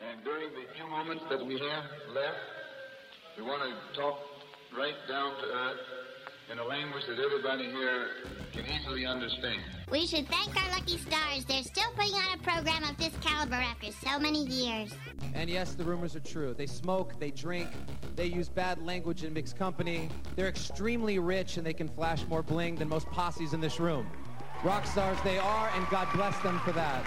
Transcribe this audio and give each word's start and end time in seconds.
And 0.00 0.22
during 0.22 0.50
the 0.50 0.62
few 0.76 0.88
moments 0.88 1.24
that 1.28 1.44
we 1.44 1.54
have 1.54 1.84
left, 2.14 2.38
we 3.36 3.42
want 3.42 3.62
to 3.62 4.00
talk 4.00 4.16
right 4.76 4.94
down 5.08 5.32
to 5.40 5.44
earth 5.44 5.80
in 6.52 6.58
a 6.60 6.64
language 6.64 7.02
that 7.08 7.18
everybody 7.18 7.64
here 7.64 8.06
can 8.52 8.64
easily 8.66 9.04
understand. 9.04 9.60
We 9.90 10.06
should 10.06 10.28
thank 10.28 10.56
our 10.56 10.70
lucky 10.70 10.98
stars. 10.98 11.44
They're 11.46 11.64
still 11.64 11.90
putting 11.96 12.14
on 12.14 12.38
a 12.38 12.42
program 12.42 12.84
of 12.84 12.96
this 12.96 13.12
caliber 13.20 13.56
after 13.56 13.90
so 13.90 14.20
many 14.20 14.44
years. 14.46 14.94
And 15.34 15.50
yes, 15.50 15.74
the 15.74 15.82
rumors 15.82 16.14
are 16.14 16.20
true. 16.20 16.54
They 16.54 16.66
smoke, 16.66 17.18
they 17.18 17.32
drink, 17.32 17.68
they 18.14 18.26
use 18.26 18.48
bad 18.48 18.80
language 18.80 19.24
and 19.24 19.34
mixed 19.34 19.58
company. 19.58 20.10
They're 20.36 20.48
extremely 20.48 21.18
rich 21.18 21.56
and 21.56 21.66
they 21.66 21.74
can 21.74 21.88
flash 21.88 22.24
more 22.28 22.42
bling 22.44 22.76
than 22.76 22.88
most 22.88 23.08
posses 23.08 23.52
in 23.52 23.60
this 23.60 23.80
room. 23.80 24.08
Rock 24.62 24.86
stars 24.86 25.18
they 25.22 25.38
are, 25.38 25.70
and 25.74 25.88
God 25.88 26.08
bless 26.14 26.38
them 26.40 26.60
for 26.60 26.72
that. 26.72 27.04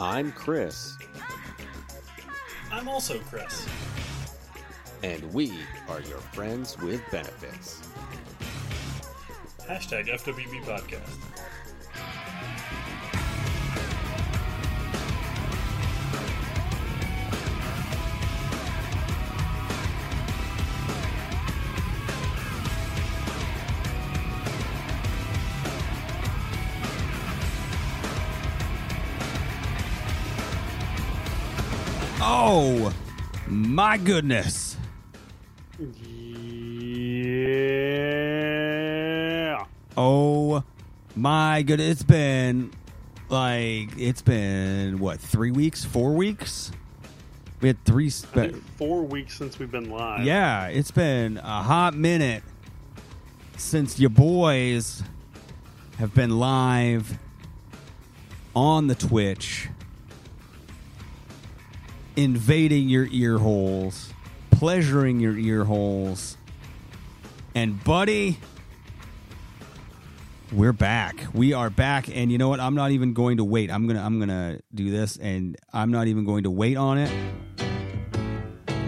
I'm 0.00 0.32
Chris, 0.32 0.96
I'm 2.72 2.88
also 2.88 3.18
Chris. 3.20 3.66
and 5.02 5.22
we 5.32 5.52
are 5.88 6.00
your 6.00 6.18
friends 6.18 6.76
with 6.78 7.00
benefits. 7.10 7.80
Hashtag 9.68 10.08
FWB 10.08 10.62
Podcast. 10.64 11.33
Oh, 32.36 32.92
my 33.46 33.96
goodness. 33.96 34.76
Yeah. 38.24 39.64
Oh, 39.96 40.64
my 41.14 41.62
goodness. 41.62 41.92
It's 41.92 42.02
been 42.02 42.72
like, 43.28 43.96
it's 43.96 44.20
been 44.22 44.98
what, 44.98 45.20
three 45.20 45.52
weeks, 45.52 45.84
four 45.84 46.12
weeks? 46.14 46.72
We 47.60 47.68
had 47.68 47.82
three. 47.84 48.10
Spe- 48.10 48.56
four 48.76 49.04
weeks 49.04 49.38
since 49.38 49.60
we've 49.60 49.70
been 49.70 49.90
live. 49.90 50.24
yeah, 50.24 50.66
it's 50.66 50.90
been 50.90 51.38
a 51.38 51.62
hot 51.62 51.94
minute 51.94 52.42
since 53.56 54.00
your 54.00 54.10
boys 54.10 55.02
have 55.98 56.12
been 56.14 56.38
live 56.40 57.16
on 58.56 58.88
the 58.88 58.94
Twitch, 58.96 59.68
invading 62.16 62.88
your 62.88 63.06
ear 63.10 63.38
holes, 63.38 64.12
pleasuring 64.50 65.20
your 65.20 65.36
ear 65.36 65.64
holes. 65.64 66.36
And 67.54 67.82
buddy, 67.84 68.38
we're 70.52 70.72
back. 70.72 71.16
We 71.32 71.52
are 71.52 71.70
back 71.70 72.08
and 72.08 72.30
you 72.30 72.38
know 72.38 72.48
what? 72.48 72.60
I'm 72.60 72.74
not 72.74 72.90
even 72.92 73.12
going 73.12 73.38
to 73.38 73.44
wait. 73.44 73.70
I'm 73.70 73.86
to 73.96 74.02
I'm 74.02 74.18
to 74.28 74.60
do 74.74 74.90
this 74.90 75.16
and 75.16 75.56
I'm 75.72 75.90
not 75.90 76.06
even 76.06 76.24
going 76.24 76.44
to 76.44 76.50
wait 76.50 76.76
on 76.76 76.98
it. 76.98 77.12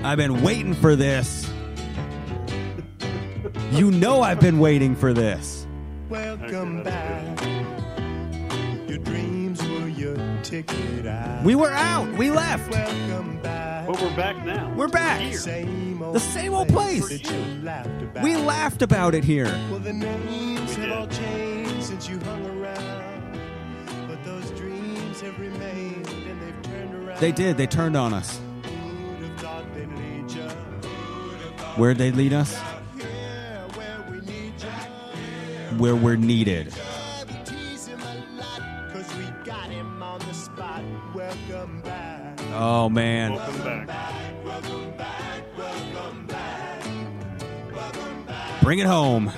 I've 0.04 0.18
been 0.18 0.42
waiting 0.42 0.74
for 0.74 0.94
this. 0.94 1.50
You 3.72 3.90
know 3.90 4.22
I've 4.22 4.40
been 4.40 4.58
waiting 4.58 4.94
for 4.94 5.12
this. 5.12 5.66
Welcome 6.08 6.84
back. 6.84 7.55
Ticket 10.46 11.06
out. 11.06 11.42
We 11.44 11.54
were 11.54 11.72
out. 11.72 12.08
We 12.16 12.30
left. 12.30 12.70
Welcome 12.70 13.42
back. 13.42 13.86
But 13.86 14.00
we're 14.00 14.16
back 14.16 14.44
now. 14.44 14.72
We're 14.76 14.88
back. 14.88 15.20
Here. 15.20 15.38
Same 15.38 16.02
old 16.02 16.14
The 16.14 16.20
same 16.20 16.54
old 16.54 16.68
place. 16.68 17.08
that 17.08 17.28
you 17.30 17.62
laughed 17.62 18.02
about. 18.02 18.22
We 18.22 18.36
laughed 18.36 18.82
about 18.82 19.14
it 19.14 19.24
here. 19.24 19.46
Well, 19.70 19.80
the 19.80 19.92
names 19.92 20.76
We 20.76 20.84
have 20.84 20.98
all 21.00 21.06
changed 21.08 21.82
since 21.82 22.08
you 22.08 22.18
hung 22.20 22.46
around. 22.46 23.40
But 24.08 24.22
those 24.24 24.48
dreams 24.52 25.20
have 25.20 25.38
remained 25.40 26.06
and 26.08 26.40
they've 26.42 26.62
turned 26.62 26.94
around. 26.94 27.20
They 27.20 27.32
did. 27.32 27.56
They 27.56 27.66
turned 27.66 27.96
on 27.96 28.14
us. 28.14 28.38
Who'd 28.62 29.28
have 29.28 29.40
thought 29.40 29.74
they'd 29.74 29.88
lead 29.92 30.30
ya? 30.30 30.48
Where'd 31.76 31.98
they 31.98 32.12
lead 32.12 32.32
us? 32.32 32.54
Where 32.56 34.06
we 34.10 34.20
need 34.20 34.54
ya. 34.60 34.68
Where 35.76 35.96
we're 35.96 36.16
needed. 36.16 36.72
Oh 42.58 42.88
man. 42.88 43.34
Welcome 43.34 43.62
back. 43.62 44.06
Bring 48.62 48.78
it 48.78 48.86
home. 48.86 49.30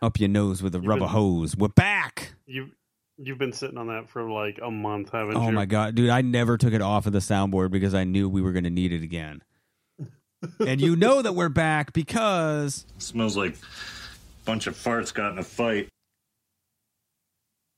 Up 0.00 0.20
your 0.20 0.28
nose 0.28 0.62
with 0.62 0.76
a 0.76 0.80
rubber 0.80 1.00
been- 1.00 1.08
hose. 1.08 1.56
We're 1.56 1.66
back. 1.68 2.34
You 2.46 2.70
you've 3.18 3.38
been 3.38 3.52
sitting 3.52 3.78
on 3.78 3.88
that 3.88 4.08
for 4.08 4.30
like 4.30 4.60
a 4.62 4.70
month, 4.70 5.10
haven't 5.10 5.36
oh, 5.36 5.42
you? 5.42 5.48
Oh 5.48 5.50
my 5.50 5.66
god, 5.66 5.96
dude! 5.96 6.10
I 6.10 6.20
never 6.20 6.56
took 6.56 6.72
it 6.72 6.82
off 6.82 7.06
of 7.06 7.12
the 7.12 7.18
soundboard 7.18 7.72
because 7.72 7.94
I 7.94 8.04
knew 8.04 8.28
we 8.28 8.42
were 8.42 8.52
going 8.52 8.64
to 8.64 8.70
need 8.70 8.92
it 8.92 9.02
again. 9.02 9.42
and 10.60 10.80
you 10.80 10.94
know 10.94 11.20
that 11.20 11.34
we're 11.34 11.48
back 11.48 11.92
because 11.92 12.86
Smells 12.98 13.36
like 13.36 13.54
a 13.54 14.44
bunch 14.44 14.68
of 14.68 14.76
farts 14.76 15.12
got 15.12 15.32
in 15.32 15.38
a 15.38 15.42
fight. 15.42 15.88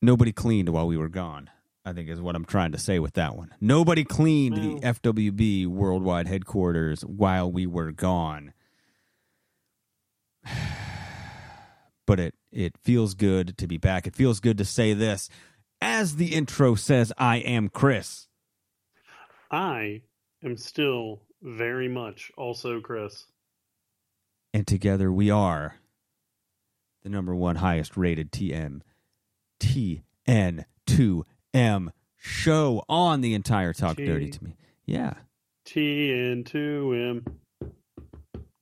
Nobody 0.01 0.33
cleaned 0.33 0.69
while 0.69 0.87
we 0.87 0.97
were 0.97 1.09
gone. 1.09 1.51
I 1.85 1.93
think 1.95 2.11
is 2.11 2.21
what 2.21 2.37
I'm 2.37 2.45
trying 2.45 2.73
to 2.73 2.79
say 2.79 2.99
with 2.99 3.15
that 3.15 3.35
one. 3.35 3.55
Nobody 3.63 4.05
cleaned 4.05 4.57
the 4.57 4.81
FWB 4.81 5.67
worldwide 5.67 6.27
headquarters 6.29 7.03
while 7.03 7.51
we 7.51 7.67
were 7.67 7.93
gone. 7.93 8.53
But 12.07 12.21
it 12.21 12.35
it 12.51 12.79
feels 12.83 13.13
good 13.13 13.59
to 13.59 13.67
be 13.67 13.77
back. 13.77 14.07
It 14.07 14.17
feels 14.17 14.41
good 14.41 14.57
to 14.57 14.65
say 14.65 14.95
this. 14.95 15.29
As 15.79 16.17
the 16.17 16.35
intro 16.35 16.75
says, 16.75 17.13
I 17.19 17.37
am 17.37 17.69
Chris. 17.69 18.29
I 19.51 20.01
am 20.43 20.57
still 20.57 21.21
very 21.43 21.87
much 21.87 22.33
also 22.37 22.81
Chris. 22.81 23.27
And 24.55 24.67
together 24.67 25.13
we 25.13 25.31
are 25.31 25.77
the 27.03 27.11
number 27.11 27.35
one 27.35 27.57
highest 27.57 27.97
rated 27.97 28.33
TM 28.33 28.81
TN2M 29.61 31.89
show 32.17 32.85
on 32.89 33.21
the 33.21 33.35
entire 33.35 33.73
Talk 33.73 33.97
T- 33.97 34.07
Dirty 34.07 34.31
to 34.31 34.45
Me. 34.45 34.57
Yeah. 34.87 35.15
T 35.65 36.13
N 36.13 36.45
two 36.45 37.23
M. 37.63 37.71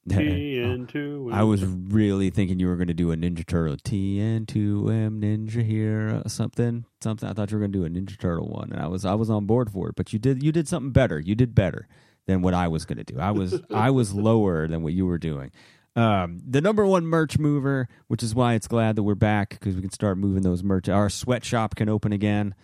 T 0.09 0.61
N 0.61 0.87
two 0.87 1.29
M. 1.31 1.34
I 1.34 1.43
was 1.43 1.65
really 1.65 2.31
thinking 2.31 2.59
you 2.59 2.69
were 2.69 2.77
going 2.77 2.89
to 2.89 2.95
do 2.95 3.12
a 3.12 3.17
Ninja 3.17 3.47
Turtle 3.47 3.77
TN2M 3.77 5.21
Ninja 5.21 5.65
here 5.65 6.23
something 6.27 6.84
something. 7.01 7.28
I 7.28 7.33
thought 7.33 7.51
you 7.51 7.59
were 7.59 7.67
going 7.67 7.73
to 7.73 7.78
do 7.78 7.84
a 7.84 7.89
Ninja 7.89 8.19
Turtle 8.19 8.49
one, 8.49 8.73
and 8.73 8.81
I 8.81 8.89
was 8.89 9.05
I 9.05 9.15
was 9.15 9.31
on 9.31 9.47
board 9.47 9.71
for 9.71 9.89
it. 9.89 9.97
But 9.97 10.13
you 10.13 10.19
did 10.19 10.43
you 10.43 10.53
did 10.53 10.69
something 10.69 10.93
better. 10.93 11.19
You 11.19 11.34
did 11.34 11.55
better 11.55 11.89
than 12.27 12.43
what 12.43 12.55
I 12.55 12.69
was 12.69 12.84
going 12.84 12.99
to 12.99 13.05
do. 13.05 13.19
I 13.19 13.31
was 13.31 13.61
I 13.73 13.91
was 13.91 14.13
lower 14.15 14.69
than 14.69 14.83
what 14.83 14.93
you 14.93 15.07
were 15.07 15.19
doing. 15.19 15.51
Um, 15.97 16.41
the 16.47 16.61
number 16.61 16.87
one 16.87 17.07
merch 17.07 17.39
mover, 17.39 17.89
which 18.07 18.23
is 18.23 18.34
why 18.34 18.53
it's 18.55 18.69
glad 18.69 18.97
that 18.97 19.03
we're 19.03 19.15
back 19.15 19.51
because 19.51 19.75
we 19.75 19.81
can 19.81 19.91
start 19.91 20.19
moving 20.19 20.43
those 20.43 20.62
merch. 20.62 20.91
Our 20.91 21.09
sweatshop 21.09 21.75
can 21.75 21.89
open 21.89 22.12
again 22.12 22.55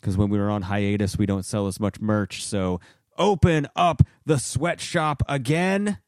because 0.00 0.16
when 0.16 0.28
we 0.30 0.38
were 0.38 0.50
on 0.50 0.62
hiatus, 0.62 1.16
we 1.16 1.26
don't 1.26 1.44
sell 1.44 1.68
as 1.68 1.78
much 1.78 2.00
merch. 2.00 2.44
So 2.44 2.80
open 3.16 3.68
up 3.76 4.02
the 4.24 4.38
sweatshop 4.38 5.22
again. 5.28 5.98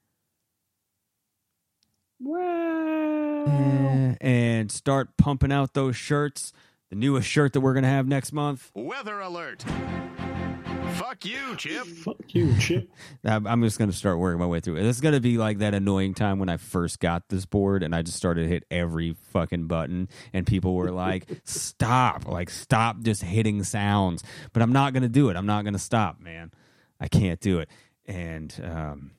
Yeah, 2.21 4.17
and 4.21 4.73
start 4.73 5.17
pumping 5.17 5.53
out 5.53 5.75
those 5.75 5.95
shirts. 5.95 6.53
The 6.91 6.97
newest 6.97 7.29
shirt 7.29 7.53
that 7.53 7.61
we're 7.61 7.75
going 7.75 7.85
to 7.85 7.89
have 7.89 8.09
next 8.09 8.33
month. 8.33 8.73
Weather 8.75 9.21
alert. 9.21 9.65
Fuck 10.99 11.25
you, 11.25 11.57
Chip. 11.57 11.87
Fuck 12.05 12.35
you, 12.35 12.57
Chip. 12.59 12.91
I'm 13.25 13.47
I'm 13.47 13.63
just 13.63 13.79
going 13.79 13.91
to 13.91 13.97
start 13.97 14.19
working 14.19 14.41
my 14.41 14.47
way 14.47 14.61
through 14.61 14.77
it. 14.77 14.83
This 14.83 14.97
is 14.97 15.01
going 15.01 15.15
to 15.15 15.21
be 15.21 15.39
like 15.39 15.59
that 15.59 15.75
annoying 15.75 16.15
time 16.15 16.39
when 16.39 16.49
I 16.49 16.57
first 16.57 16.99
got 17.01 17.29
this 17.29 17.47
board 17.47 17.83
and 17.83 17.95
I 17.95 18.03
just 18.03 18.17
started 18.17 18.43
to 18.43 18.49
hit 18.49 18.65
every 18.71 19.15
fucking 19.33 19.67
button 19.67 20.09
and 20.33 20.47
people 20.47 20.75
were 20.75 20.91
like, 20.91 21.27
stop, 21.45 22.27
like, 22.27 22.51
stop 22.51 23.01
just 23.01 23.23
hitting 23.23 23.63
sounds. 23.63 24.25
But 24.53 24.63
I'm 24.63 24.73
not 24.73 24.93
going 24.93 25.05
to 25.05 25.09
do 25.09 25.29
it. 25.31 25.37
I'm 25.37 25.47
not 25.47 25.63
going 25.63 25.75
to 25.75 25.79
stop, 25.79 26.21
man. 26.21 26.51
I 27.01 27.09
can't 27.09 27.41
do 27.41 27.61
it. 27.61 27.69
And, 28.07 28.55
um, 28.65 29.11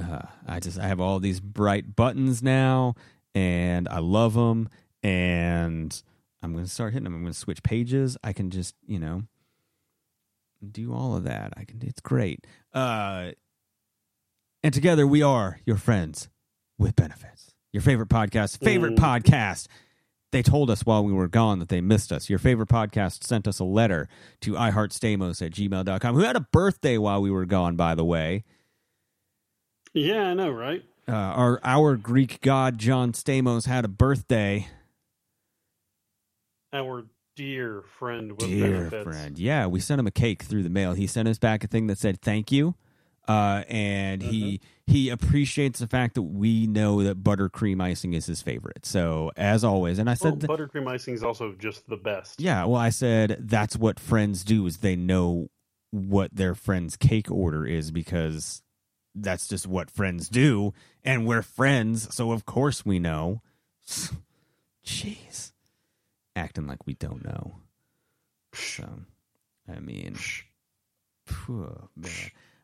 uh, 0.00 0.22
I 0.46 0.60
just 0.60 0.78
I 0.78 0.86
have 0.86 1.00
all 1.00 1.18
these 1.18 1.40
bright 1.40 1.94
buttons 1.94 2.42
now, 2.42 2.94
and 3.34 3.88
I 3.88 3.98
love 3.98 4.34
them. 4.34 4.68
And 5.02 6.02
I'm 6.42 6.52
going 6.52 6.64
to 6.64 6.70
start 6.70 6.92
hitting 6.92 7.04
them. 7.04 7.14
I'm 7.14 7.22
going 7.22 7.32
to 7.32 7.38
switch 7.38 7.62
pages. 7.62 8.16
I 8.22 8.32
can 8.32 8.50
just 8.50 8.74
you 8.86 8.98
know 8.98 9.24
do 10.68 10.92
all 10.92 11.16
of 11.16 11.24
that. 11.24 11.52
I 11.56 11.64
can. 11.64 11.80
It's 11.82 12.00
great. 12.00 12.46
Uh, 12.72 13.32
and 14.62 14.74
together 14.74 15.06
we 15.06 15.22
are 15.22 15.60
your 15.64 15.76
friends 15.76 16.28
with 16.78 16.96
benefits. 16.96 17.54
Your 17.72 17.82
favorite 17.82 18.08
podcast, 18.08 18.58
favorite 18.58 18.96
podcast. 18.96 19.68
They 20.32 20.42
told 20.42 20.70
us 20.70 20.86
while 20.86 21.04
we 21.04 21.12
were 21.12 21.28
gone 21.28 21.58
that 21.58 21.68
they 21.68 21.80
missed 21.80 22.12
us. 22.12 22.30
Your 22.30 22.38
favorite 22.38 22.68
podcast 22.68 23.24
sent 23.24 23.48
us 23.48 23.58
a 23.58 23.64
letter 23.64 24.08
to 24.42 24.52
iHeartStamos 24.52 25.44
at 25.44 25.52
gmail.com, 25.52 26.14
who 26.14 26.20
had 26.20 26.36
a 26.36 26.46
birthday 26.52 26.98
while 26.98 27.20
we 27.20 27.30
were 27.30 27.46
gone, 27.46 27.74
by 27.74 27.94
the 27.94 28.04
way. 28.04 28.44
Yeah, 29.92 30.28
I 30.28 30.34
know, 30.34 30.50
right? 30.50 30.84
Uh, 31.08 31.12
our 31.12 31.60
our 31.64 31.96
Greek 31.96 32.40
god 32.40 32.78
John 32.78 33.12
Stamos 33.12 33.66
had 33.66 33.84
a 33.84 33.88
birthday. 33.88 34.68
Our 36.72 37.06
dear 37.40 37.82
friend 37.98 38.32
with 38.32 38.40
Dear 38.40 38.90
benefits. 38.90 39.04
friend, 39.04 39.38
yeah, 39.38 39.66
we 39.66 39.80
sent 39.80 39.98
him 39.98 40.06
a 40.06 40.10
cake 40.10 40.42
through 40.42 40.62
the 40.62 40.68
mail. 40.68 40.92
He 40.92 41.06
sent 41.06 41.26
us 41.26 41.38
back 41.38 41.64
a 41.64 41.66
thing 41.66 41.86
that 41.86 41.96
said 41.96 42.20
thank 42.20 42.52
you, 42.52 42.74
uh, 43.26 43.64
and 43.66 44.22
he 44.22 44.60
he 44.86 45.08
appreciates 45.08 45.78
the 45.78 45.86
fact 45.86 46.16
that 46.16 46.22
we 46.22 46.66
know 46.66 47.02
that 47.02 47.22
buttercream 47.22 47.82
icing 47.82 48.12
is 48.12 48.26
his 48.26 48.42
favorite. 48.42 48.84
So 48.84 49.30
as 49.38 49.64
always, 49.64 49.98
and 49.98 50.10
I 50.10 50.14
said, 50.14 50.40
th- 50.40 50.50
buttercream 50.50 50.86
icing 50.86 51.14
is 51.14 51.22
also 51.22 51.54
just 51.58 51.88
the 51.88 51.96
best. 51.96 52.40
yeah, 52.42 52.64
well, 52.66 52.80
I 52.80 52.90
said 52.90 53.38
that's 53.40 53.74
what 53.74 53.98
friends 53.98 54.44
do 54.44 54.66
is 54.66 54.78
they 54.78 54.96
know 54.96 55.48
what 55.90 56.34
their 56.34 56.54
friend's 56.54 56.96
cake 56.96 57.30
order 57.30 57.64
is 57.66 57.90
because 57.90 58.62
that's 59.14 59.48
just 59.48 59.66
what 59.66 59.90
friends 59.90 60.28
do, 60.28 60.74
and 61.02 61.26
we're 61.26 61.40
friends, 61.42 62.14
so 62.14 62.32
of 62.32 62.44
course 62.44 62.84
we 62.84 62.98
know. 62.98 63.40
Jeez, 64.84 65.52
acting 66.40 66.66
like 66.66 66.86
we 66.86 66.94
don't 66.94 67.24
know. 67.24 67.56
So, 68.54 68.88
I 69.68 69.78
mean, 69.78 70.16
phew, 71.26 71.88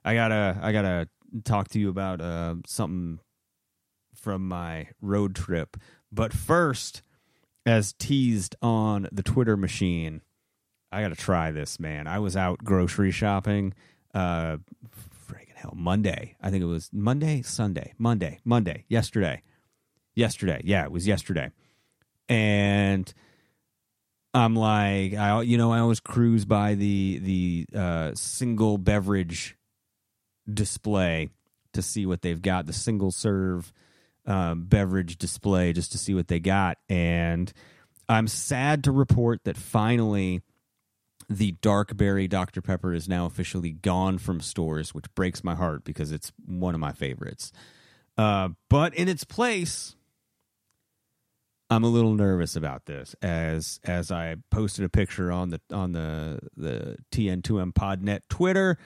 I 0.04 0.14
gotta, 0.14 0.58
I 0.60 0.72
gotta 0.72 1.08
talk 1.44 1.68
to 1.68 1.78
you 1.78 1.88
about 1.88 2.20
uh, 2.20 2.56
something 2.66 3.20
from 4.14 4.48
my 4.48 4.88
road 5.00 5.36
trip, 5.36 5.76
but 6.10 6.32
first, 6.32 7.02
as 7.64 7.92
teased 7.92 8.56
on 8.62 9.08
the 9.12 9.22
Twitter 9.22 9.56
machine, 9.56 10.22
I 10.90 11.02
gotta 11.02 11.16
try 11.16 11.52
this, 11.52 11.78
man. 11.78 12.06
I 12.06 12.18
was 12.18 12.36
out 12.36 12.58
grocery 12.64 13.10
shopping. 13.10 13.74
Uh, 14.14 14.56
friggin' 15.28 15.54
hell, 15.56 15.74
Monday. 15.76 16.36
I 16.40 16.50
think 16.50 16.62
it 16.62 16.66
was 16.66 16.88
Monday, 16.92 17.42
Sunday, 17.42 17.92
Monday, 17.98 18.38
Monday, 18.44 18.84
yesterday, 18.88 19.42
yesterday. 20.14 20.62
Yeah, 20.64 20.84
it 20.84 20.92
was 20.92 21.06
yesterday, 21.06 21.50
and 22.28 23.12
I'm 24.36 24.54
like, 24.54 25.14
I 25.14 25.40
you 25.42 25.56
know, 25.56 25.72
I 25.72 25.78
always 25.78 26.00
cruise 26.00 26.44
by 26.44 26.74
the 26.74 27.18
the 27.18 27.78
uh, 27.78 28.12
single 28.14 28.76
beverage 28.76 29.56
display 30.52 31.30
to 31.72 31.82
see 31.82 32.06
what 32.06 32.22
they've 32.22 32.40
got, 32.40 32.66
the 32.66 32.72
single 32.72 33.10
serve 33.10 33.72
um, 34.26 34.64
beverage 34.64 35.16
display, 35.16 35.72
just 35.72 35.92
to 35.92 35.98
see 35.98 36.12
what 36.12 36.28
they 36.28 36.38
got, 36.38 36.78
and 36.88 37.52
I'm 38.08 38.28
sad 38.28 38.84
to 38.84 38.92
report 38.92 39.44
that 39.44 39.56
finally 39.56 40.42
the 41.28 41.52
dark 41.60 41.96
berry 41.96 42.28
Dr. 42.28 42.60
Pepper 42.60 42.92
is 42.92 43.08
now 43.08 43.26
officially 43.26 43.72
gone 43.72 44.18
from 44.18 44.40
stores, 44.40 44.94
which 44.94 45.12
breaks 45.14 45.42
my 45.42 45.54
heart 45.54 45.82
because 45.82 46.12
it's 46.12 46.30
one 46.44 46.74
of 46.74 46.80
my 46.80 46.92
favorites. 46.92 47.52
Uh, 48.16 48.50
but 48.70 48.94
in 48.94 49.08
its 49.08 49.24
place, 49.24 49.95
I'm 51.68 51.82
a 51.82 51.88
little 51.88 52.14
nervous 52.14 52.54
about 52.54 52.86
this 52.86 53.14
as 53.22 53.80
as 53.84 54.10
I 54.12 54.36
posted 54.50 54.84
a 54.84 54.88
picture 54.88 55.32
on 55.32 55.50
the 55.50 55.60
on 55.72 55.92
the 55.92 56.38
the 56.56 56.96
TN2M 57.12 57.72
Podnet 57.72 58.20
Twitter. 58.28 58.78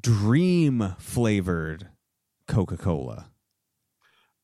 Dream 0.00 0.94
flavored 0.98 1.88
Coca 2.46 2.76
Cola. 2.76 3.26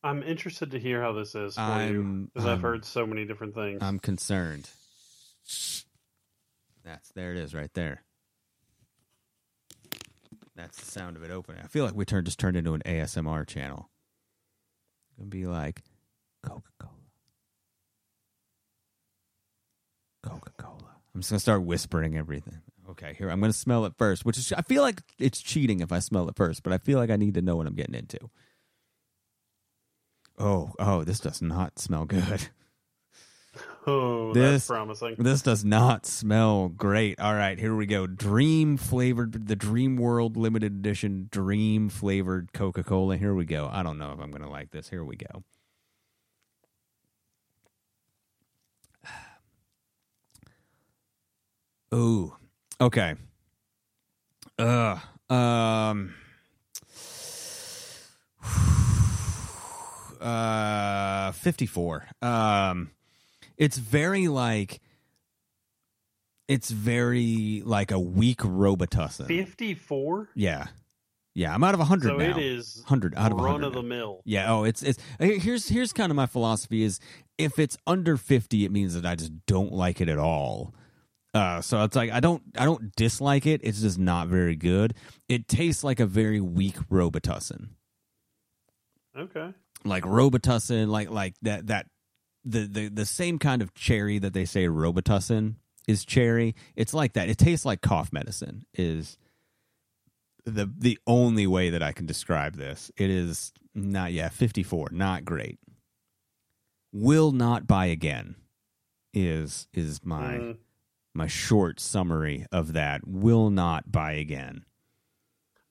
I'm 0.05 0.23
interested 0.25 0.73
to 0.73 0.81
hear 0.81 1.01
how 1.01 1.13
this 1.13 1.35
is 1.35 1.55
for 1.55 1.61
I'm- 1.61 2.31
because 2.35 2.47
I've 2.47 2.57
um, 2.59 2.63
heard 2.63 2.85
so 2.85 3.07
many 3.07 3.25
different 3.25 3.55
things. 3.55 3.81
I'm 3.83 4.01
concerned. 4.01 4.69
That's 6.85 7.11
there 7.15 7.31
it 7.33 7.39
is 7.39 7.55
right 7.55 7.73
there. 7.75 8.03
That's 10.57 10.77
the 10.79 10.91
sound 10.91 11.17
of 11.17 11.23
it 11.23 11.31
opening. 11.31 11.63
I 11.65 11.69
feel 11.69 11.85
like 11.85 11.95
we 11.95 12.05
turned 12.05 12.27
just 12.27 12.39
turned 12.41 12.57
into 12.57 12.75
an 12.75 12.83
ASMR 12.85 13.47
channel. 13.47 13.89
Gonna 15.17 15.31
be 15.31 15.47
like 15.47 15.83
Coca 16.43 16.71
Cola. 16.79 16.92
Coca 20.23 20.53
Cola. 20.57 20.97
I'm 21.15 21.21
just 21.21 21.31
gonna 21.31 21.41
start 21.41 21.63
whispering 21.63 22.17
everything. 22.17 22.61
Okay, 22.91 23.15
here 23.17 23.31
I'm 23.31 23.41
gonna 23.41 23.53
smell 23.53 23.85
it 23.85 23.95
first, 23.99 24.25
which 24.25 24.39
is 24.39 24.53
I 24.53 24.63
feel 24.63 24.83
like 24.83 25.03
it's 25.19 25.41
cheating 25.41 25.81
if 25.81 25.93
I 25.93 25.99
smell 25.99 26.29
it 26.29 26.37
first, 26.37 26.63
but 26.63 26.73
I 26.73 26.79
feel 26.79 26.99
like 26.99 27.11
I 27.11 27.17
need 27.17 27.35
to 27.35 27.43
know 27.43 27.57
what 27.57 27.67
I'm 27.67 27.75
getting 27.75 27.95
into. 27.95 28.19
Oh, 30.39 30.73
oh, 30.79 31.05
this 31.05 31.21
does 31.21 31.43
not 31.43 31.79
smell 31.79 32.05
good. 32.05 32.49
oh, 33.87 34.33
this 34.33 34.53
that's 34.53 34.67
promising. 34.67 35.17
This 35.19 35.43
does 35.43 35.65
not 35.65 36.07
smell 36.07 36.69
great. 36.69 37.21
All 37.21 37.35
right, 37.35 37.59
here 37.59 37.77
we 37.77 37.87
go. 37.87 38.07
Dream 38.07 38.77
flavored, 38.77 39.47
the 39.47 39.57
Dream 39.57 39.97
World 39.97 40.37
limited 40.37 40.73
edition 40.73 41.29
Dream 41.31 41.89
flavored 41.89 42.53
Coca 42.53 42.83
Cola. 42.83 43.17
Here 43.17 43.35
we 43.35 43.45
go. 43.45 43.69
I 43.71 43.83
don't 43.83 43.99
know 43.99 44.13
if 44.13 44.21
I'm 44.21 44.31
going 44.31 44.43
to 44.43 44.49
like 44.49 44.71
this. 44.71 44.89
Here 44.89 45.05
we 45.05 45.17
go. 45.17 45.45
Ooh, 51.95 52.35
okay. 52.81 53.15
Uh, 54.59 54.99
um, 55.29 56.15
uh, 60.21 61.33
fifty-four. 61.33 62.07
Um, 62.21 62.91
it's 63.57 63.77
very 63.79 64.29
like 64.29 64.81
it's 66.49 66.71
very 66.71 67.63
like 67.65 67.91
a 67.91 67.99
weak 67.99 68.39
Robitussin. 68.39 69.27
54? 69.27 70.31
Yeah, 70.35 70.67
yeah. 71.35 71.55
I'm 71.55 71.63
out 71.65 71.75
of 71.75 71.81
hundred 71.81 72.09
So 72.09 72.17
now. 72.17 72.31
it 72.31 72.39
is 72.39 72.83
hundred 72.87 73.15
out 73.17 73.33
of 73.33 73.39
run 73.39 73.53
100 73.63 73.67
of 73.69 73.73
the 73.75 73.83
mill. 73.83 74.23
Yeah. 74.25 74.53
Oh, 74.53 74.65
it's 74.65 74.83
it's 74.83 74.99
here's 75.19 75.69
here's 75.69 75.93
kind 75.93 76.11
of 76.11 76.17
my 76.17 76.27
philosophy 76.27 76.83
is 76.83 77.01
if 77.39 77.59
it's 77.59 77.77
under 77.87 78.17
fifty, 78.17 78.65
it 78.65 78.73
means 78.73 78.95
that 78.95 79.07
I 79.07 79.15
just 79.15 79.33
don't 79.47 79.73
like 79.73 80.01
it 80.01 80.09
at 80.09 80.19
all. 80.19 80.75
Uh, 81.35 81.61
so 81.63 81.83
it's 81.85 81.97
like 81.97 82.11
I 82.11 82.21
don't 82.21 82.43
I 82.59 82.65
don't 82.67 82.95
dislike 82.95 83.47
it. 83.47 83.61
It's 83.65 83.81
just 83.81 83.99
not 83.99 84.29
very 84.29 84.55
good. 84.57 84.95
It 85.29 85.49
tastes 85.49 85.83
like 85.83 85.99
a 86.01 86.07
very 86.07 86.41
weak 86.41 86.77
Robitussin 86.91 87.69
Okay. 89.17 89.53
like 89.85 90.05
Robitussin, 90.05 90.89
like 90.89 91.11
like 91.11 91.35
that 91.43 91.69
that 91.69 91.87
the 92.45 92.67
the 92.67 92.89
the 92.89 93.07
same 93.07 93.39
kind 93.39 93.63
of 93.63 93.73
cherry 93.75 94.19
that 94.19 94.35
they 94.35 94.45
say 94.45 94.67
Robitussin 94.67 95.55
is 95.89 96.05
cherry. 96.05 96.55
It's 96.77 96.93
like 96.95 97.15
that. 97.15 97.29
It 97.31 97.39
tastes 97.39 97.65
like 97.65 97.81
cough 97.81 98.13
medicine. 98.13 98.67
Is 98.75 99.17
the 100.45 100.71
the 100.77 100.99
only 101.07 101.47
way 101.47 101.71
that 101.71 101.83
I 101.83 101.93
can 101.93 102.05
describe 102.05 102.57
this. 102.57 102.91
It 102.97 103.09
is 103.09 103.53
not 103.75 104.13
yeah 104.13 104.29
fifty 104.29 104.63
four. 104.63 104.89
Not 104.93 105.25
great. 105.25 105.59
Will 106.93 107.33
not 107.33 107.67
buy 107.67 107.87
again. 107.87 108.35
Is 109.15 109.67
is 109.73 110.05
my 110.05 110.35
Mm. 110.37 110.57
My 111.15 111.27
short 111.27 111.81
summary 111.81 112.47
of 112.53 112.73
that. 112.73 113.07
Will 113.07 113.51
not 113.51 113.91
buy 113.91 114.13
again. 114.13 114.65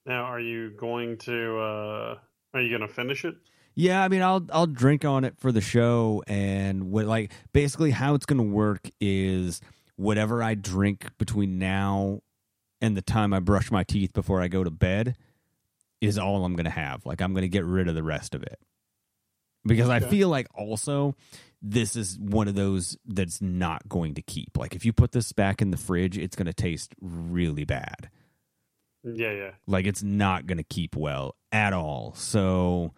Now, 0.05 0.23
are 0.23 0.39
you 0.39 0.71
going 0.71 1.17
to? 1.19 1.57
uh 1.59 2.15
Are 2.53 2.61
you 2.61 2.69
going 2.69 2.87
to 2.87 2.93
finish 2.93 3.25
it? 3.25 3.35
Yeah, 3.75 4.03
I 4.03 4.09
mean, 4.09 4.21
I'll 4.21 4.45
I'll 4.51 4.67
drink 4.67 5.05
on 5.05 5.23
it 5.23 5.37
for 5.37 5.51
the 5.51 5.61
show, 5.61 6.23
and 6.27 6.91
what 6.91 7.05
like 7.05 7.31
basically 7.53 7.91
how 7.91 8.15
it's 8.15 8.25
going 8.25 8.37
to 8.37 8.43
work 8.43 8.89
is 8.99 9.61
whatever 9.95 10.43
I 10.43 10.55
drink 10.55 11.07
between 11.17 11.59
now 11.59 12.21
and 12.81 12.97
the 12.97 13.01
time 13.01 13.33
I 13.33 13.39
brush 13.39 13.71
my 13.71 13.83
teeth 13.83 14.13
before 14.13 14.41
I 14.41 14.47
go 14.47 14.63
to 14.63 14.71
bed 14.71 15.15
is 16.01 16.17
all 16.17 16.43
I'm 16.43 16.55
going 16.55 16.65
to 16.65 16.71
have. 16.71 17.05
Like 17.05 17.21
I'm 17.21 17.33
going 17.33 17.43
to 17.43 17.49
get 17.49 17.63
rid 17.63 17.87
of 17.87 17.95
the 17.95 18.03
rest 18.03 18.33
of 18.35 18.43
it 18.43 18.59
because 19.65 19.89
I 19.89 19.99
feel 19.99 20.29
like 20.29 20.47
also 20.55 21.15
this 21.61 21.95
is 21.95 22.17
one 22.19 22.47
of 22.47 22.55
those 22.55 22.97
that's 23.05 23.41
not 23.41 23.87
going 23.87 24.15
to 24.15 24.21
keep. 24.21 24.57
Like 24.57 24.75
if 24.75 24.85
you 24.85 24.93
put 24.93 25.11
this 25.11 25.31
back 25.31 25.61
in 25.61 25.71
the 25.71 25.77
fridge, 25.77 26.17
it's 26.17 26.35
going 26.35 26.47
to 26.47 26.53
taste 26.53 26.95
really 26.99 27.65
bad. 27.65 28.09
Yeah, 29.03 29.31
yeah. 29.31 29.51
like 29.65 29.87
it's 29.87 30.03
not 30.03 30.45
going 30.45 30.59
to 30.59 30.63
keep 30.63 30.95
well 30.95 31.35
at 31.51 31.73
all. 31.73 32.13
So 32.15 32.93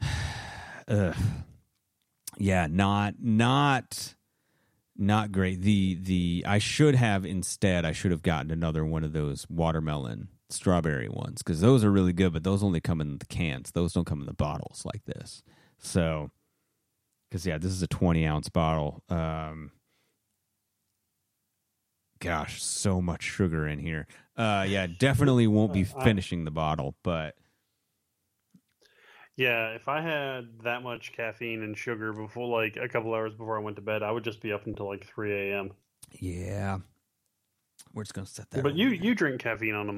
uh, 0.88 1.12
yeah 2.38 2.66
not 2.68 3.14
not 3.20 4.14
not 4.96 5.32
great. 5.32 5.60
The 5.62 5.94
the 6.00 6.44
i 6.46 6.58
should 6.58 6.94
have 6.94 7.24
instead 7.24 7.84
i 7.84 7.92
should 7.92 8.10
have 8.10 8.22
gotten 8.22 8.50
another 8.50 8.84
one 8.84 9.04
of 9.04 9.12
those 9.12 9.46
watermelon 9.48 10.28
strawberry 10.48 11.08
ones 11.08 11.42
because 11.42 11.60
those 11.60 11.84
are 11.84 11.90
really 11.92 12.12
good 12.12 12.32
but 12.32 12.42
those 12.42 12.62
only 12.62 12.80
come 12.80 13.00
in 13.00 13.18
the 13.18 13.26
cans. 13.26 13.70
Those 13.70 13.92
don't 13.92 14.06
come 14.06 14.20
in 14.20 14.26
the 14.26 14.32
bottles 14.32 14.82
like 14.84 15.04
this. 15.04 15.42
So 15.78 16.30
because 17.30 17.46
yeah 17.46 17.56
this 17.56 17.70
is 17.70 17.82
a 17.82 17.86
20 17.86 18.26
ounce 18.26 18.48
bottle 18.48 19.02
um 19.08 19.70
gosh 22.18 22.62
so 22.62 23.00
much 23.00 23.22
sugar 23.22 23.66
in 23.66 23.78
here 23.78 24.06
uh 24.36 24.66
yeah 24.68 24.86
definitely 24.86 25.46
won't 25.46 25.72
be 25.72 25.84
finishing 26.04 26.44
the 26.44 26.50
bottle 26.50 26.94
but 27.02 27.34
Yeah, 29.36 29.68
if 29.68 29.88
I 29.88 30.02
had 30.02 30.48
that 30.64 30.82
much 30.82 31.12
caffeine 31.12 31.62
and 31.62 31.78
sugar 31.78 32.12
before, 32.12 32.46
like 32.46 32.76
a 32.76 32.88
couple 32.88 33.14
hours 33.14 33.32
before 33.32 33.56
I 33.56 33.62
went 33.62 33.76
to 33.76 33.82
bed, 33.82 34.02
I 34.02 34.10
would 34.10 34.24
just 34.24 34.42
be 34.42 34.52
up 34.52 34.66
until 34.66 34.86
like 34.86 35.06
three 35.06 35.50
a.m. 35.50 35.70
Yeah. 36.18 36.80
We're 37.94 38.02
just 38.02 38.12
gonna 38.12 38.26
set 38.26 38.50
that. 38.50 38.62
But 38.62 38.74
you 38.74 38.88
you 38.88 39.14
drink 39.14 39.40
caffeine 39.40 39.74
on 39.74 39.88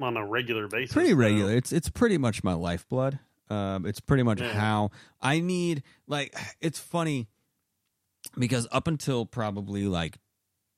a 0.00 0.04
on 0.04 0.16
a 0.16 0.26
regular 0.26 0.66
basis. 0.66 0.92
pretty 0.92 1.12
though. 1.12 1.18
regular. 1.18 1.56
It's 1.56 1.70
it's 1.70 1.88
pretty 1.88 2.18
much 2.18 2.42
my 2.42 2.54
lifeblood. 2.54 3.20
Um, 3.48 3.86
it's 3.86 4.00
pretty 4.00 4.22
much 4.22 4.40
Yeah. 4.40 4.52
how 4.52 4.90
I 5.20 5.40
need. 5.40 5.82
Like, 6.06 6.34
it's 6.60 6.78
funny 6.78 7.28
because 8.38 8.66
up 8.72 8.86
until 8.86 9.26
probably 9.26 9.86
like 9.86 10.18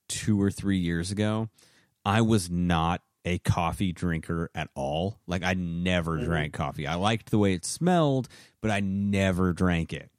two 0.09 0.41
or 0.41 0.51
three 0.51 0.79
years 0.79 1.11
ago, 1.11 1.49
I 2.05 2.21
was 2.21 2.51
not 2.51 3.03
a 3.25 3.39
coffee 3.39 3.93
drinker 3.93 4.51
at 4.55 4.69
all. 4.75 5.21
Like, 5.27 5.43
I 5.43 5.55
never 5.55 6.19
Mhm. 6.19 6.25
drank 6.25 6.53
coffee. 6.55 6.87
I 6.87 6.95
liked 6.95 7.31
the 7.31 7.39
way 7.39 7.53
it 7.55 7.65
smelled, 7.65 8.29
but 8.61 8.71
I 8.71 8.81
never 8.81 9.53
drank 9.53 9.93
it. 9.93 10.11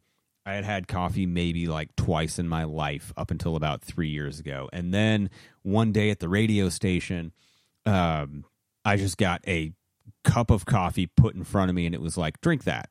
I 0.45 0.53
had 0.53 0.63
had 0.65 0.87
coffee 0.87 1.25
maybe 1.25 1.67
like 1.67 1.95
twice 1.95 2.39
in 2.39 2.47
my 2.47 2.63
life 2.63 3.13
up 3.15 3.29
until 3.29 3.55
about 3.55 3.81
three 3.81 4.09
years 4.09 4.39
ago. 4.39 4.69
And 4.73 4.93
then 4.93 5.29
one 5.61 5.91
day 5.91 6.09
at 6.09 6.19
the 6.19 6.29
radio 6.29 6.69
station, 6.69 7.33
um, 7.85 8.45
I 8.83 8.97
just 8.97 9.17
got 9.17 9.41
a 9.47 9.73
cup 10.23 10.51
of 10.51 10.65
coffee 10.65 11.07
put 11.07 11.35
in 11.35 11.43
front 11.43 11.69
of 11.69 11.75
me 11.75 11.85
and 11.85 11.95
it 11.95 12.01
was 12.01 12.17
like, 12.17 12.41
drink 12.41 12.63
that. 12.65 12.89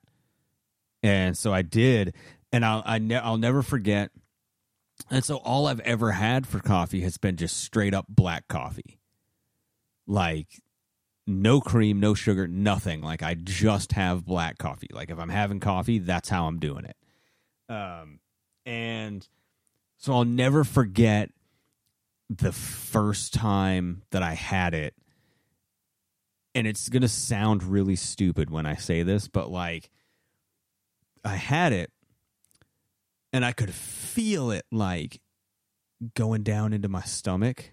And 1.03 1.37
so 1.37 1.53
I 1.53 1.63
did. 1.63 2.15
And 2.53 2.65
I'll, 2.65 2.83
I 2.85 2.99
ne- 2.99 3.17
I'll 3.17 3.39
never 3.39 3.63
forget. 3.63 4.11
And 5.11 5.25
so 5.25 5.37
all 5.37 5.67
I've 5.67 5.81
ever 5.81 6.13
had 6.13 6.47
for 6.47 6.61
coffee 6.61 7.03
has 7.03 7.19
been 7.19 7.37
just 7.37 7.59
straight 7.59 7.95
up 7.95 8.07
black 8.09 8.49
coffee. 8.49 8.99
Like, 10.07 10.49
no 11.29 11.61
cream, 11.61 12.01
no 12.01 12.15
sugar, 12.15 12.49
nothing. 12.49 13.03
Like 13.03 13.23
I 13.23 13.35
just 13.35 13.93
have 13.93 14.25
black 14.25 14.59
coffee. 14.59 14.89
Like 14.91 15.11
if 15.11 15.19
I'm 15.19 15.29
having 15.29 15.61
coffee, 15.61 15.99
that's 15.99 16.31
how 16.31 16.47
I'm 16.47 16.59
doing 16.59 16.87
it. 16.87 16.97
Um, 17.73 18.21
and 18.65 19.29
so 19.99 20.15
I'll 20.15 20.25
never 20.25 20.65
forget 20.65 21.31
the 22.31 22.53
first 22.53 23.35
time 23.35 24.03
that 24.11 24.23
I 24.23 24.33
had 24.33 24.73
it. 24.73 24.95
And 26.55 26.67
it's 26.67 26.89
going 26.89 27.03
to 27.03 27.09
sound 27.09 27.63
really 27.63 27.97
stupid 27.97 28.51
when 28.51 28.67
I 28.67 28.75
say 28.75 29.03
this, 29.03 29.29
but 29.29 29.51
like 29.51 29.91
I 31.25 31.37
had 31.37 31.73
it 31.73 31.91
and 33.33 33.45
I 33.45 33.53
could 33.53 33.73
feel 33.73 34.51
it 34.51 34.65
like 34.73 35.21
going 36.15 36.43
down 36.43 36.73
into 36.73 36.89
my 36.89 37.03
stomach. 37.03 37.73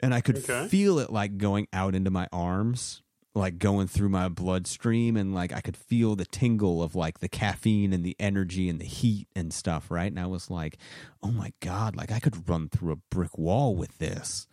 And 0.00 0.12
I 0.12 0.20
could 0.20 0.38
Okay. 0.38 0.66
feel 0.68 0.98
it 0.98 1.10
like 1.12 1.36
going 1.38 1.68
out 1.72 1.94
into 1.94 2.10
my 2.10 2.26
arms, 2.32 3.02
like 3.36 3.58
going 3.58 3.86
through 3.86 4.08
my 4.08 4.28
bloodstream. 4.28 5.16
And 5.16 5.32
like 5.32 5.52
I 5.52 5.60
could 5.60 5.76
feel 5.76 6.16
the 6.16 6.24
tingle 6.24 6.82
of 6.82 6.96
like 6.96 7.20
the 7.20 7.28
caffeine 7.28 7.92
and 7.92 8.02
the 8.02 8.16
energy 8.18 8.68
and 8.68 8.80
the 8.80 8.84
heat 8.84 9.28
and 9.36 9.52
stuff, 9.54 9.90
right? 9.92 10.10
And 10.10 10.18
I 10.18 10.26
was 10.26 10.50
like, 10.50 10.76
oh 11.22 11.30
my 11.30 11.52
God, 11.60 11.94
like 11.94 12.10
I 12.10 12.18
could 12.18 12.48
run 12.48 12.68
through 12.68 12.92
a 12.92 12.96
brick 13.10 13.38
wall 13.38 13.76
with 13.76 13.98
this. 13.98 14.48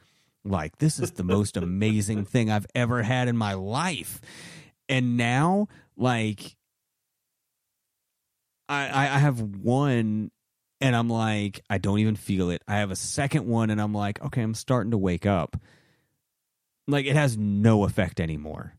Like, 0.45 0.77
this 0.77 0.99
is 0.99 1.11
the 1.11 1.23
most 1.23 1.57
amazing 1.57 2.25
thing 2.25 2.49
I've 2.49 2.67
ever 2.73 3.03
had 3.03 3.27
in 3.27 3.37
my 3.37 3.53
life. 3.53 4.21
And 4.87 5.17
now, 5.17 5.67
like, 5.97 6.55
I, 8.69 8.87
I 8.87 9.19
have 9.19 9.41
one 9.41 10.31
and 10.81 10.95
I'm 10.95 11.09
like, 11.09 11.61
I 11.69 11.77
don't 11.77 11.99
even 11.99 12.15
feel 12.15 12.49
it. 12.51 12.63
I 12.67 12.77
have 12.77 12.91
a 12.91 12.95
second 12.95 13.45
one 13.47 13.69
and 13.69 13.81
I'm 13.81 13.93
like, 13.93 14.21
okay, 14.23 14.41
I'm 14.41 14.53
starting 14.53 14.91
to 14.91 14.97
wake 14.97 15.25
up. 15.25 15.57
Like 16.87 17.05
it 17.05 17.15
has 17.15 17.37
no 17.37 17.83
effect 17.83 18.19
anymore. 18.19 18.75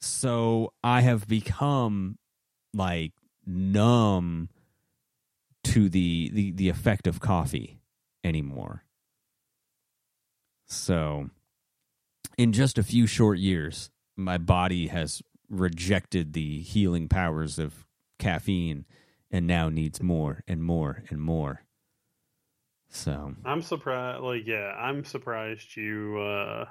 So 0.00 0.72
I 0.84 1.00
have 1.00 1.26
become 1.26 2.18
like 2.72 3.12
numb 3.44 4.50
to 5.64 5.88
the 5.88 6.30
the, 6.32 6.52
the 6.52 6.68
effect 6.68 7.06
of 7.06 7.20
coffee 7.20 7.80
anymore. 8.22 8.84
So 10.66 11.30
in 12.36 12.52
just 12.52 12.78
a 12.78 12.82
few 12.82 13.06
short 13.06 13.38
years, 13.38 13.90
my 14.16 14.38
body 14.38 14.88
has 14.88 15.22
rejected 15.48 16.32
the 16.32 16.60
healing 16.60 17.08
powers 17.08 17.58
of 17.58 17.86
caffeine 18.18 18.84
and 19.30 19.46
now 19.46 19.68
needs 19.68 20.02
more 20.02 20.42
and 20.46 20.62
more 20.62 21.02
and 21.08 21.20
more. 21.20 21.62
So 22.88 23.34
I'm 23.44 23.62
surprised. 23.62 24.22
Like, 24.22 24.46
yeah, 24.46 24.72
I'm 24.76 25.04
surprised 25.04 25.76
you. 25.76 26.18
uh 26.18 26.64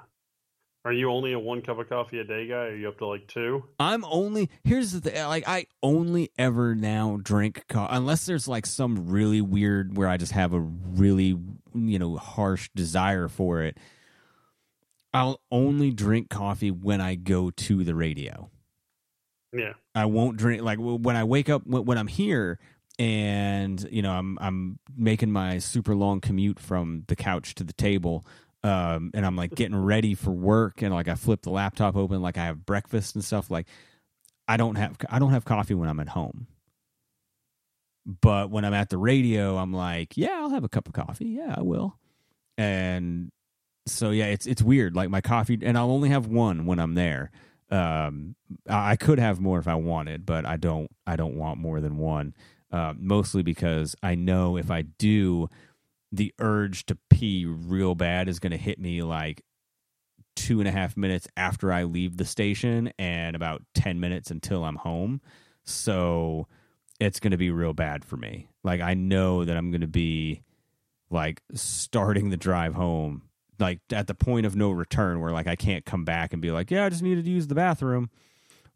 Are 0.84 0.92
you 0.92 1.10
only 1.10 1.32
a 1.32 1.38
one 1.38 1.62
cup 1.62 1.78
of 1.78 1.88
coffee 1.88 2.18
a 2.18 2.24
day 2.24 2.46
guy? 2.48 2.66
Are 2.66 2.76
you 2.76 2.88
up 2.88 2.98
to 2.98 3.06
like 3.06 3.26
two? 3.28 3.64
I'm 3.78 4.04
only 4.04 4.50
here's 4.64 4.92
the 4.92 5.00
thing 5.00 5.24
like 5.26 5.46
I 5.46 5.66
only 5.82 6.30
ever 6.38 6.74
now 6.74 7.18
drink 7.22 7.64
coffee 7.68 7.94
unless 7.94 8.26
there's 8.26 8.48
like 8.48 8.66
some 8.66 9.08
really 9.08 9.40
weird 9.40 9.96
where 9.96 10.08
I 10.08 10.16
just 10.16 10.32
have 10.32 10.52
a 10.52 10.60
really 10.60 11.38
you 11.76 11.98
know 11.98 12.16
harsh 12.16 12.70
desire 12.74 13.28
for 13.28 13.62
it. 13.62 13.78
I'll 15.14 15.40
only 15.50 15.92
drink 15.92 16.28
coffee 16.28 16.70
when 16.70 17.00
I 17.00 17.14
go 17.14 17.50
to 17.50 17.84
the 17.84 17.94
radio. 17.94 18.50
Yeah. 19.52 19.72
I 19.94 20.04
won't 20.06 20.36
drink 20.36 20.62
like 20.62 20.78
when 20.78 21.16
I 21.16 21.24
wake 21.24 21.48
up 21.48 21.66
when, 21.66 21.84
when 21.84 21.98
I'm 21.98 22.06
here 22.06 22.58
and 22.98 23.86
you 23.90 24.02
know 24.02 24.12
I'm 24.12 24.38
I'm 24.40 24.78
making 24.96 25.30
my 25.30 25.58
super 25.58 25.94
long 25.94 26.20
commute 26.20 26.58
from 26.58 27.04
the 27.08 27.16
couch 27.16 27.54
to 27.56 27.64
the 27.64 27.72
table 27.72 28.26
um 28.62 29.10
and 29.14 29.24
I'm 29.24 29.36
like 29.36 29.54
getting 29.54 29.76
ready 29.76 30.14
for 30.14 30.30
work 30.30 30.82
and 30.82 30.92
like 30.94 31.08
I 31.08 31.14
flip 31.14 31.42
the 31.42 31.50
laptop 31.50 31.96
open 31.96 32.22
like 32.22 32.38
I 32.38 32.44
have 32.44 32.64
breakfast 32.66 33.14
and 33.14 33.24
stuff 33.24 33.50
like 33.50 33.66
I 34.48 34.56
don't 34.56 34.76
have 34.76 34.96
I 35.08 35.18
don't 35.18 35.32
have 35.32 35.44
coffee 35.44 35.74
when 35.74 35.88
I'm 35.88 36.00
at 36.00 36.08
home. 36.08 36.46
But 38.06 38.50
when 38.50 38.64
I'm 38.64 38.74
at 38.74 38.88
the 38.88 38.98
radio, 38.98 39.56
I'm 39.56 39.72
like, 39.72 40.16
yeah, 40.16 40.38
I'll 40.40 40.50
have 40.50 40.64
a 40.64 40.68
cup 40.68 40.86
of 40.86 40.94
coffee. 40.94 41.26
Yeah, 41.26 41.54
I 41.56 41.62
will. 41.62 41.98
And 42.56 43.32
so 43.86 44.10
yeah, 44.10 44.26
it's 44.26 44.46
it's 44.46 44.62
weird. 44.62 44.94
Like 44.94 45.10
my 45.10 45.20
coffee 45.20 45.58
and 45.62 45.76
I'll 45.76 45.90
only 45.90 46.08
have 46.10 46.26
one 46.26 46.66
when 46.66 46.78
I'm 46.78 46.94
there 46.94 47.30
um 47.70 48.36
i 48.68 48.94
could 48.94 49.18
have 49.18 49.40
more 49.40 49.58
if 49.58 49.66
i 49.66 49.74
wanted 49.74 50.24
but 50.24 50.46
i 50.46 50.56
don't 50.56 50.88
i 51.06 51.16
don't 51.16 51.34
want 51.36 51.58
more 51.58 51.80
than 51.80 51.98
one 51.98 52.32
uh, 52.72 52.92
mostly 52.96 53.42
because 53.42 53.96
i 54.02 54.14
know 54.14 54.56
if 54.56 54.70
i 54.70 54.82
do 54.82 55.48
the 56.12 56.32
urge 56.38 56.86
to 56.86 56.96
pee 57.10 57.44
real 57.44 57.94
bad 57.94 58.28
is 58.28 58.38
going 58.38 58.52
to 58.52 58.56
hit 58.56 58.78
me 58.78 59.02
like 59.02 59.42
two 60.36 60.60
and 60.60 60.68
a 60.68 60.72
half 60.72 60.96
minutes 60.96 61.26
after 61.36 61.72
i 61.72 61.82
leave 61.82 62.16
the 62.16 62.24
station 62.24 62.92
and 62.98 63.34
about 63.34 63.62
10 63.74 63.98
minutes 63.98 64.30
until 64.30 64.64
i'm 64.64 64.76
home 64.76 65.20
so 65.64 66.46
it's 66.98 67.20
going 67.20 67.30
to 67.30 67.36
be 67.36 67.50
real 67.50 67.72
bad 67.72 68.04
for 68.04 68.16
me 68.16 68.48
like 68.62 68.80
i 68.80 68.94
know 68.94 69.44
that 69.44 69.56
i'm 69.56 69.70
going 69.70 69.80
to 69.80 69.86
be 69.86 70.42
like 71.10 71.42
starting 71.54 72.30
the 72.30 72.36
drive 72.36 72.74
home 72.74 73.22
like 73.58 73.80
at 73.92 74.06
the 74.06 74.14
point 74.14 74.46
of 74.46 74.56
no 74.56 74.70
return 74.70 75.20
where 75.20 75.32
like 75.32 75.46
I 75.46 75.56
can't 75.56 75.84
come 75.84 76.04
back 76.04 76.32
and 76.32 76.42
be 76.42 76.50
like, 76.50 76.70
yeah, 76.70 76.84
I 76.84 76.88
just 76.88 77.02
needed 77.02 77.24
to 77.24 77.30
use 77.30 77.46
the 77.46 77.54
bathroom. 77.54 78.10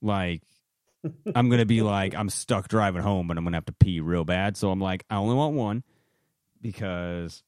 Like 0.00 0.42
I'm 1.34 1.48
gonna 1.48 1.66
be 1.66 1.82
like 1.82 2.14
I'm 2.14 2.30
stuck 2.30 2.68
driving 2.68 3.02
home, 3.02 3.26
but 3.26 3.36
I'm 3.36 3.44
gonna 3.44 3.56
have 3.56 3.66
to 3.66 3.72
pee 3.72 4.00
real 4.00 4.24
bad. 4.24 4.56
So 4.56 4.70
I'm 4.70 4.80
like, 4.80 5.04
I 5.10 5.16
only 5.16 5.34
want 5.34 5.54
one 5.54 5.82
because 6.60 7.42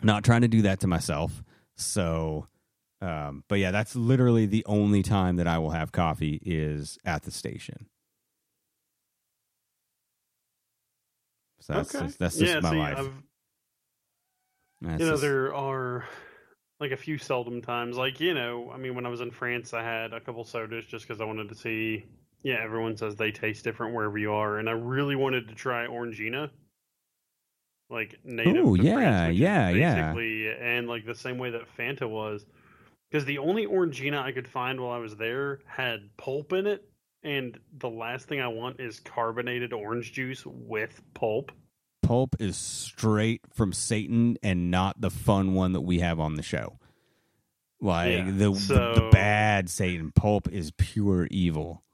I'm 0.00 0.06
not 0.06 0.24
trying 0.24 0.42
to 0.42 0.48
do 0.48 0.62
that 0.62 0.80
to 0.80 0.86
myself. 0.86 1.42
So, 1.76 2.48
um, 3.00 3.44
but 3.48 3.58
yeah, 3.58 3.70
that's 3.70 3.94
literally 3.94 4.46
the 4.46 4.64
only 4.66 5.02
time 5.02 5.36
that 5.36 5.46
I 5.46 5.58
will 5.58 5.70
have 5.70 5.92
coffee 5.92 6.40
is 6.44 6.98
at 7.04 7.22
the 7.22 7.30
station. 7.30 7.86
So 11.60 11.72
that's 11.74 11.94
okay. 11.94 12.06
just, 12.06 12.18
that's 12.18 12.36
just 12.36 12.54
yeah, 12.54 12.60
my 12.60 12.70
see, 12.70 12.76
life. 12.76 12.98
You 14.80 14.88
know, 14.88 14.98
just- 14.98 15.22
there 15.22 15.54
are 15.54 16.04
like 16.80 16.92
a 16.92 16.96
few 16.96 17.18
seldom 17.18 17.60
times. 17.60 17.96
Like, 17.96 18.20
you 18.20 18.34
know, 18.34 18.70
I 18.72 18.76
mean, 18.76 18.94
when 18.94 19.04
I 19.06 19.08
was 19.08 19.20
in 19.20 19.30
France, 19.30 19.74
I 19.74 19.82
had 19.82 20.12
a 20.12 20.20
couple 20.20 20.44
sodas 20.44 20.86
just 20.86 21.06
because 21.06 21.20
I 21.20 21.24
wanted 21.24 21.48
to 21.48 21.54
see. 21.54 22.06
Yeah, 22.44 22.60
everyone 22.62 22.96
says 22.96 23.16
they 23.16 23.32
taste 23.32 23.64
different 23.64 23.94
wherever 23.94 24.16
you 24.16 24.32
are, 24.32 24.58
and 24.58 24.68
I 24.68 24.72
really 24.72 25.16
wanted 25.16 25.48
to 25.48 25.54
try 25.56 25.88
Orangina, 25.88 26.50
like 27.90 28.14
native. 28.22 28.64
To 28.64 28.76
yeah, 28.80 28.94
France, 28.94 29.36
yeah, 29.36 29.68
yeah. 29.70 30.12
basically, 30.12 30.48
and 30.52 30.86
like 30.86 31.04
the 31.04 31.16
same 31.16 31.38
way 31.38 31.50
that 31.50 31.62
Fanta 31.76 32.08
was, 32.08 32.46
because 33.10 33.24
the 33.24 33.38
only 33.38 33.66
Orangina 33.66 34.22
I 34.22 34.30
could 34.30 34.46
find 34.46 34.80
while 34.80 34.92
I 34.92 34.98
was 34.98 35.16
there 35.16 35.58
had 35.66 36.16
pulp 36.16 36.52
in 36.52 36.68
it, 36.68 36.87
and 37.22 37.58
the 37.78 37.88
last 37.88 38.28
thing 38.28 38.40
I 38.40 38.48
want 38.48 38.80
is 38.80 39.00
carbonated 39.00 39.72
orange 39.72 40.12
juice 40.12 40.44
with 40.46 41.00
pulp. 41.14 41.52
pulp 42.02 42.36
is 42.38 42.56
straight 42.56 43.42
from 43.52 43.72
Satan 43.72 44.36
and 44.42 44.70
not 44.70 45.00
the 45.00 45.10
fun 45.10 45.54
one 45.54 45.72
that 45.72 45.80
we 45.80 45.98
have 45.98 46.20
on 46.20 46.34
the 46.34 46.42
show. 46.42 46.78
Like 47.80 48.10
Yeah, 48.10 48.24
the, 48.24 48.50
the 48.50 48.92
the 48.94 49.08
bad 49.12 49.70
Satan 49.70 50.12
pulp 50.12 50.48
is 50.50 50.72
pure 50.76 51.28
evil. 51.30 51.84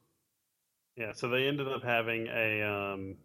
Yeah, 0.97 1.13
so 1.13 1.29
they 1.29 1.47
ended 1.49 1.69
up 1.69 1.83
having 1.83 2.29
a 2.29 2.63
um 2.63 3.17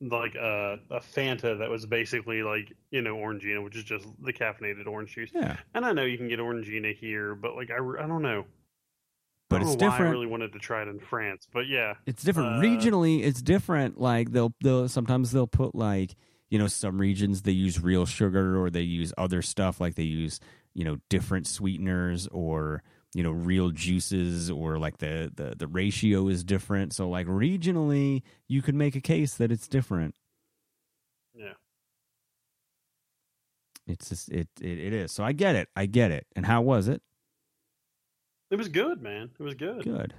like 0.00 0.34
a 0.34 0.78
a 0.90 1.00
Fanta 1.00 1.58
that 1.58 1.68
was 1.68 1.86
basically 1.86 2.42
like 2.42 2.72
you 2.90 3.02
know 3.02 3.16
Orangina, 3.16 3.62
which 3.62 3.76
is 3.76 3.84
just 3.84 4.06
the 4.22 4.32
caffeinated 4.32 4.86
orange 4.86 5.14
juice. 5.14 5.30
Yeah, 5.34 5.56
And 5.74 5.84
I 5.84 5.92
know 5.92 6.04
you 6.04 6.16
can 6.16 6.28
get 6.28 6.38
Orangina 6.38 6.94
here, 6.96 7.34
but 7.34 7.54
like 7.56 7.70
I, 7.70 7.76
I 7.76 8.06
don't 8.06 8.22
know. 8.22 8.44
But 9.50 9.60
it's 9.62 9.76
why 9.76 9.98
I 9.98 10.00
really 10.08 10.26
wanted 10.26 10.52
to 10.54 10.58
try 10.58 10.80
it 10.82 10.88
in 10.88 10.98
France, 11.00 11.46
but 11.52 11.66
yeah, 11.68 11.94
It's 12.06 12.22
different 12.22 12.56
Uh, 12.56 12.60
regionally. 12.66 13.22
It's 13.22 13.42
different. 13.42 14.00
Like 14.00 14.32
they'll 14.32 14.54
they'll 14.62 14.88
sometimes 14.88 15.32
they'll 15.32 15.46
put 15.46 15.74
like 15.74 16.14
you 16.48 16.58
know 16.58 16.66
some 16.66 16.98
regions 16.98 17.42
they 17.42 17.52
use 17.52 17.80
real 17.80 18.06
sugar 18.06 18.58
or 18.60 18.70
they 18.70 18.80
use 18.82 19.12
other 19.18 19.42
stuff 19.42 19.80
like 19.80 19.94
they 19.96 20.04
use 20.04 20.40
you 20.74 20.84
know 20.84 20.96
different 21.10 21.46
sweeteners 21.46 22.26
or 22.32 22.82
you 23.14 23.22
know 23.22 23.30
real 23.32 23.70
juices 23.70 24.50
or 24.50 24.78
like 24.78 24.98
the 24.98 25.30
the 25.34 25.54
the 25.56 25.66
ratio 25.66 26.28
is 26.28 26.42
different. 26.44 26.92
So 26.94 27.08
like 27.08 27.26
regionally, 27.26 28.22
you 28.48 28.62
could 28.62 28.74
make 28.74 28.96
a 28.96 29.00
case 29.00 29.34
that 29.34 29.50
it's 29.52 29.68
different. 29.68 30.14
yeah. 31.34 31.54
It's 33.86 34.08
just 34.08 34.28
it 34.30 34.48
it, 34.60 34.78
it 34.78 34.92
is. 34.92 35.10
So 35.12 35.24
I 35.24 35.32
get 35.32 35.56
it. 35.56 35.68
I 35.74 35.86
get 35.86 36.10
it. 36.12 36.26
And 36.36 36.46
how 36.46 36.62
was 36.62 36.86
it? 36.88 37.02
It 38.50 38.56
was 38.56 38.68
good, 38.68 39.00
man. 39.00 39.30
It 39.38 39.42
was 39.42 39.54
good. 39.54 39.84
Good. 39.84 40.14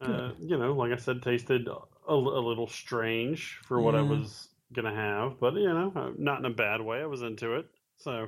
Uh, 0.00 0.32
you 0.40 0.58
know, 0.58 0.72
like 0.74 0.92
I 0.92 0.96
said, 0.96 1.22
tasted 1.22 1.68
a, 1.68 1.78
a 2.08 2.14
little 2.14 2.66
strange 2.66 3.60
for 3.64 3.80
what 3.80 3.94
I 3.94 4.02
was 4.02 4.48
gonna 4.72 4.94
have, 4.94 5.38
but 5.40 5.54
you 5.54 5.68
know, 5.72 5.92
uh, 5.94 6.10
not 6.18 6.40
in 6.40 6.44
a 6.44 6.50
bad 6.50 6.80
way. 6.80 7.00
I 7.00 7.06
was 7.06 7.22
into 7.22 7.54
it, 7.54 7.66
so 7.96 8.26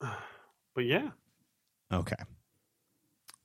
but 0.74 0.84
yeah, 0.84 1.10
Okay. 1.92 2.16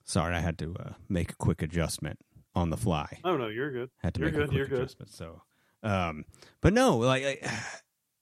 Sorry, 0.03 0.35
I 0.35 0.39
had 0.39 0.59
to 0.59 0.75
uh, 0.79 0.93
make 1.09 1.31
a 1.31 1.35
quick 1.35 1.63
adjustment 1.63 2.19
on 2.53 2.69
the 2.69 2.77
fly. 2.77 3.19
oh 3.23 3.35
no, 3.37 3.47
you're 3.47 3.71
good. 3.71 3.89
had 4.03 4.13
to 4.13 4.21
You're 4.21 4.29
make 4.31 4.39
a 4.39 4.47
quick 4.47 4.57
You're 4.57 4.67
good. 4.67 4.79
adjustment. 4.81 5.11
So, 5.11 5.41
um, 5.81 6.25
but 6.61 6.73
no, 6.73 6.97
like, 6.97 7.23
I, 7.43 7.49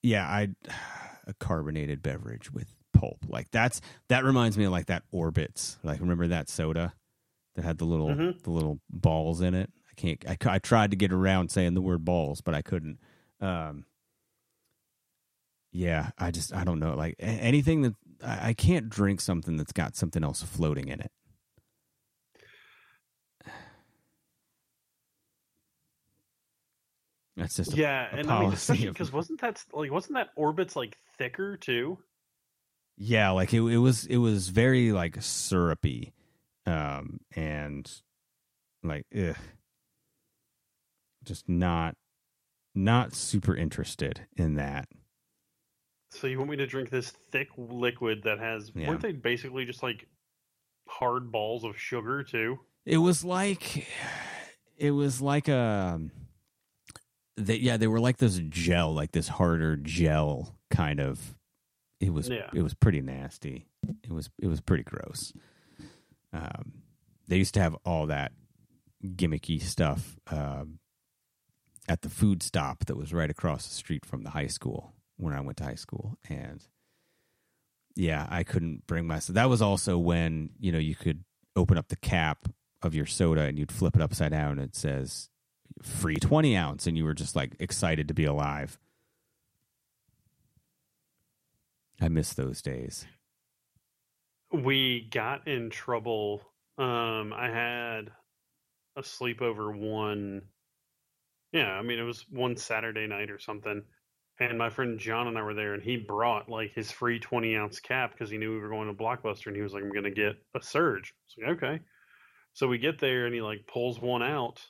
yeah, 0.04 0.26
I 0.28 0.50
a 1.28 1.34
carbonated 1.40 2.04
beverage 2.04 2.52
with 2.52 2.76
pulp, 2.94 3.26
like 3.28 3.50
that's 3.52 3.82
that 4.10 4.24
reminds 4.24 4.58
me 4.58 4.66
of 4.66 4.72
like 4.72 4.86
that 4.88 5.04
Orbitz. 5.14 5.78
Like, 5.84 6.00
remember 6.02 6.28
that 6.28 6.50
soda 6.50 6.94
that 7.56 7.64
had 7.66 7.78
the 7.80 7.86
little 7.86 8.10
Mhm. 8.10 8.44
the 8.44 8.52
little 8.52 8.80
balls 8.90 9.42
in 9.42 9.54
it? 9.56 9.72
I 9.90 9.94
can't. 9.96 10.24
I, 10.28 10.38
I 10.56 10.60
tried 10.60 10.92
to 10.92 10.98
get 10.98 11.12
around 11.14 11.50
saying 11.50 11.74
the 11.76 11.82
word 11.82 12.04
balls, 12.06 12.42
but 12.42 12.54
I 12.54 12.62
couldn't. 12.62 13.00
Um, 13.40 13.86
yeah, 15.72 16.12
I 16.18 16.32
just 16.32 16.54
I 16.54 16.64
don't 16.64 16.80
know. 16.80 16.96
Like 16.96 17.16
anything 17.20 17.82
that 17.84 17.94
I, 18.24 18.50
I 18.50 18.54
can't 18.54 18.90
drink 18.90 19.22
something 19.22 19.58
that's 19.58 19.72
got 19.72 19.96
something 19.96 20.24
else 20.24 20.42
floating 20.44 20.88
in 20.88 21.00
it. 21.00 21.12
That's 27.36 27.56
just 27.56 27.74
a, 27.74 27.78
Yeah, 27.78 28.08
a 28.12 28.18
and 28.18 28.30
I 28.32 28.40
mean, 28.42 28.54
especially 28.54 28.88
of- 28.88 28.94
because 28.94 29.12
wasn't 29.12 29.42
that 29.42 29.64
like 29.74 29.92
wasn't 29.92 30.16
that 30.16 30.36
Orbitz 30.38 30.76
like 30.76 30.98
thicker 31.18 31.58
too? 31.58 31.98
yeah, 32.98 33.32
like 33.32 33.54
it, 33.54 33.62
it 33.62 33.78
was 33.80 34.06
it 34.06 34.18
was 34.18 34.50
very 34.50 34.92
like 34.92 35.18
syrupy, 35.20 36.14
um, 36.68 37.20
and 37.36 37.92
like 38.84 39.06
ugh, 39.18 39.36
just 41.24 41.48
not 41.50 41.96
not 42.76 43.14
super 43.14 43.56
interested 43.56 44.28
in 44.36 44.56
that. 44.56 44.88
So 46.12 46.28
you 46.28 46.38
want 46.38 46.52
me 46.52 46.58
to 46.58 46.68
drink 46.68 46.90
this 46.92 47.12
thick 47.32 47.48
liquid 47.58 48.22
that 48.24 48.38
has 48.40 48.72
Yeah. 48.76 48.90
weren't 48.90 49.02
they 49.02 49.12
basically 49.14 49.66
just 49.66 49.82
like 49.82 50.08
hard 50.88 51.32
balls 51.32 51.64
of 51.64 51.80
sugar 51.80 52.24
too? 52.24 52.60
It 52.86 52.98
was 52.98 53.24
like 53.24 53.88
it 54.78 54.92
was 54.92 55.22
like 55.22 55.48
a 55.48 56.00
they, 57.38 57.56
yeah, 57.56 57.78
they 57.78 57.88
were 57.88 58.00
like 58.00 58.18
this 58.18 58.40
gel, 58.50 58.94
like 58.94 59.12
this 59.12 59.28
harder 59.28 59.76
gel 59.78 60.56
kind 60.70 61.00
of. 61.00 61.36
It 62.00 62.12
was 62.14 62.28
Yeah. 62.30 62.50
it 62.54 62.62
was 62.62 62.74
pretty 62.74 63.02
nasty. 63.02 63.68
It 64.04 64.12
was 64.12 64.30
it 64.42 64.48
was 64.48 64.60
pretty 64.62 64.84
gross. 64.84 65.32
Um, 66.34 66.74
they 67.28 67.38
used 67.38 67.54
to 67.54 67.62
have 67.62 67.76
all 67.86 68.08
that 68.08 68.34
gimmicky 69.06 69.62
stuff 69.62 70.18
um, 70.32 70.80
at 71.88 72.02
the 72.02 72.10
food 72.10 72.42
stop 72.44 72.86
that 72.86 72.98
was 72.98 73.14
right 73.14 73.30
across 73.30 73.68
the 73.68 73.74
street 73.74 74.06
from 74.06 74.24
the 74.24 74.32
high 74.32 74.48
school 74.48 74.94
when 75.18 75.34
I 75.34 75.42
went 75.42 75.58
to 75.60 75.64
high 75.64 75.76
school, 75.76 76.18
and 76.30 76.66
yeah, 77.96 78.28
I 78.30 78.44
couldn't 78.44 78.88
bring 78.88 79.06
myself. 79.08 79.36
That 79.36 79.50
was 79.50 79.62
also 79.62 79.98
when 79.98 80.50
you 80.60 80.72
know 80.72 80.80
you 80.80 80.96
could 80.96 81.24
open 81.56 81.78
up 81.78 81.88
the 81.90 81.96
cap 81.98 82.50
of 82.82 82.96
your 82.96 83.06
soda 83.06 83.42
and 83.42 83.58
you'd 83.58 83.72
flip 83.72 83.96
it 83.96 84.02
upside 84.02 84.32
down 84.32 84.54
and 84.54 84.62
it 84.62 84.76
says 84.76 85.30
free 85.82 86.16
20 86.16 86.56
ounce 86.56 86.88
and 86.88 86.98
you 86.98 87.04
were 87.04 87.14
just 87.14 87.36
like 87.36 87.56
excited 87.60 88.08
to 88.08 88.14
be 88.14 88.26
alive 88.26 88.80
i 92.02 92.08
miss 92.08 92.34
those 92.34 92.62
days 92.62 93.06
We 94.52 95.08
got 95.12 95.48
in 95.48 95.70
trouble. 95.72 96.42
Um, 96.78 97.34
I 97.34 97.50
had 97.50 98.12
a 98.96 99.02
sleepover 99.02 99.76
one. 99.76 100.44
Yeah, 101.52 101.72
I 101.72 101.82
mean 101.82 102.00
it 102.00 102.04
was 102.04 102.26
one 102.30 102.56
Saturday 102.58 103.08
night 103.08 103.32
or 103.32 103.40
something, 103.40 103.84
and 104.40 104.58
my 104.58 104.70
friend 104.70 105.00
John 105.00 105.28
and 105.28 105.38
I 105.38 105.42
were 105.44 105.54
there, 105.56 105.74
and 105.74 105.84
he 105.84 105.98
brought 105.98 106.50
like 106.50 106.74
his 106.74 106.92
free 106.92 107.20
twenty 107.20 107.56
ounce 107.56 107.80
cap 107.80 108.12
because 108.12 108.30
he 108.30 108.38
knew 108.38 108.52
we 108.52 108.60
were 108.60 108.70
going 108.70 108.88
to 108.88 108.94
Blockbuster, 108.94 109.48
and 109.48 109.56
he 109.56 109.62
was 109.62 109.74
like, 109.74 109.84
"I'm 109.84 109.92
going 109.92 110.04
to 110.04 110.12
get 110.12 110.36
a 110.56 110.62
surge." 110.62 111.14
I 111.44 111.50
like, 111.50 111.58
"Okay." 111.64 111.80
So 112.54 112.68
we 112.68 112.78
get 112.78 113.00
there, 113.00 113.26
and 113.26 113.34
he 113.34 113.42
like 113.42 113.68
pulls 113.68 114.00
one 114.00 114.24
out, 114.24 114.62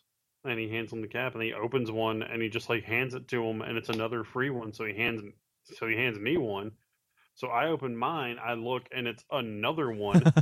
and 0.43 0.59
he 0.59 0.69
hands 0.69 0.91
him 0.91 1.01
the 1.01 1.07
cap, 1.07 1.33
and 1.33 1.43
he 1.43 1.53
opens 1.53 1.91
one, 1.91 2.23
and 2.23 2.41
he 2.41 2.49
just 2.49 2.69
like 2.69 2.83
hands 2.83 3.13
it 3.13 3.27
to 3.29 3.43
him, 3.43 3.61
and 3.61 3.77
it's 3.77 3.89
another 3.89 4.23
free 4.23 4.49
one. 4.49 4.73
So 4.73 4.85
he 4.85 4.93
hands, 4.93 5.21
so 5.77 5.87
he 5.87 5.95
hands 5.95 6.19
me 6.19 6.37
one. 6.37 6.71
So 7.35 7.47
I 7.47 7.67
open 7.69 7.95
mine, 7.97 8.37
I 8.43 8.53
look, 8.53 8.83
and 8.95 9.07
it's 9.07 9.23
another 9.31 9.91
one. 9.91 10.23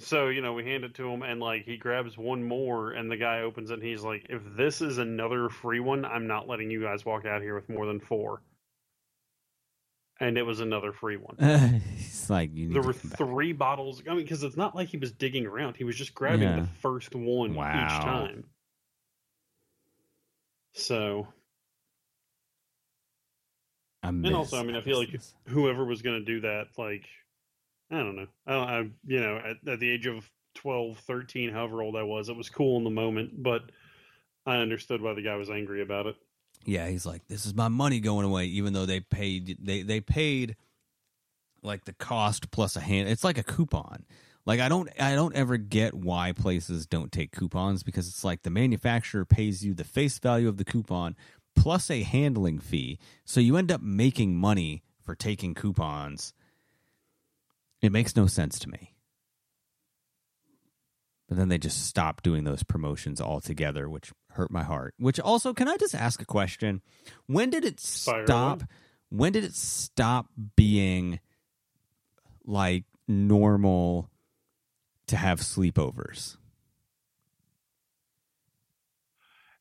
So, 0.00 0.28
you 0.28 0.42
know, 0.42 0.52
we 0.52 0.64
hand 0.64 0.84
it 0.84 0.94
to 0.94 1.08
him 1.08 1.22
and 1.22 1.40
like 1.40 1.64
he 1.64 1.76
grabs 1.76 2.16
one 2.16 2.44
more 2.44 2.92
and 2.92 3.10
the 3.10 3.16
guy 3.16 3.40
opens 3.40 3.70
it 3.70 3.74
and 3.74 3.82
he's 3.82 4.02
like, 4.02 4.26
if 4.28 4.40
this 4.56 4.80
is 4.80 4.98
another 4.98 5.48
free 5.48 5.80
one, 5.80 6.04
I'm 6.04 6.28
not 6.28 6.46
letting 6.46 6.70
you 6.70 6.80
guys 6.80 7.04
walk 7.04 7.26
out 7.26 7.42
here 7.42 7.56
with 7.56 7.68
more 7.68 7.84
than 7.84 7.98
four. 7.98 8.40
And 10.20 10.36
it 10.36 10.42
was 10.42 10.60
another 10.60 10.92
free 10.92 11.16
one. 11.16 11.36
it's 11.38 12.28
like 12.28 12.50
you 12.54 12.66
need 12.66 12.74
There 12.74 12.82
to 12.82 12.88
were 12.88 12.92
three 12.92 13.52
bottles. 13.52 14.02
I 14.06 14.10
mean, 14.14 14.24
because 14.24 14.42
it's 14.42 14.56
not 14.56 14.74
like 14.74 14.88
he 14.88 14.96
was 14.96 15.12
digging 15.12 15.46
around. 15.46 15.76
He 15.76 15.84
was 15.84 15.96
just 15.96 16.14
grabbing 16.14 16.40
Yeah. 16.40 16.60
the 16.60 16.66
first 16.80 17.14
one 17.14 17.54
Wow. 17.54 17.84
each 17.84 18.04
time. 18.04 18.44
So, 20.72 21.28
I 24.02 24.08
and 24.08 24.34
also, 24.34 24.58
I 24.58 24.62
mean, 24.62 24.76
I 24.76 24.80
feel 24.80 24.98
like 24.98 25.20
whoever 25.46 25.84
was 25.84 26.02
going 26.02 26.18
to 26.18 26.24
do 26.24 26.40
that, 26.40 26.68
like, 26.76 27.06
I 27.90 27.98
don't 27.98 28.16
know. 28.16 28.26
I, 28.46 28.54
I 28.54 28.78
you 29.06 29.20
know, 29.20 29.36
at, 29.38 29.56
at 29.68 29.80
the 29.80 29.90
age 29.90 30.06
of 30.06 30.28
12, 30.54 30.98
13, 30.98 31.50
however 31.52 31.82
old 31.82 31.96
I 31.96 32.02
was, 32.02 32.28
it 32.28 32.36
was 32.36 32.50
cool 32.50 32.76
in 32.78 32.84
the 32.84 32.90
moment, 32.90 33.42
but 33.42 33.70
I 34.46 34.56
understood 34.58 35.00
why 35.00 35.14
the 35.14 35.22
guy 35.22 35.36
was 35.36 35.50
angry 35.50 35.82
about 35.82 36.06
it. 36.06 36.16
Yeah 36.64 36.88
he's 36.88 37.06
like 37.06 37.26
this 37.28 37.46
is 37.46 37.54
my 37.54 37.68
money 37.68 38.00
going 38.00 38.24
away 38.24 38.44
even 38.46 38.72
though 38.72 38.86
they 38.86 39.00
paid 39.00 39.56
they 39.60 39.82
they 39.82 40.00
paid 40.00 40.56
like 41.62 41.84
the 41.84 41.92
cost 41.92 42.50
plus 42.50 42.76
a 42.76 42.80
hand 42.80 43.08
it's 43.08 43.24
like 43.24 43.38
a 43.38 43.42
coupon. 43.42 44.04
Like 44.46 44.60
i 44.60 44.68
don't 44.68 44.88
i 44.98 45.14
don't 45.14 45.34
ever 45.34 45.58
get 45.58 45.92
why 45.94 46.32
places 46.32 46.86
don't 46.86 47.12
take 47.12 47.32
coupons 47.32 47.82
because 47.82 48.08
it's 48.08 48.24
like 48.24 48.42
the 48.42 48.50
manufacturer 48.50 49.24
pays 49.26 49.64
you 49.64 49.74
the 49.74 49.84
face 49.84 50.18
value 50.18 50.48
of 50.48 50.56
the 50.56 50.64
coupon 50.64 51.16
plus 51.54 51.90
a 51.90 52.02
handling 52.02 52.58
fee 52.58 52.98
so 53.26 53.40
you 53.40 53.56
end 53.56 53.70
up 53.70 53.82
making 53.82 54.36
money 54.36 54.82
for 55.08 55.14
taking 55.14 55.54
coupons. 55.54 56.34
It 57.80 57.92
makes 57.92 58.14
no 58.14 58.26
sense 58.26 58.58
to 58.58 58.68
me 58.68 58.94
but 61.28 61.36
then 61.36 61.48
they 61.48 61.58
just 61.58 61.86
stopped 61.86 62.24
doing 62.24 62.44
those 62.44 62.62
promotions 62.62 63.20
altogether 63.20 63.88
which 63.88 64.12
hurt 64.30 64.50
my 64.50 64.64
heart. 64.64 64.94
Which 64.98 65.20
also 65.20 65.52
can 65.54 65.68
i 65.68 65.76
just 65.76 65.94
ask 65.94 66.20
a 66.22 66.26
question? 66.26 66.82
When 67.26 67.50
did 67.50 67.64
it 67.64 67.78
Fire 67.80 68.24
stop? 68.26 68.62
When 69.10 69.32
did 69.32 69.44
it 69.44 69.54
stop 69.54 70.26
being 70.56 71.20
like 72.44 72.84
normal 73.06 74.10
to 75.08 75.16
have 75.16 75.40
sleepovers? 75.40 76.36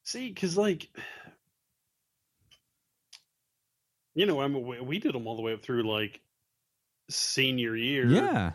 See, 0.04 0.30
because, 0.30 0.56
like, 0.56 0.90
you 4.16 4.26
know, 4.26 4.40
I 4.40 4.48
mean, 4.48 4.86
we 4.86 5.00
did 5.00 5.14
them 5.14 5.28
all 5.28 5.36
the 5.36 5.42
way 5.42 5.52
up 5.52 5.62
through, 5.62 5.84
like, 5.84 6.22
senior 7.10 7.76
year. 7.76 8.08
yeah. 8.08 8.52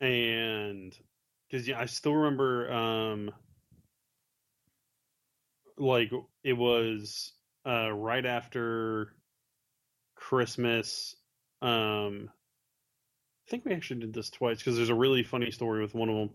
And 0.00 0.92
because 1.52 1.68
yeah, 1.68 1.78
I 1.78 1.84
still 1.84 2.14
remember, 2.14 2.72
um, 2.72 3.30
like 5.76 6.10
it 6.42 6.54
was 6.54 7.32
uh, 7.66 7.92
right 7.92 8.24
after 8.24 9.12
Christmas. 10.16 11.14
Um, 11.60 12.30
I 13.46 13.50
think 13.50 13.66
we 13.66 13.74
actually 13.74 14.00
did 14.00 14.14
this 14.14 14.30
twice 14.30 14.58
because 14.58 14.76
there's 14.76 14.88
a 14.88 14.94
really 14.94 15.22
funny 15.22 15.50
story 15.50 15.82
with 15.82 15.94
one 15.94 16.08
of 16.08 16.16
them. 16.16 16.30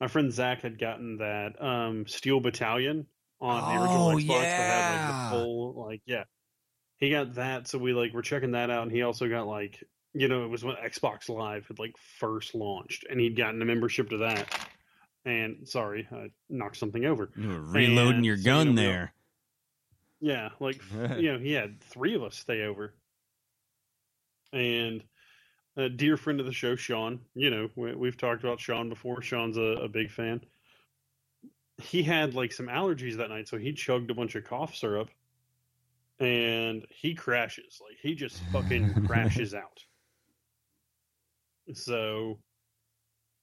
My 0.00 0.06
friend 0.06 0.32
Zach 0.32 0.62
had 0.62 0.78
gotten 0.78 1.18
that 1.18 1.60
um, 1.60 2.06
Steel 2.06 2.40
Battalion 2.40 3.06
on 3.40 3.74
the 3.74 3.82
original 3.82 4.10
Oh, 4.10 4.16
Xbox 4.16 4.40
that 4.40 4.70
had 4.70 5.06
like 5.06 5.08
the 5.08 5.44
full 5.44 5.84
like 5.86 6.02
yeah. 6.06 6.24
he 6.98 7.10
got 7.10 7.34
that, 7.34 7.66
so 7.66 7.78
we 7.78 7.92
like 7.92 8.12
were 8.12 8.22
checking 8.22 8.52
that 8.52 8.70
out, 8.70 8.84
and 8.84 8.92
he 8.92 9.02
also 9.02 9.28
got 9.28 9.48
like 9.48 9.82
you 10.12 10.28
know 10.28 10.44
it 10.44 10.48
was 10.48 10.64
when 10.64 10.76
Xbox 10.76 11.28
Live 11.28 11.66
had 11.68 11.78
like 11.78 11.96
first 12.18 12.54
launched, 12.54 13.06
and 13.08 13.20
he'd 13.20 13.36
gotten 13.36 13.62
a 13.62 13.64
membership 13.64 14.10
to 14.10 14.18
that. 14.18 14.68
And 15.24 15.68
sorry, 15.68 16.08
I 16.10 16.30
knocked 16.48 16.76
something 16.76 17.04
over. 17.04 17.30
You 17.36 17.48
were 17.48 17.60
reloading 17.60 18.16
And 18.16 18.26
your 18.26 18.38
so, 18.38 18.44
gun 18.44 18.68
you 18.68 18.72
know, 18.72 18.82
there. 18.82 19.12
Yeah, 20.20 20.48
like 20.58 20.80
you 21.18 21.32
know, 21.32 21.38
he 21.38 21.52
had 21.52 21.80
three 21.80 22.14
of 22.14 22.22
us 22.22 22.36
stay 22.36 22.62
over, 22.62 22.94
and 24.52 25.02
a 25.76 25.88
dear 25.88 26.16
friend 26.16 26.40
of 26.40 26.46
the 26.46 26.52
show, 26.52 26.76
Sean. 26.76 27.20
You 27.34 27.50
know, 27.50 27.70
we, 27.76 27.94
we've 27.94 28.16
talked 28.16 28.42
about 28.42 28.60
Sean 28.60 28.88
before. 28.88 29.22
Sean's 29.22 29.56
a, 29.56 29.82
a 29.84 29.88
big 29.88 30.10
fan. 30.10 30.40
He 31.78 32.02
had 32.02 32.34
like 32.34 32.52
some 32.52 32.66
allergies 32.66 33.16
that 33.16 33.30
night, 33.30 33.48
so 33.48 33.56
he 33.58 33.72
chugged 33.72 34.10
a 34.10 34.14
bunch 34.14 34.34
of 34.34 34.44
cough 34.44 34.74
syrup, 34.74 35.10
and 36.18 36.84
he 36.90 37.14
crashes. 37.14 37.80
Like 37.80 37.98
he 38.02 38.14
just 38.14 38.42
fucking 38.52 39.06
crashes 39.06 39.54
out. 39.54 39.84
So, 41.74 42.38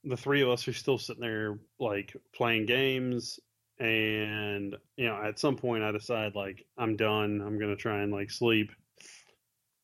the 0.03 0.17
three 0.17 0.41
of 0.41 0.49
us 0.49 0.67
are 0.67 0.73
still 0.73 0.97
sitting 0.97 1.21
there 1.21 1.59
like 1.79 2.15
playing 2.33 2.65
games 2.65 3.39
and 3.79 4.75
you 4.95 5.05
know 5.05 5.21
at 5.21 5.37
some 5.37 5.55
point 5.55 5.83
i 5.83 5.91
decide 5.91 6.33
like 6.35 6.65
i'm 6.77 6.95
done 6.95 7.41
i'm 7.45 7.59
gonna 7.59 7.75
try 7.75 8.01
and 8.01 8.11
like 8.11 8.31
sleep. 8.31 8.71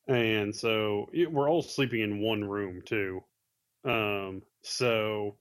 And 0.06 0.54
so 0.54 1.08
we're 1.32 1.50
all 1.50 1.62
sleeping 1.62 2.02
in 2.02 2.20
one 2.20 2.44
room 2.44 2.82
too. 2.86 3.22
Um 3.86 4.42
so 4.64 5.38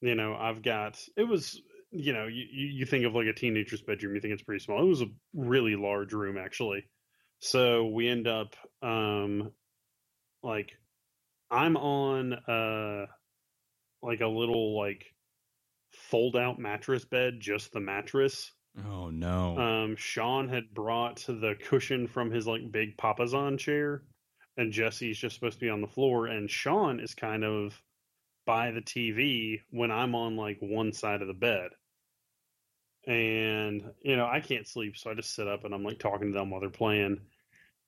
you 0.00 0.14
know 0.14 0.36
i've 0.38 0.62
got 0.62 1.00
it 1.16 1.24
was 1.24 1.60
you 1.90 2.12
know 2.12 2.26
you 2.26 2.44
you 2.50 2.86
think 2.86 3.04
of 3.04 3.14
like 3.14 3.26
a 3.26 3.32
teenager's 3.32 3.82
bedroom 3.82 4.14
you 4.14 4.20
think 4.20 4.34
it's 4.34 4.42
pretty 4.42 4.62
small. 4.62 4.82
It 4.82 4.88
was 4.88 5.02
a 5.02 5.10
really 5.34 5.76
large 5.76 6.12
room 6.12 6.36
actually. 6.38 6.84
So 7.40 7.86
we 7.86 8.08
end 8.08 8.26
up 8.28 8.54
um 8.82 9.50
like 10.42 10.72
i'm 11.50 11.76
on 11.76 12.32
uh 12.32 13.06
like 14.02 14.20
a 14.20 14.26
little 14.26 14.78
like 14.78 15.04
fold 15.92 16.36
out 16.36 16.58
mattress 16.58 17.04
bed, 17.04 17.40
just 17.40 17.72
the 17.72 17.80
mattress. 17.80 18.52
Oh 18.86 19.10
no. 19.10 19.58
Um, 19.58 19.96
Sean 19.96 20.48
had 20.48 20.72
brought 20.72 21.24
the 21.26 21.56
cushion 21.68 22.06
from 22.06 22.30
his 22.30 22.46
like 22.46 22.70
big 22.70 22.96
papasan 22.96 23.58
chair, 23.58 24.02
and 24.56 24.72
Jesse's 24.72 25.18
just 25.18 25.34
supposed 25.34 25.58
to 25.58 25.64
be 25.64 25.70
on 25.70 25.80
the 25.80 25.86
floor, 25.86 26.26
and 26.26 26.50
Sean 26.50 27.00
is 27.00 27.14
kind 27.14 27.44
of 27.44 27.80
by 28.46 28.70
the 28.70 28.80
TV 28.80 29.60
when 29.70 29.90
I'm 29.90 30.14
on 30.14 30.36
like 30.36 30.58
one 30.60 30.92
side 30.92 31.22
of 31.22 31.28
the 31.28 31.34
bed. 31.34 31.70
And 33.06 33.82
you 34.02 34.16
know, 34.16 34.26
I 34.26 34.40
can't 34.40 34.68
sleep, 34.68 34.96
so 34.96 35.10
I 35.10 35.14
just 35.14 35.34
sit 35.34 35.48
up 35.48 35.64
and 35.64 35.74
I'm 35.74 35.84
like 35.84 35.98
talking 35.98 36.32
to 36.32 36.38
them 36.38 36.50
while 36.50 36.60
they're 36.60 36.70
playing. 36.70 37.20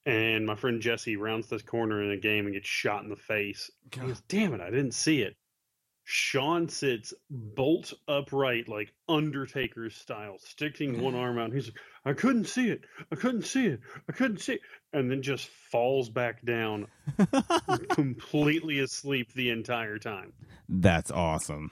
And 0.07 0.47
my 0.47 0.55
friend 0.55 0.81
Jesse 0.81 1.17
rounds 1.17 1.49
this 1.49 1.63
corner 1.63 2.03
in 2.03 2.11
a 2.11 2.17
game 2.17 2.47
and 2.47 2.55
gets 2.55 2.69
shot 2.69 3.03
in 3.03 3.11
the 3.11 3.17
face. 3.17 3.71
He 3.83 4.01
goes, 4.01 4.21
"Damn 4.29 4.55
it, 4.55 4.61
I 4.61 4.71
didn't 4.71 4.95
see 4.95 5.23
it." 5.23 5.37
Sean 6.13 6.69
sits 6.69 7.15
bolt 7.31 7.93
upright, 8.09 8.69
like 8.69 8.93
Undertaker 9.09 9.91
style, 9.91 10.39
sticking 10.41 11.01
one 11.01 11.15
arm 11.15 11.39
out. 11.39 11.53
He's 11.53 11.67
like, 11.67 11.77
I 12.05 12.13
couldn't 12.15 12.47
see 12.47 12.69
it. 12.69 12.81
I 13.13 13.15
couldn't 13.15 13.45
see 13.45 13.67
it. 13.67 13.81
I 14.09 14.13
couldn't 14.13 14.39
see 14.39 14.55
it. 14.55 14.61
And 14.93 15.09
then 15.09 15.23
just 15.23 15.47
falls 15.71 16.09
back 16.09 16.45
down, 16.45 16.89
completely 17.91 18.81
asleep 18.81 19.33
the 19.35 19.51
entire 19.51 19.99
time. 19.99 20.33
That's 20.69 21.13
awesome. 21.13 21.71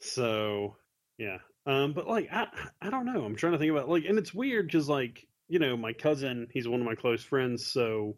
So, 0.00 0.74
yeah. 1.18 1.38
Um, 1.66 1.92
but 1.92 2.08
like, 2.08 2.28
I, 2.32 2.48
I 2.82 2.90
don't 2.90 3.06
know. 3.06 3.22
I'm 3.24 3.36
trying 3.36 3.52
to 3.52 3.58
think 3.58 3.70
about 3.70 3.88
like, 3.88 4.06
and 4.06 4.18
it's 4.18 4.34
weird 4.34 4.66
because 4.66 4.88
like, 4.88 5.24
you 5.50 5.58
know, 5.58 5.76
my 5.76 5.92
cousin, 5.92 6.46
he's 6.52 6.68
one 6.68 6.80
of 6.80 6.86
my 6.86 6.94
close 6.94 7.24
friends. 7.24 7.66
So 7.66 8.16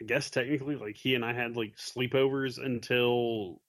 I 0.00 0.04
guess 0.04 0.28
technically, 0.28 0.74
like, 0.74 0.96
he 0.96 1.14
and 1.14 1.24
I 1.24 1.32
had 1.32 1.56
like 1.56 1.76
sleepovers 1.76 2.58
until, 2.62 3.62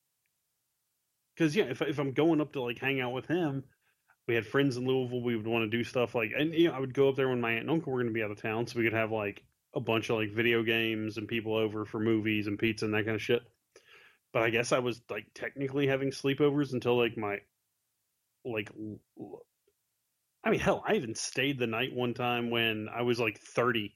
because 1.35 1.55
yeah, 1.55 1.65
if 1.65 1.83
if 1.83 1.99
I'm 1.99 2.13
going 2.13 2.41
up 2.41 2.53
to 2.53 2.63
like 2.63 2.79
hang 2.79 2.99
out 2.99 3.13
with 3.13 3.27
him, 3.27 3.63
we 4.27 4.33
had 4.33 4.47
friends 4.47 4.75
in 4.75 4.87
Louisville. 4.87 5.21
We 5.21 5.35
would 5.35 5.45
want 5.45 5.69
to 5.69 5.77
do 5.77 5.83
stuff 5.83 6.15
like, 6.15 6.31
and 6.35 6.51
you 6.51 6.67
know, 6.67 6.73
I 6.73 6.79
would 6.79 6.95
go 6.95 7.09
up 7.09 7.15
there 7.15 7.29
when 7.29 7.39
my 7.39 7.51
aunt 7.51 7.61
and 7.61 7.69
uncle 7.69 7.93
were 7.93 7.99
going 7.99 8.11
to 8.11 8.17
be 8.17 8.23
out 8.23 8.31
of 8.31 8.41
town, 8.41 8.65
so 8.65 8.79
we 8.79 8.85
could 8.85 8.93
have 8.93 9.11
like 9.11 9.43
a 9.75 9.79
bunch 9.79 10.09
of 10.09 10.17
like 10.17 10.33
video 10.33 10.63
games 10.63 11.17
and 11.17 11.27
people 11.27 11.55
over 11.55 11.85
for 11.85 11.99
movies 11.99 12.47
and 12.47 12.57
pizza 12.57 12.85
and 12.85 12.93
that 12.95 13.05
kind 13.05 13.15
of 13.15 13.21
shit. 13.21 13.43
But 14.33 14.41
I 14.41 14.49
guess 14.49 14.71
I 14.71 14.79
was 14.79 14.99
like 15.11 15.27
technically 15.35 15.85
having 15.85 16.09
sleepovers 16.09 16.73
until 16.73 16.97
like 16.97 17.17
my 17.17 17.37
like 18.43 18.71
I 20.43 20.49
mean 20.51 20.59
hell, 20.59 20.83
I 20.87 20.95
even 20.95 21.15
stayed 21.15 21.59
the 21.59 21.67
night 21.67 21.93
one 21.93 22.13
time 22.13 22.49
when 22.49 22.87
I 22.93 23.01
was 23.01 23.19
like 23.19 23.39
30. 23.39 23.93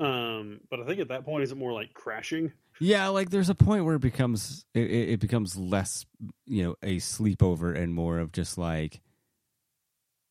Um, 0.00 0.60
but 0.70 0.80
I 0.80 0.86
think 0.86 1.00
at 1.00 1.08
that 1.08 1.24
point 1.24 1.44
is 1.44 1.52
it 1.52 1.56
more 1.58 1.72
like 1.72 1.92
crashing? 1.94 2.52
Yeah, 2.80 3.08
like 3.08 3.30
there's 3.30 3.48
a 3.48 3.54
point 3.54 3.84
where 3.84 3.94
it 3.96 4.00
becomes 4.02 4.64
it, 4.74 4.90
it 4.90 5.20
becomes 5.20 5.56
less, 5.56 6.04
you 6.46 6.62
know, 6.62 6.76
a 6.82 6.96
sleepover 6.96 7.74
and 7.76 7.94
more 7.94 8.18
of 8.18 8.32
just 8.32 8.58
like, 8.58 9.00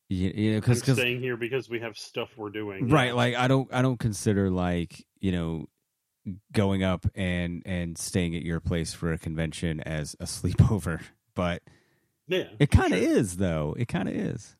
you, 0.08 0.30
you 0.34 0.52
know, 0.54 0.60
because 0.60 0.82
staying 0.82 1.20
here 1.20 1.36
because 1.36 1.68
we 1.68 1.80
have 1.80 1.98
stuff 1.98 2.30
we're 2.36 2.50
doing. 2.50 2.88
right, 2.88 3.14
like 3.14 3.34
I 3.34 3.48
don't 3.48 3.72
I 3.72 3.82
don't 3.82 3.98
consider 3.98 4.50
like 4.50 5.04
you 5.20 5.32
know 5.32 5.66
going 6.52 6.82
up 6.84 7.06
and 7.14 7.62
and 7.66 7.98
staying 7.98 8.36
at 8.36 8.42
your 8.42 8.60
place 8.60 8.92
for 8.94 9.12
a 9.12 9.18
convention 9.18 9.80
as 9.80 10.14
a 10.20 10.24
sleepover, 10.26 11.00
but 11.34 11.62
Yeah. 12.28 12.48
it 12.60 12.70
kind 12.70 12.92
of 12.92 13.00
sure. 13.00 13.08
is 13.18 13.36
though. 13.36 13.74
It 13.78 13.86
kind 13.88 14.08
of 14.08 14.14
is. 14.14 14.55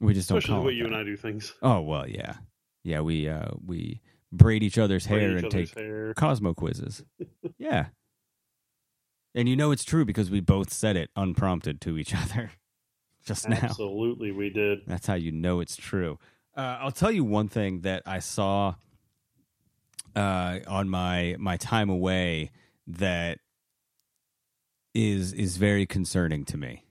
We 0.00 0.14
just 0.14 0.28
don't 0.28 0.38
Especially 0.38 0.54
call 0.54 0.62
the 0.62 0.66
way 0.68 0.72
you 0.74 0.82
that. 0.84 0.92
and 0.92 0.96
I 0.96 1.04
do 1.04 1.16
things. 1.16 1.54
Oh 1.62 1.80
well, 1.80 2.08
yeah, 2.08 2.34
yeah. 2.84 3.00
We 3.00 3.28
uh 3.28 3.48
we 3.64 4.00
braid 4.32 4.62
each 4.62 4.78
other's 4.78 5.06
Braid 5.06 5.20
hair 5.20 5.30
each 5.32 5.44
and 5.44 5.54
other's 5.54 5.70
take 5.70 5.78
hair. 5.78 6.14
Cosmo 6.14 6.54
quizzes. 6.54 7.02
yeah, 7.58 7.86
and 9.34 9.48
you 9.48 9.56
know 9.56 9.70
it's 9.70 9.84
true 9.84 10.04
because 10.04 10.30
we 10.30 10.40
both 10.40 10.72
said 10.72 10.96
it 10.96 11.10
unprompted 11.16 11.80
to 11.82 11.96
each 11.98 12.14
other 12.16 12.50
just 13.24 13.48
now. 13.48 13.58
Absolutely, 13.62 14.32
we 14.32 14.50
did. 14.50 14.80
That's 14.86 15.06
how 15.06 15.14
you 15.14 15.32
know 15.32 15.60
it's 15.60 15.76
true. 15.76 16.18
Uh, 16.56 16.78
I'll 16.80 16.92
tell 16.92 17.10
you 17.10 17.22
one 17.24 17.48
thing 17.48 17.80
that 17.82 18.02
I 18.06 18.18
saw 18.20 18.74
uh, 20.14 20.60
on 20.66 20.88
my 20.88 21.36
my 21.38 21.56
time 21.56 21.90
away 21.90 22.50
that 22.86 23.38
is 24.94 25.32
is 25.34 25.58
very 25.58 25.84
concerning 25.84 26.44
to 26.46 26.56
me, 26.56 26.85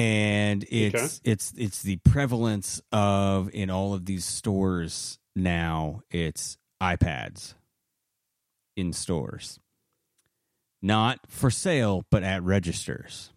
and 0.00 0.64
it's 0.70 1.20
it's 1.24 1.52
it's 1.58 1.82
the 1.82 1.98
prevalence 1.98 2.80
of 2.90 3.50
in 3.52 3.68
all 3.68 3.92
of 3.92 4.06
these 4.06 4.24
stores 4.24 5.18
now. 5.36 6.00
It's 6.10 6.56
iPads 6.82 7.54
in 8.76 8.94
stores, 8.94 9.60
not 10.80 11.20
for 11.28 11.50
sale, 11.50 12.06
but 12.10 12.22
at 12.22 12.42
registers. 12.42 13.32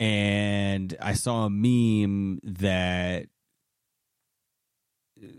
And 0.00 0.96
I 0.98 1.12
saw 1.12 1.44
a 1.44 1.50
meme 1.50 2.40
that 2.44 3.26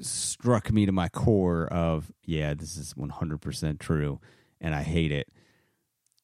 struck 0.01 0.71
me 0.71 0.85
to 0.85 0.91
my 0.91 1.07
core 1.07 1.65
of 1.67 2.11
yeah 2.25 2.53
this 2.53 2.75
is 2.75 2.93
100% 2.95 3.79
true 3.79 4.19
and 4.61 4.75
I 4.75 4.83
hate 4.83 5.11
it. 5.11 5.29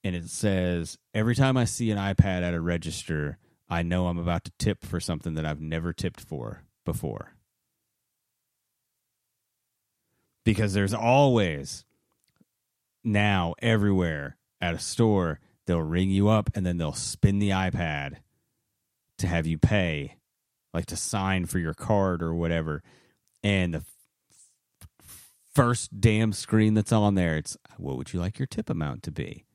And 0.03 0.15
it 0.15 0.29
says 0.29 0.99
every 1.15 1.33
time 1.33 1.57
I 1.57 1.65
see 1.65 1.89
an 1.89 1.97
iPad 1.97 2.43
at 2.43 2.53
a 2.53 2.61
register 2.61 3.39
I 3.69 3.81
know 3.83 4.07
I'm 4.07 4.19
about 4.19 4.45
to 4.45 4.51
tip 4.59 4.85
for 4.85 4.99
something 4.99 5.33
that 5.35 5.45
I've 5.45 5.61
never 5.61 5.91
tipped 5.91 6.21
for 6.21 6.63
before 6.85 7.35
because 10.45 10.73
there's 10.73 10.93
always 10.93 11.83
now 13.03 13.55
everywhere 13.61 14.37
at 14.61 14.75
a 14.75 14.79
store 14.79 15.39
they'll 15.65 15.81
ring 15.81 16.09
you 16.09 16.29
up 16.29 16.49
and 16.55 16.65
then 16.65 16.77
they'll 16.77 16.93
spin 16.93 17.39
the 17.39 17.49
iPad 17.49 18.17
to 19.17 19.27
have 19.27 19.47
you 19.47 19.57
pay, 19.57 20.17
like 20.73 20.85
to 20.85 20.95
sign 20.95 21.45
for 21.45 21.59
your 21.59 21.73
card 21.73 22.21
or 22.21 22.33
whatever. 22.33 22.83
And 23.43 23.73
the 23.73 23.83
first 25.53 25.99
damn 25.99 26.33
screen 26.33 26.73
that's 26.75 26.91
on 26.91 27.15
there, 27.15 27.37
it's 27.37 27.57
what 27.77 27.97
would 27.97 28.13
you 28.13 28.19
like 28.19 28.39
your 28.39 28.45
tip 28.45 28.69
amount 28.69 29.03
to 29.03 29.11
be? 29.11 29.45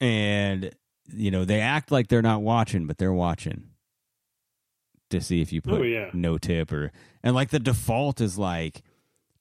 And, 0.00 0.74
you 1.12 1.30
know, 1.30 1.44
they 1.44 1.60
act 1.60 1.90
like 1.90 2.08
they're 2.08 2.22
not 2.22 2.42
watching, 2.42 2.86
but 2.86 2.98
they're 2.98 3.12
watching 3.12 3.64
to 5.10 5.20
see 5.20 5.40
if 5.42 5.52
you 5.52 5.60
put 5.60 5.80
Oh, 5.80 5.82
yeah. 5.82 6.10
no 6.12 6.38
tip 6.38 6.72
or, 6.72 6.90
and 7.22 7.34
like 7.34 7.50
the 7.50 7.58
default 7.60 8.20
is 8.20 8.38
like 8.38 8.82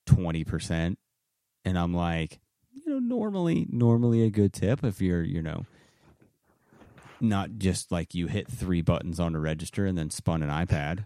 20%. 0.08 0.98
And 1.66 1.80
I'm 1.80 1.94
like, 1.94 2.40
you 2.74 2.92
know, 2.92 3.00
normally, 3.00 3.66
normally 3.70 4.24
a 4.24 4.30
good 4.30 4.52
tip 4.54 4.84
if 4.84 5.02
you're, 5.02 5.24
you 5.24 5.42
know, 5.42 5.66
not 7.22 7.52
just 7.58 7.90
like 7.92 8.14
you 8.14 8.28
hit 8.28 8.50
three 8.52 8.82
buttons 8.82 9.20
on 9.20 9.34
a 9.36 9.40
register 9.40 9.86
and 9.86 9.98
then 9.98 10.10
spun 10.10 10.44
an 10.44 10.50
iPad, 10.50 11.06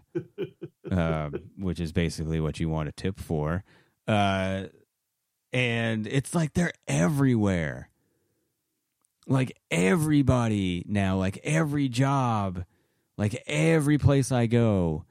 uh, 0.90 1.30
which 1.56 1.78
is 1.78 1.92
basically 1.92 2.40
what 2.40 2.58
you 2.58 2.68
want 2.68 2.88
a 2.88 2.92
tip 2.92 3.20
for. 3.20 3.62
Uh, 4.08 4.64
and 5.52 6.06
it's 6.08 6.34
like 6.34 6.54
they're 6.54 6.72
everywhere. 6.88 7.88
Like 9.28 9.58
everybody 9.70 10.84
now, 10.88 11.16
like 11.18 11.38
every 11.44 11.88
job, 11.88 12.64
Like 13.16 13.42
every 13.46 13.98
place 13.98 14.32
I 14.32 14.46
go 14.46 15.04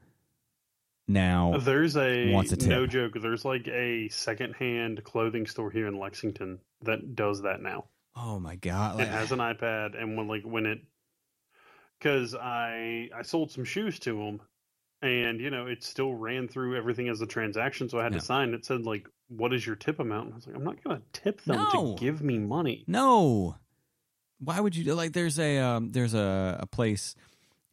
now. 1.06 1.58
There's 1.58 1.96
a 1.96 2.32
a 2.32 2.56
no 2.66 2.86
joke. 2.86 3.12
There's 3.20 3.44
like 3.44 3.68
a 3.68 4.08
secondhand 4.08 5.04
clothing 5.04 5.46
store 5.46 5.70
here 5.70 5.86
in 5.86 5.98
Lexington 5.98 6.58
that 6.82 7.14
does 7.14 7.42
that 7.42 7.62
now. 7.62 7.84
Oh 8.16 8.40
my 8.40 8.56
god! 8.56 9.00
it 9.00 9.08
has 9.08 9.30
an 9.30 9.38
iPad, 9.38 10.00
and 10.00 10.16
when 10.16 10.26
like 10.26 10.42
when 10.42 10.66
it, 10.66 10.80
because 11.98 12.34
I 12.34 13.08
I 13.14 13.22
sold 13.22 13.52
some 13.52 13.64
shoes 13.64 13.98
to 14.00 14.20
him, 14.20 14.40
and 15.02 15.40
you 15.40 15.50
know 15.50 15.66
it 15.66 15.84
still 15.84 16.12
ran 16.14 16.48
through 16.48 16.76
everything 16.76 17.08
as 17.08 17.20
a 17.20 17.26
transaction, 17.26 17.88
so 17.88 18.00
I 18.00 18.02
had 18.04 18.12
Yeah. 18.14 18.18
to 18.18 18.24
sign. 18.24 18.54
It 18.54 18.64
said 18.64 18.82
like, 18.84 19.08
"What 19.28 19.52
is 19.52 19.64
your 19.66 19.76
tip 19.76 20.00
amount?" 20.00 20.24
And 20.26 20.32
I 20.32 20.36
was 20.36 20.46
like, 20.48 20.56
"I'm 20.56 20.64
not 20.64 20.82
gonna 20.82 21.02
tip 21.12 21.42
them 21.42 21.56
No. 21.72 21.94
to 21.96 22.00
give 22.00 22.20
me 22.22 22.38
money." 22.38 22.84
No. 22.88 23.56
Why 24.40 24.60
would 24.60 24.76
you 24.76 24.84
do 24.84 24.94
like 24.94 25.12
there's 25.12 25.38
a 25.38 25.58
um 25.58 25.92
there's 25.92 26.14
a, 26.14 26.58
a 26.60 26.66
place 26.66 27.14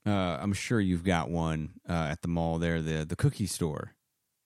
uh 0.05 0.09
I'm 0.41 0.53
sure 0.53 0.79
you've 0.79 1.03
got 1.03 1.29
one 1.29 1.73
uh 1.87 2.07
at 2.11 2.21
the 2.21 2.27
mall 2.27 2.57
there, 2.59 2.81
the 2.81 3.05
the 3.05 3.15
cookie 3.15 3.47
store 3.47 3.93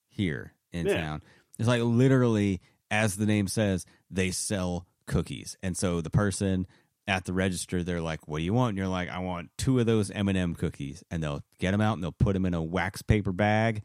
here 0.08 0.54
in 0.72 0.86
Yeah. 0.86 0.96
town. 1.00 1.22
It's 1.58 1.68
like 1.68 1.82
literally 1.82 2.60
as 2.90 3.16
the 3.16 3.26
name 3.26 3.46
says, 3.46 3.86
they 4.10 4.30
sell 4.30 4.86
cookies. 5.06 5.56
And 5.62 5.76
so 5.76 6.00
the 6.00 6.10
person 6.10 6.66
at 7.06 7.24
the 7.24 7.32
register 7.32 7.82
they're 7.82 8.00
like, 8.00 8.28
"What 8.28 8.38
do 8.38 8.44
you 8.44 8.52
want?" 8.54 8.70
And 8.70 8.78
you're 8.78 8.86
like, 8.88 9.08
"I 9.08 9.18
want 9.18 9.50
two 9.56 9.78
of 9.78 9.86
those 9.86 10.10
M&M 10.10 10.54
cookies." 10.54 11.02
And 11.10 11.22
they'll 11.22 11.42
get 11.58 11.70
them 11.72 11.80
out 11.80 11.94
and 11.94 12.02
they'll 12.02 12.12
put 12.12 12.34
them 12.34 12.44
in 12.46 12.54
a 12.54 12.62
wax 12.62 13.02
paper 13.02 13.32
bag 13.32 13.82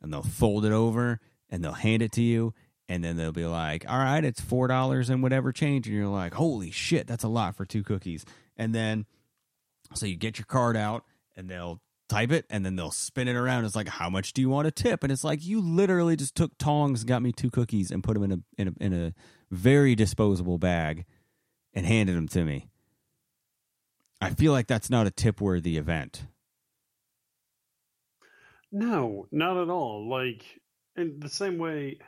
and 0.00 0.12
they'll 0.12 0.22
fold 0.22 0.64
it 0.64 0.72
over 0.72 1.20
and 1.50 1.62
they'll 1.64 1.72
hand 1.72 2.02
it 2.02 2.12
to 2.12 2.22
you 2.22 2.54
and 2.88 3.02
then 3.02 3.16
they'll 3.16 3.32
be 3.32 3.46
like, 3.46 3.88
"All 3.88 3.98
right, 3.98 4.24
it's 4.24 4.40
four 4.40 4.68
dollars 4.68 5.10
and 5.10 5.22
whatever 5.22 5.52
change," 5.52 5.86
and 5.86 5.96
you're 5.96 6.06
like, 6.06 6.34
"Holy 6.34 6.70
shit, 6.70 7.06
that's 7.06 7.24
a 7.24 7.28
lot 7.28 7.56
for 7.56 7.64
two 7.64 7.82
cookies." 7.82 8.24
And 8.56 8.74
then, 8.74 9.06
so 9.94 10.06
you 10.06 10.16
get 10.16 10.38
your 10.38 10.46
card 10.46 10.76
out, 10.76 11.04
and 11.36 11.48
they'll 11.48 11.80
type 12.08 12.30
it, 12.30 12.46
and 12.50 12.64
then 12.64 12.76
they'll 12.76 12.90
spin 12.90 13.28
it 13.28 13.36
around. 13.36 13.64
It's 13.64 13.76
like, 13.76 13.88
"How 13.88 14.08
much 14.08 14.32
do 14.32 14.40
you 14.40 14.48
want 14.48 14.66
to 14.66 14.70
tip?" 14.70 15.02
And 15.02 15.12
it's 15.12 15.24
like, 15.24 15.44
you 15.44 15.60
literally 15.60 16.16
just 16.16 16.34
took 16.34 16.56
tongs, 16.58 17.04
got 17.04 17.22
me 17.22 17.32
two 17.32 17.50
cookies, 17.50 17.90
and 17.90 18.04
put 18.04 18.14
them 18.14 18.22
in 18.24 18.32
a 18.32 18.38
in 18.58 18.68
a 18.68 18.72
in 18.80 18.92
a 18.92 19.14
very 19.50 19.94
disposable 19.94 20.58
bag, 20.58 21.04
and 21.74 21.86
handed 21.86 22.16
them 22.16 22.28
to 22.28 22.44
me. 22.44 22.68
I 24.20 24.30
feel 24.30 24.52
like 24.52 24.66
that's 24.66 24.90
not 24.90 25.06
a 25.06 25.10
tip 25.10 25.40
worthy 25.40 25.76
event. 25.76 26.26
No, 28.72 29.26
not 29.30 29.56
at 29.56 29.70
all. 29.70 30.08
Like 30.08 30.42
in 30.96 31.20
the 31.20 31.28
same 31.28 31.58
way. 31.58 31.98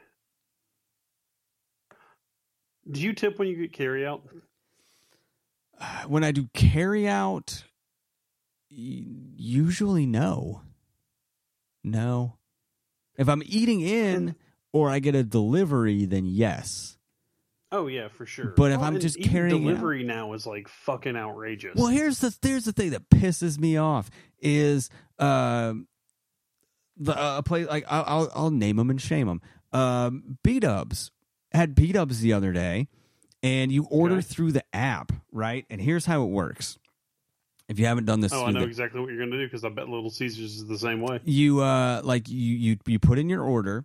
Do 2.90 3.01
you 3.03 3.12
tip 3.12 3.38
when 3.38 3.48
you 3.48 3.57
get 3.57 3.72
carry 3.72 4.07
out? 4.07 4.22
when 6.09 6.24
I 6.24 6.33
do 6.33 6.48
carry 6.55 7.07
out, 7.07 7.64
usually 8.68 10.07
no. 10.07 10.62
No. 11.85 12.37
If 13.16 13.29
I'm 13.29 13.42
eating 13.46 13.81
in 13.81 14.35
or 14.72 14.90
I 14.90 14.98
get 14.98 15.14
a 15.14 15.22
delivery, 15.22 16.05
then 16.05 16.27
yes. 16.27 16.96
Oh 17.70 17.87
yeah, 17.87 18.09
for 18.09 18.24
sure. 18.27 18.55
But 18.57 18.72
if 18.72 18.79
Well, 18.79 18.88
I'm 18.88 18.98
just 19.01 19.20
carrying 19.20 19.55
out- 19.55 19.61
delivery 19.61 20.03
now 20.03 20.33
is 20.33 20.46
like 20.46 20.68
fucking 20.68 21.16
outrageous. 21.16 21.74
Well, 21.77 21.88
here's 21.88 22.18
the 22.20 22.35
here's 22.42 22.64
the 22.64 22.72
thing 22.72 22.90
that 22.90 23.11
pisses 23.11 23.59
me 23.59 23.77
off 23.77 24.11
is 24.40 24.88
um 25.18 25.87
the 26.96 27.12
uh, 27.12 27.38
a 27.38 27.42
place 27.42 27.68
like 27.68 27.85
I'll, 27.88 28.05
I'll 28.07 28.31
I'll 28.35 28.51
name 28.51 28.77
them 28.77 28.88
and 28.90 29.01
shame 29.01 29.27
them. 29.27 29.42
Um, 29.72 30.38
B 30.42 30.61
Dubs 30.61 31.11
had 31.53 31.75
B 31.75 31.93
Dubs 31.93 32.21
the 32.21 32.33
other 32.33 32.53
day, 32.53 32.89
and 33.43 33.71
you 33.73 33.87
order 33.91 34.17
Okay. 34.17 34.23
through 34.23 34.53
the 34.53 34.65
app, 34.73 35.13
right? 35.33 35.65
And 35.71 35.81
here's 35.81 36.07
how 36.07 36.23
it 36.23 36.29
works. 36.29 36.79
If 37.69 37.79
you 37.79 37.85
haven't 37.87 38.07
done 38.07 38.21
this, 38.21 38.33
oh, 38.33 38.47
I 38.47 38.51
know 38.51 38.61
the, 38.61 38.65
exactly 38.67 38.99
what 39.01 39.09
you're 39.11 39.19
going 39.19 39.31
to 39.31 39.39
do 39.39 39.45
because 39.47 39.63
I 39.65 39.69
bet 39.69 39.89
Little 39.89 40.09
Caesars 40.11 40.57
is 40.57 40.67
the 40.67 40.79
same 40.79 41.01
way. 41.03 41.21
you 41.25 41.61
uh 41.61 42.01
like 42.03 42.29
you 42.29 42.37
you 42.57 42.77
you 42.87 42.99
put 42.99 43.19
in 43.19 43.29
your 43.29 43.43
order 43.43 43.85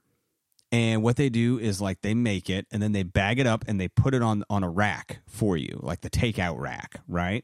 and 0.72 1.04
what 1.04 1.18
they 1.18 1.28
do 1.30 1.60
is 1.60 1.82
like 1.82 2.02
they 2.02 2.14
make 2.14 2.50
it 2.50 2.66
and 2.72 2.82
then 2.82 2.94
they 2.94 3.04
bag 3.04 3.40
it 3.40 3.46
up 3.46 3.66
and 3.68 3.82
they 3.82 3.90
put 3.90 4.14
it 4.14 4.22
on 4.22 4.44
on 4.50 4.64
a 4.64 4.70
rack 4.70 5.20
for 5.28 5.58
you 5.58 5.78
like 5.84 6.00
the 6.00 6.10
takeout 6.10 6.58
rack 6.60 7.02
right 7.10 7.44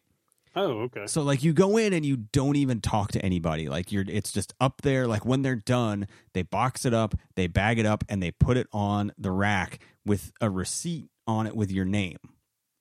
Oh, 0.55 0.81
okay. 0.81 1.05
so 1.05 1.21
like 1.21 1.43
you 1.43 1.53
go 1.53 1.77
in 1.77 1.93
and 1.93 2.05
you 2.05 2.17
don't 2.17 2.55
even 2.55 2.81
talk 2.81 3.11
to 3.11 3.23
anybody 3.23 3.69
like 3.69 3.91
you're 3.91 4.03
it's 4.07 4.31
just 4.31 4.53
up 4.59 4.81
there 4.81 5.05
like 5.07 5.25
when 5.25 5.41
they're 5.43 5.55
done 5.55 6.07
they 6.33 6.41
box 6.41 6.85
it 6.85 6.93
up 6.93 7.13
they 7.35 7.47
bag 7.47 7.77
it 7.79 7.85
up 7.85 8.03
and 8.09 8.21
they 8.21 8.31
put 8.31 8.57
it 8.57 8.67
on 8.73 9.11
the 9.17 9.31
rack 9.31 9.79
with 10.05 10.31
a 10.41 10.49
receipt 10.49 11.09
on 11.27 11.45
it 11.45 11.55
with 11.55 11.71
your 11.71 11.85
name 11.85 12.17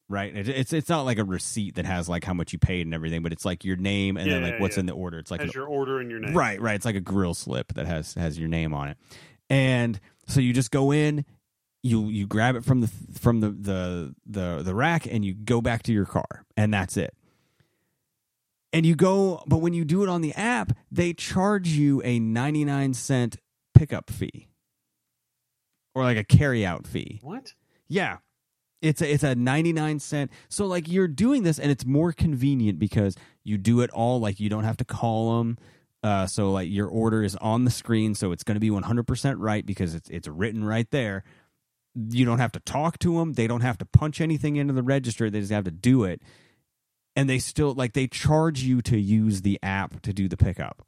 right 0.08 0.34
It- 0.34 0.48
it's 0.48 0.72
it's 0.72 0.88
not 0.88 1.02
like 1.02 1.18
a 1.18 1.24
receipt 1.24 1.74
that 1.74 1.84
has 1.84 2.08
like 2.08 2.24
how 2.24 2.32
much 2.32 2.54
you 2.54 2.58
paid 2.58 2.86
and 2.86 2.94
everything 2.94 3.22
but 3.22 3.32
it's 3.32 3.44
like 3.44 3.64
your 3.64 3.76
name 3.76 4.16
and 4.16 4.30
then 4.30 4.42
Yeah, 4.42 4.50
like 4.52 4.60
what's 4.60 4.76
yeah. 4.76 4.80
in 4.80 4.86
the 4.86 4.92
order 4.94 5.18
it's 5.18 5.30
like 5.30 5.42
an 5.42 5.50
your 5.54 5.66
order 5.66 6.00
and 6.00 6.10
your 6.10 6.20
name. 6.20 6.34
Right, 6.34 6.58
right. 6.60 6.74
It's 6.74 6.86
like 6.86 6.96
a 6.96 7.00
grill 7.00 7.34
slip 7.34 7.74
that 7.74 7.86
has 7.86 8.14
has 8.14 8.38
your 8.38 8.48
name 8.48 8.72
on 8.72 8.88
it, 8.88 8.96
and 9.50 10.00
so 10.26 10.40
you 10.40 10.52
just 10.54 10.70
go 10.70 10.90
in, 10.92 11.24
you 11.82 12.06
you 12.08 12.26
grab 12.26 12.56
it 12.56 12.64
from 12.64 12.80
the 12.80 12.88
from 13.20 13.40
the 13.40 13.50
the 13.50 14.14
the, 14.26 14.62
the 14.62 14.74
rack, 14.74 15.06
and 15.06 15.24
you 15.24 15.34
go 15.34 15.60
back 15.60 15.82
to 15.84 15.92
your 15.92 16.06
car, 16.06 16.44
and 16.56 16.72
that's 16.72 16.96
it. 16.96 17.14
And 18.72 18.84
you 18.84 18.94
go, 18.94 19.42
but 19.46 19.58
when 19.58 19.72
you 19.72 19.84
do 19.84 20.02
it 20.02 20.08
on 20.08 20.20
the 20.20 20.34
app, 20.34 20.72
they 20.90 21.14
charge 21.14 21.68
you 21.68 22.02
a 22.04 22.18
ninety 22.18 22.64
nine 22.64 22.92
cent 22.94 23.38
pickup 23.74 24.10
fee, 24.10 24.48
or 25.94 26.02
like 26.02 26.18
a 26.18 26.24
carry 26.24 26.66
out 26.66 26.86
fee. 26.86 27.20
What? 27.22 27.54
Yeah. 27.88 28.18
It's 28.80 29.02
a, 29.02 29.12
it's 29.12 29.24
a 29.24 29.34
99 29.34 29.98
cent. 29.98 30.30
So 30.48 30.66
like 30.66 30.88
you're 30.88 31.08
doing 31.08 31.42
this 31.42 31.58
and 31.58 31.70
it's 31.70 31.84
more 31.84 32.12
convenient 32.12 32.78
because 32.78 33.16
you 33.42 33.58
do 33.58 33.80
it 33.80 33.90
all 33.90 34.20
like 34.20 34.38
you 34.38 34.48
don't 34.48 34.64
have 34.64 34.76
to 34.76 34.84
call 34.84 35.38
them. 35.38 35.58
Uh, 36.04 36.26
so 36.26 36.52
like 36.52 36.70
your 36.70 36.86
order 36.86 37.24
is 37.24 37.34
on 37.36 37.64
the 37.64 37.72
screen 37.72 38.14
so 38.14 38.30
it's 38.30 38.44
going 38.44 38.54
to 38.54 38.60
be 38.60 38.70
100% 38.70 39.34
right 39.38 39.66
because 39.66 39.96
it's 39.96 40.08
it's 40.10 40.28
written 40.28 40.64
right 40.64 40.88
there. 40.92 41.24
You 41.96 42.24
don't 42.24 42.38
have 42.38 42.52
to 42.52 42.60
talk 42.60 43.00
to 43.00 43.18
them. 43.18 43.32
They 43.32 43.48
don't 43.48 43.62
have 43.62 43.78
to 43.78 43.84
punch 43.84 44.20
anything 44.20 44.54
into 44.54 44.72
the 44.74 44.84
register. 44.84 45.28
They 45.28 45.40
just 45.40 45.50
have 45.50 45.64
to 45.64 45.72
do 45.72 46.04
it. 46.04 46.22
And 47.18 47.28
they 47.28 47.40
still 47.40 47.74
like 47.74 47.94
they 47.94 48.06
charge 48.06 48.62
you 48.62 48.80
to 48.82 48.96
use 48.96 49.42
the 49.42 49.58
app 49.60 50.02
to 50.02 50.12
do 50.12 50.28
the 50.28 50.36
pickup. 50.36 50.86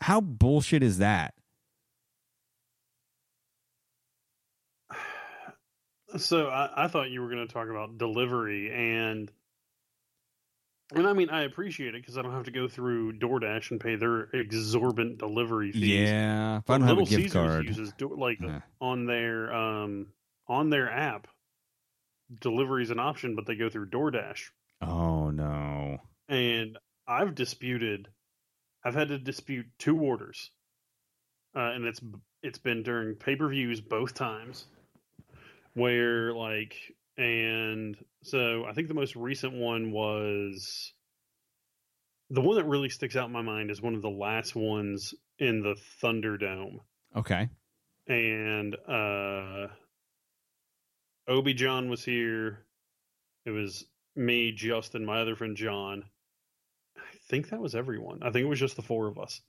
How 0.00 0.20
bullshit 0.20 0.82
is 0.82 0.98
that? 0.98 1.32
So 6.18 6.48
I, 6.48 6.84
I 6.84 6.88
thought 6.88 7.10
you 7.10 7.22
were 7.22 7.30
going 7.30 7.46
to 7.46 7.52
talk 7.52 7.68
about 7.68 7.96
delivery 7.98 8.70
and 8.72 9.30
and 10.94 11.06
I 11.06 11.12
mean 11.14 11.30
I 11.30 11.44
appreciate 11.44 11.94
it 11.94 12.02
because 12.02 12.16
I 12.18 12.22
don't 12.22 12.32
have 12.32 12.44
to 12.44 12.50
go 12.50 12.68
through 12.68 13.14
DoorDash 13.18 13.70
and 13.70 13.80
pay 13.80 13.96
their 13.96 14.24
exorbitant 14.34 15.18
delivery 15.18 15.72
fees. 15.72 16.10
Yeah, 16.10 16.58
if 16.58 16.70
I 16.70 16.74
But 16.74 16.78
don't 16.78 16.88
have 16.88 16.96
a 16.98 17.00
Little 17.00 17.18
gift 17.18 17.32
Caesars 17.34 17.54
card. 17.54 17.64
uses 17.66 17.92
like 18.00 18.38
Yeah. 18.42 18.60
on 18.80 19.06
their 19.06 19.52
um 19.54 20.08
on 20.46 20.70
their 20.70 20.90
app 20.90 21.26
delivery 22.40 22.82
is 22.82 22.90
an 22.90 22.98
option, 23.00 23.34
but 23.34 23.46
they 23.46 23.54
go 23.54 23.68
through 23.70 23.88
DoorDash. 23.90 24.50
Oh 24.80 25.30
no. 25.30 25.98
and 26.28 26.78
I've 27.06 27.34
disputed. 27.34 28.08
I've 28.84 28.94
had 28.94 29.08
to 29.08 29.18
dispute 29.18 29.66
two 29.78 29.98
orders, 29.98 30.50
uh, 31.56 31.72
and 31.72 31.84
it's 31.84 32.00
it's 32.42 32.58
been 32.58 32.82
during 32.82 33.16
pay 33.16 33.34
per 33.36 33.48
views 33.48 33.80
both 33.80 34.14
times, 34.14 34.66
where 35.74 36.32
like, 36.32 36.74
and 37.16 37.96
so 38.22 38.64
I 38.66 38.72
think 38.72 38.88
the 38.88 38.94
most 38.94 39.16
recent 39.16 39.54
one 39.54 39.90
was 39.90 40.92
the 42.30 42.40
one 42.40 42.56
that 42.56 42.64
really 42.64 42.88
sticks 42.90 43.16
out 43.16 43.26
in 43.26 43.32
my 43.32 43.42
mind 43.42 43.70
is 43.70 43.82
one 43.82 43.94
of 43.94 44.02
the 44.02 44.10
last 44.10 44.54
ones 44.54 45.14
in 45.38 45.62
the 45.62 45.76
Thunderdome, 46.02 46.78
Okay. 47.16 47.48
and 48.06 48.76
uh, 48.88 49.66
Obi 51.26 51.54
John 51.54 51.88
was 51.90 52.04
here. 52.04 52.64
It 53.44 53.50
was 53.50 53.84
me, 54.18 54.52
Justin, 54.52 55.04
my 55.04 55.20
other 55.20 55.36
friend 55.36 55.56
John. 55.56 56.04
I 56.96 57.16
think 57.28 57.50
that 57.50 57.60
was 57.60 57.74
everyone. 57.74 58.22
I 58.22 58.30
think 58.30 58.44
it 58.44 58.48
was 58.48 58.60
just 58.60 58.76
the 58.76 58.82
four 58.82 59.06
of 59.06 59.18
us. 59.18 59.40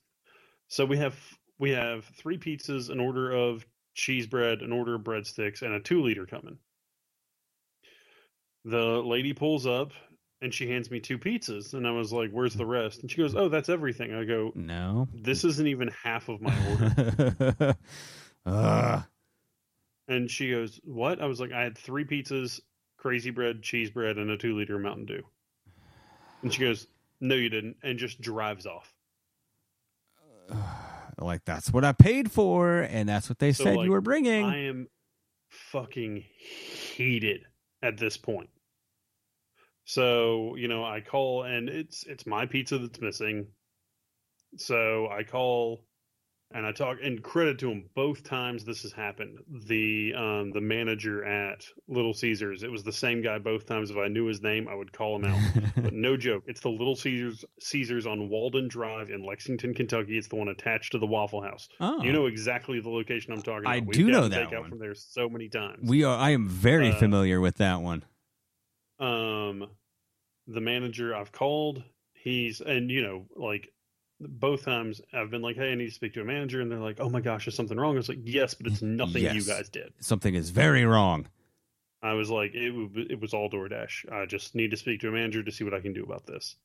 So 0.68 0.84
we 0.84 0.98
have 0.98 1.16
we 1.58 1.70
have 1.70 2.04
three 2.04 2.38
pizzas, 2.38 2.90
an 2.90 3.00
order 3.00 3.32
of 3.32 3.66
cheese 3.94 4.26
bread, 4.26 4.60
an 4.60 4.72
order 4.72 4.94
of 4.94 5.02
breadsticks, 5.02 5.62
and 5.62 5.74
a 5.74 5.80
two 5.80 6.02
liter 6.02 6.26
coming. 6.26 6.58
The 8.64 9.02
lady 9.02 9.32
pulls 9.32 9.66
up 9.66 9.92
and 10.42 10.54
she 10.54 10.68
hands 10.70 10.90
me 10.90 11.00
two 11.00 11.18
pizzas, 11.18 11.74
and 11.74 11.86
I 11.86 11.90
was 11.90 12.12
like, 12.12 12.30
"Where's 12.30 12.54
the 12.54 12.66
rest?" 12.66 13.02
And 13.02 13.10
she 13.10 13.18
goes, 13.18 13.34
"Oh, 13.34 13.48
that's 13.48 13.68
everything." 13.68 14.14
I 14.14 14.24
go, 14.24 14.52
No. 14.54 15.08
"This 15.12 15.44
isn't 15.44 15.66
even 15.66 15.88
half 15.88 16.28
of 16.28 16.40
my 16.40 16.56
order." 16.70 17.76
Ugh. 18.46 19.04
And 20.08 20.30
she 20.30 20.50
goes, 20.50 20.80
"What?" 20.84 21.20
I 21.20 21.26
was 21.26 21.40
like, 21.40 21.52
"I 21.52 21.62
had 21.62 21.76
three 21.76 22.04
pizzas, 22.04 22.60
crazy 23.00 23.30
bread, 23.30 23.62
cheese 23.62 23.90
bread, 23.90 24.18
and 24.18 24.30
a 24.30 24.36
two 24.36 24.56
liter 24.56 24.78
Mountain 24.78 25.06
Dew." 25.06 25.22
And 26.42 26.52
she 26.52 26.60
goes, 26.60 26.86
"No, 27.20 27.34
you 27.34 27.48
didn't," 27.48 27.76
and 27.82 27.98
just 27.98 28.20
drives 28.20 28.66
off. 28.66 28.92
like 31.18 31.44
that's 31.44 31.72
what 31.72 31.84
I 31.84 31.92
paid 31.92 32.30
for, 32.30 32.80
and 32.82 33.08
that's 33.08 33.28
what 33.28 33.38
they 33.38 33.52
So, 33.52 33.64
said 33.64 33.76
like, 33.76 33.84
you 33.84 33.90
were 33.90 34.00
bringing. 34.00 34.44
I 34.44 34.64
am 34.64 34.88
fucking 35.48 36.24
heated 36.96 37.42
at 37.82 37.96
this 37.98 38.16
point. 38.16 38.50
So 39.84 40.54
you 40.56 40.68
know, 40.68 40.84
I 40.84 41.00
call 41.00 41.44
and 41.44 41.68
it's 41.68 42.04
it's 42.04 42.26
my 42.26 42.46
pizza 42.46 42.78
that's 42.78 43.00
missing. 43.00 43.48
So 44.56 45.08
I 45.08 45.24
call 45.24 45.84
and 46.52 46.66
I 46.66 46.72
talk 46.72 46.98
and 47.02 47.22
credit 47.22 47.58
to 47.60 47.70
him 47.70 47.88
both 47.94 48.24
times 48.24 48.64
this 48.64 48.82
has 48.82 48.92
happened. 48.92 49.38
The 49.68 50.12
um 50.16 50.50
the 50.52 50.60
manager 50.60 51.24
at 51.24 51.64
Little 51.88 52.12
Caesars, 52.12 52.62
it 52.62 52.70
was 52.70 52.82
the 52.82 52.92
same 52.92 53.22
guy 53.22 53.38
both 53.38 53.66
times. 53.66 53.90
If 53.90 53.96
I 53.96 54.08
knew 54.08 54.26
his 54.26 54.42
name, 54.42 54.66
I 54.68 54.74
would 54.74 54.92
call 54.92 55.16
him 55.16 55.24
out. 55.26 55.40
but 55.76 55.92
no 55.92 56.16
joke, 56.16 56.42
it's 56.46 56.60
the 56.60 56.68
Little 56.70 56.96
Caesars 56.96 57.44
Caesars 57.60 58.06
on 58.06 58.28
Walden 58.28 58.66
Drive 58.68 59.10
in 59.10 59.24
Lexington, 59.24 59.74
Kentucky. 59.74 60.18
It's 60.18 60.28
the 60.28 60.36
one 60.36 60.48
attached 60.48 60.92
to 60.92 60.98
the 60.98 61.06
Waffle 61.06 61.42
House. 61.42 61.68
Oh. 61.80 62.02
You 62.02 62.12
know 62.12 62.26
exactly 62.26 62.80
the 62.80 62.90
location 62.90 63.32
I'm 63.32 63.42
talking 63.42 63.60
about. 63.64 63.74
I 63.74 63.80
We've 63.80 63.92
do 63.92 64.06
know 64.10 64.26
that 64.28 64.50
one. 64.52 64.70
from 64.70 64.78
there 64.78 64.94
so 64.94 65.28
many 65.28 65.48
times. 65.48 65.88
we 65.88 66.02
are. 66.04 66.16
I 66.18 66.30
am 66.30 66.48
very 66.48 66.90
Uh, 66.90 66.96
familiar 66.96 67.40
with 67.40 67.56
that 67.58 67.80
one. 67.80 68.04
um 68.98 69.66
the 70.46 70.60
manager 70.60 71.14
I've 71.14 71.30
called, 71.30 71.82
he's 72.12 72.60
and 72.60 72.90
you 72.90 73.02
know, 73.02 73.26
like 73.36 73.68
both 74.20 74.64
times 74.64 75.00
I've 75.12 75.30
been 75.30 75.42
like, 75.42 75.56
Hey, 75.56 75.72
I 75.72 75.74
need 75.74 75.86
to 75.88 75.94
speak 75.94 76.14
to 76.14 76.20
a 76.20 76.24
manager 76.24 76.60
and 76.60 76.70
they're 76.70 76.78
like, 76.78 77.00
Oh 77.00 77.08
my 77.08 77.20
gosh, 77.20 77.48
is 77.48 77.54
something 77.54 77.78
wrong? 77.78 77.94
I 77.94 77.98
was 77.98 78.08
like, 78.08 78.20
Yes, 78.24 78.54
but 78.54 78.66
it's 78.66 78.82
nothing 78.82 79.22
you 79.34 79.44
guys 79.44 79.68
did. 79.68 79.92
Something 80.00 80.34
is 80.34 80.50
very 80.50 80.84
wrong. 80.84 81.26
I 82.02 82.14
was 82.14 82.30
like, 82.30 82.52
it, 82.54 83.10
it 83.10 83.20
was 83.20 83.34
all 83.34 83.50
DoorDash. 83.50 84.10
I 84.10 84.24
just 84.24 84.54
need 84.54 84.70
to 84.70 84.76
speak 84.76 85.00
to 85.00 85.08
a 85.08 85.12
manager 85.12 85.42
to 85.42 85.52
see 85.52 85.64
what 85.64 85.74
I 85.74 85.80
can 85.80 85.92
do 85.92 86.02
about 86.02 86.26
this. 86.26 86.56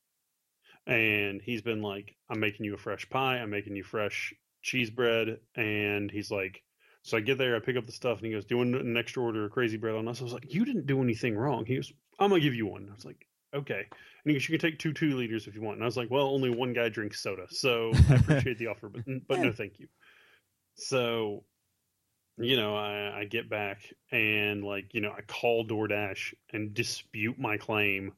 And 0.87 1.41
he's 1.41 1.61
been 1.61 1.81
like, 1.81 2.15
I'm 2.29 2.39
making 2.39 2.65
you 2.65 2.73
a 2.73 2.77
fresh 2.77 3.09
pie. 3.09 3.39
I'm 3.39 3.49
making 3.49 3.75
you 3.75 3.83
fresh 3.83 4.33
cheese 4.61 4.89
bread. 4.89 5.39
And 5.55 6.09
he's 6.09 6.31
like, 6.31 6.63
so 7.01 7.17
I 7.17 7.19
get 7.19 7.37
there, 7.37 7.55
I 7.55 7.59
pick 7.59 7.77
up 7.77 7.85
the 7.85 7.91
stuff, 7.91 8.17
and 8.17 8.25
he 8.25 8.31
goes, 8.31 8.45
doing 8.45 8.73
an 8.73 8.97
extra 8.97 9.21
order 9.21 9.45
of 9.45 9.51
crazy 9.51 9.77
bread 9.77 9.93
on 9.93 10.07
us. 10.07 10.21
I 10.21 10.23
was 10.23 10.33
like, 10.33 10.51
you 10.51 10.65
didn't 10.65 10.87
do 10.87 11.03
anything 11.03 11.35
wrong. 11.37 11.63
He 11.63 11.75
goes, 11.75 11.93
I'm 12.19 12.31
gonna 12.31 12.41
give 12.41 12.55
you 12.55 12.65
one. 12.65 12.87
I 12.89 12.95
was 12.95 13.05
like, 13.05 13.27
okay. 13.55 13.85
And 13.89 14.31
he 14.31 14.33
goes, 14.33 14.47
you 14.47 14.57
can 14.57 14.69
take 14.69 14.79
two 14.79 14.93
two 14.93 15.15
liters 15.15 15.47
if 15.47 15.55
you 15.55 15.61
want. 15.61 15.77
And 15.77 15.83
I 15.83 15.87
was 15.87 15.97
like, 15.97 16.11
well, 16.11 16.27
only 16.27 16.49
one 16.49 16.73
guy 16.73 16.89
drinks 16.89 17.21
soda, 17.21 17.47
so 17.49 17.91
I 18.09 18.15
appreciate 18.15 18.57
the 18.57 18.67
offer, 18.67 18.89
but 18.89 19.03
but 19.27 19.39
no, 19.39 19.51
thank 19.51 19.79
you. 19.79 19.87
So 20.75 21.43
you 22.37 22.57
know, 22.57 22.75
I, 22.75 23.19
I 23.19 23.25
get 23.25 23.49
back 23.49 23.81
and 24.11 24.63
like, 24.63 24.93
you 24.93 25.01
know, 25.01 25.11
I 25.11 25.21
call 25.21 25.65
DoorDash 25.65 26.33
and 26.51 26.73
dispute 26.73 27.39
my 27.39 27.57
claim. 27.57 28.13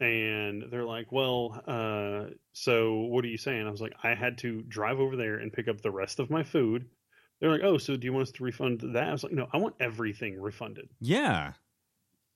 And 0.00 0.64
they're 0.70 0.84
like, 0.84 1.10
well, 1.10 1.60
uh, 1.66 2.34
so 2.52 3.00
what 3.00 3.24
are 3.24 3.28
you 3.28 3.38
saying? 3.38 3.66
I 3.66 3.70
was 3.70 3.80
like, 3.80 3.94
I 4.02 4.14
had 4.14 4.38
to 4.38 4.62
drive 4.62 5.00
over 5.00 5.16
there 5.16 5.36
and 5.36 5.52
pick 5.52 5.68
up 5.68 5.80
the 5.80 5.90
rest 5.90 6.20
of 6.20 6.30
my 6.30 6.44
food. 6.44 6.86
They're 7.40 7.50
like, 7.50 7.64
oh, 7.64 7.78
so 7.78 7.96
do 7.96 8.04
you 8.04 8.12
want 8.12 8.28
us 8.28 8.32
to 8.32 8.44
refund 8.44 8.80
that? 8.94 9.08
I 9.08 9.12
was 9.12 9.24
like, 9.24 9.32
no, 9.32 9.48
I 9.52 9.56
want 9.56 9.76
everything 9.80 10.40
refunded. 10.40 10.88
Yeah. 11.00 11.52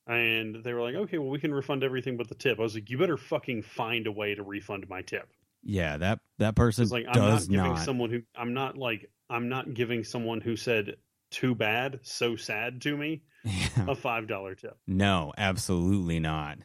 And 0.07 0.65
they 0.65 0.73
were 0.73 0.83
like, 0.83 0.95
okay, 0.97 1.19
well, 1.19 1.31
we 1.31 1.39
can 1.39 1.55
refund 1.55 1.85
everything 1.85 2.17
but 2.17 2.29
the 2.29 2.35
tip. 2.35 2.59
I 2.59 2.63
was 2.63 2.75
like, 2.75 2.91
you 2.91 2.99
better 2.99 3.17
fucking 3.17 3.63
find 3.63 4.07
a 4.07 4.13
way 4.13 4.35
to 4.35 4.43
refund 4.43 4.89
my 4.89 5.03
tip. 5.03 5.29
Yeah. 5.63 5.97
That 5.97 6.19
that 6.39 6.57
person 6.57 6.89
like 6.89 7.07
I'm 7.07 7.15
does 7.15 7.49
not 7.49 7.55
giving 7.55 7.73
not. 7.75 7.85
someone 7.85 8.11
who 8.11 8.23
I'm 8.35 8.53
not 8.53 8.77
like 8.77 9.09
I'm 9.31 9.49
not 9.49 9.73
giving 9.75 10.03
someone 10.03 10.41
who 10.41 10.57
said 10.57 10.97
too 11.31 11.55
bad, 11.55 12.01
so 12.03 12.35
sad 12.37 12.83
to 12.83 12.97
me 12.97 13.23
Yeah. 13.45 13.69
a 13.89 13.95
five 13.95 14.27
dollar 14.27 14.55
tip. 14.57 14.77
No, 14.89 15.33
absolutely 15.39 16.19
not. 16.19 16.59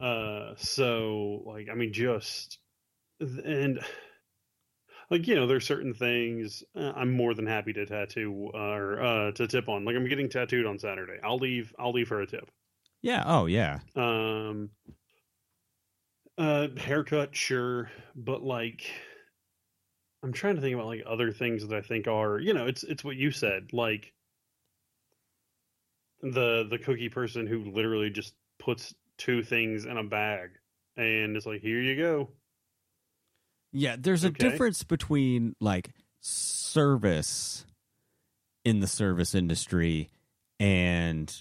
Uh, 0.00 0.54
so 0.56 1.42
like 1.46 1.68
I 1.70 1.74
mean, 1.74 1.92
just 1.92 2.58
and 3.20 3.80
like 5.10 5.26
you 5.26 5.34
know, 5.34 5.46
there's 5.46 5.66
certain 5.66 5.94
things 5.94 6.62
uh, 6.74 6.92
I'm 6.94 7.12
more 7.12 7.34
than 7.34 7.46
happy 7.46 7.72
to 7.74 7.86
tattoo 7.86 8.50
uh, 8.54 8.58
or 8.58 9.00
uh, 9.00 9.32
to 9.32 9.46
tip 9.46 9.68
on. 9.68 9.84
Like 9.84 9.96
I'm 9.96 10.08
getting 10.08 10.28
tattooed 10.28 10.66
on 10.66 10.78
Saturday. 10.78 11.18
I'll 11.22 11.38
leave. 11.38 11.74
I'll 11.78 11.92
leave 11.92 12.08
her 12.08 12.20
a 12.20 12.26
tip. 12.26 12.50
Yeah. 13.02 13.22
Oh 13.26 13.46
yeah. 13.46 13.80
Um, 13.94 14.70
uh, 16.38 16.68
haircut, 16.76 17.34
sure, 17.34 17.90
but 18.14 18.42
like, 18.42 18.90
I'm 20.22 20.32
trying 20.32 20.56
to 20.56 20.60
think 20.60 20.74
about 20.74 20.86
like 20.86 21.02
other 21.06 21.32
things 21.32 21.66
that 21.66 21.76
I 21.76 21.80
think 21.80 22.06
are, 22.08 22.38
you 22.38 22.52
know, 22.52 22.66
it's 22.66 22.82
it's 22.82 23.04
what 23.04 23.16
you 23.16 23.30
said, 23.30 23.72
like 23.72 24.12
the 26.22 26.66
the 26.68 26.78
cookie 26.78 27.08
person 27.08 27.46
who 27.46 27.70
literally 27.70 28.10
just 28.10 28.34
puts 28.58 28.94
two 29.18 29.42
things 29.42 29.84
in 29.86 29.96
a 29.96 30.04
bag 30.04 30.50
and 30.96 31.36
it's 31.36 31.46
like, 31.46 31.60
here 31.60 31.80
you 31.80 31.96
go. 31.96 32.30
Yeah, 33.72 33.96
there's 33.98 34.24
a 34.24 34.28
Okay. 34.28 34.38
difference 34.48 34.82
between 34.84 35.54
like 35.60 35.90
service 36.20 37.66
in 38.64 38.80
the 38.80 38.86
service 38.86 39.34
industry 39.34 40.08
and 40.58 41.32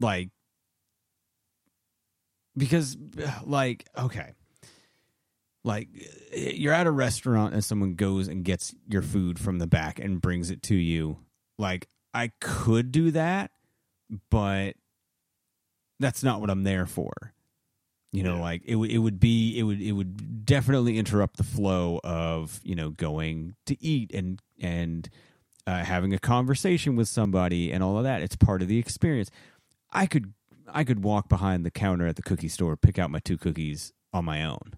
like 0.00 0.30
because 2.56 2.96
like 3.44 3.86
okay. 3.96 4.32
Like 5.64 5.88
eh, 6.32 6.52
you're 6.54 6.72
at 6.72 6.86
a 6.86 6.90
restaurant 6.90 7.54
and 7.54 7.64
someone 7.64 7.94
goes 7.94 8.28
and 8.28 8.44
gets 8.44 8.74
your 8.88 9.02
food 9.02 9.38
from 9.38 9.58
the 9.58 9.66
back 9.66 9.98
and 9.98 10.20
brings 10.20 10.50
it 10.50 10.62
to 10.64 10.74
you. 10.74 11.18
Like 11.58 11.88
I 12.14 12.30
could 12.40 12.92
do 12.92 13.10
that 13.12 13.50
but 14.30 14.74
that's 15.98 16.22
not 16.22 16.40
what 16.40 16.50
I'm 16.50 16.64
there 16.64 16.84
for 16.84 17.12
you 18.12 18.22
know 18.22 18.36
Yeah. 18.36 18.40
like 18.42 18.62
it 18.64 18.76
would 18.76 18.90
it 18.90 18.98
would 18.98 19.18
be 19.18 19.58
it 19.58 19.62
would 19.64 19.80
it 19.80 19.92
would 19.92 20.44
definitely 20.46 20.98
interrupt 20.98 21.36
the 21.38 21.44
flow 21.44 22.00
of 22.04 22.60
you 22.62 22.74
know 22.74 22.90
going 22.90 23.54
to 23.66 23.82
eat 23.82 24.12
and 24.14 24.40
and 24.60 25.08
uh, 25.66 25.84
having 25.84 26.12
a 26.12 26.18
conversation 26.18 26.96
with 26.96 27.08
somebody 27.08 27.72
and 27.72 27.82
all 27.84 27.96
of 27.96 28.04
that. 28.04 28.20
It's 28.20 28.36
part 28.36 28.62
of 28.62 28.68
the 28.68 28.78
experience. 28.78 29.30
I 29.90 30.06
could 30.06 30.32
i 30.74 30.84
could 30.84 31.02
walk 31.02 31.28
behind 31.28 31.66
the 31.66 31.70
counter 31.70 32.06
at 32.06 32.16
the 32.16 32.22
cookie 32.22 32.48
store 32.48 32.76
pick 32.76 32.98
out 32.98 33.10
my 33.10 33.18
two 33.18 33.36
cookies 33.36 33.92
on 34.12 34.24
my 34.24 34.44
own 34.44 34.74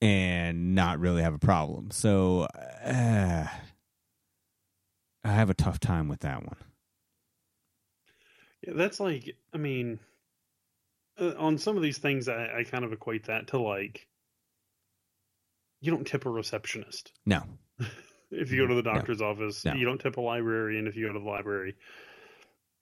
and 0.00 0.74
not 0.74 0.98
really 0.98 1.22
have 1.22 1.34
a 1.34 1.38
problem. 1.38 1.90
So 1.90 2.46
uh, 2.84 3.46
i 5.24 5.28
have 5.28 5.50
a 5.50 5.54
tough 5.54 5.78
time 5.80 6.08
with 6.08 6.20
that 6.20 6.42
one. 6.46 6.56
Yeah, 8.66 8.74
that's 8.74 9.00
like, 9.00 9.36
I 9.54 9.58
mean, 9.58 9.98
uh, 11.20 11.34
on 11.38 11.58
some 11.58 11.76
of 11.76 11.82
these 11.82 11.98
things, 11.98 12.28
I, 12.28 12.58
I 12.60 12.64
kind 12.64 12.84
of 12.84 12.92
equate 12.92 13.26
that 13.26 13.48
to 13.48 13.58
like, 13.60 14.06
you 15.80 15.90
don't 15.90 16.06
tip 16.06 16.26
a 16.26 16.30
receptionist. 16.30 17.12
no 17.26 17.42
if 18.30 18.52
you 18.52 18.58
go 18.62 18.66
to 18.66 18.74
the 18.74 18.82
No. 18.82 18.94
doctor's 18.94 19.20
office. 19.22 19.64
No. 19.64 19.74
You 19.74 19.84
don't 19.86 19.98
tip 20.00 20.16
a 20.16 20.20
librarian 20.20 20.86
if 20.86 20.96
you 20.96 21.06
go 21.06 21.12
to 21.14 21.18
the 21.18 21.24
library. 21.28 21.76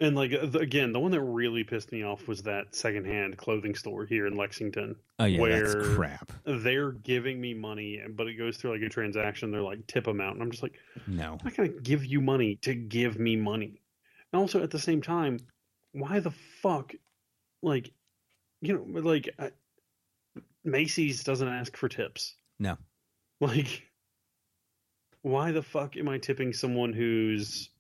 And 0.01 0.14
like 0.14 0.33
uh, 0.33 0.46
the, 0.46 0.59
again, 0.61 0.92
the 0.92 1.01
one 1.01 1.11
that 1.12 1.20
really 1.20 1.64
pissed 1.64 1.90
me 1.90 2.05
off 2.05 2.29
was 2.29 2.42
that 2.42 2.74
secondhand 2.74 3.37
clothing 3.37 3.74
store 3.74 4.05
here 4.05 4.27
in 4.29 4.37
Lexington. 4.37 4.94
oh 5.18 5.24
yeah 5.24 5.48
that's 5.48 5.74
crap 5.96 6.33
They're 6.44 6.92
giving 6.92 7.40
me 7.40 7.55
money, 7.55 8.01
but 8.09 8.29
it 8.29 8.35
goes 8.35 8.57
through 8.57 8.74
like 8.74 8.83
a 8.83 8.88
transaction. 8.88 9.51
They're 9.51 9.61
like 9.62 9.87
tip 9.88 10.07
amount, 10.07 10.35
and 10.35 10.42
I'm 10.42 10.51
just 10.53 10.62
like, 10.62 10.74
no 11.09 11.33
I'm 11.33 11.38
not 11.44 11.57
gonna 11.57 11.68
give 11.70 12.05
you 12.05 12.20
money 12.20 12.57
to 12.62 12.74
give 12.74 13.18
me 13.18 13.35
money. 13.37 13.81
And 14.33 14.40
also 14.40 14.62
at 14.62 14.70
the 14.70 14.79
same 14.79 15.03
time, 15.03 15.38
why 15.92 16.20
the 16.20 16.33
fuck, 16.62 16.92
like, 17.62 17.90
you 18.61 18.75
know, 18.75 19.01
like 19.01 19.29
uh, 19.38 19.49
Macy's 20.64 21.25
doesn't 21.25 21.49
ask 21.49 21.77
for 21.77 21.88
tips. 21.88 22.35
No. 22.59 22.77
Like, 23.40 23.85
why 25.23 25.53
the 25.53 25.62
fuck 25.62 25.97
am 25.97 26.09
I 26.09 26.18
tipping 26.18 26.53
someone 26.53 26.92
who's 26.92 27.71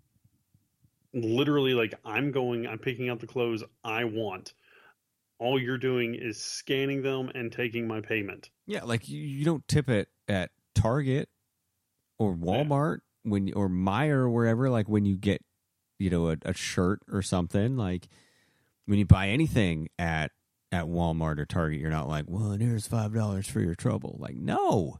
literally 1.12 1.74
like, 1.74 1.94
I'm 2.04 2.30
going, 2.30 2.64
I'm 2.64 2.78
picking 2.78 3.08
out 3.08 3.18
the 3.18 3.26
clothes 3.26 3.64
I 3.82 4.04
want. 4.04 4.52
All 5.40 5.60
you're 5.60 5.76
doing 5.76 6.14
is 6.14 6.40
scanning 6.40 7.02
them 7.02 7.32
and 7.34 7.50
taking 7.50 7.88
my 7.88 8.00
payment. 8.00 8.50
Yeah, 8.68 8.84
like 8.84 9.08
you, 9.08 9.20
you 9.20 9.44
don't 9.44 9.66
tip 9.66 9.88
it 9.88 10.10
at 10.28 10.50
Target 10.76 11.28
or 12.20 12.36
Walmart 12.36 12.98
when 13.24 13.52
or 13.54 13.68
Meijer 13.68 14.10
or 14.10 14.30
wherever. 14.30 14.70
Like 14.70 14.88
when 14.88 15.04
you 15.04 15.16
get, 15.16 15.42
you 15.98 16.08
know, 16.08 16.30
a, 16.30 16.36
a 16.42 16.54
shirt 16.54 17.00
or 17.10 17.22
something. 17.22 17.76
Like 17.76 18.06
when 18.86 19.00
you 19.00 19.06
buy 19.06 19.30
anything 19.30 19.88
at 19.98 20.30
at 20.72 20.84
Walmart 20.84 21.38
or 21.38 21.46
Target, 21.46 21.80
you're 21.80 21.90
not 21.90 22.08
like, 22.08 22.26
well, 22.28 22.50
and 22.52 22.62
here's 22.62 22.86
five 22.86 23.14
dollars 23.14 23.46
for 23.48 23.60
your 23.60 23.74
trouble. 23.74 24.16
Like, 24.18 24.36
no, 24.36 24.98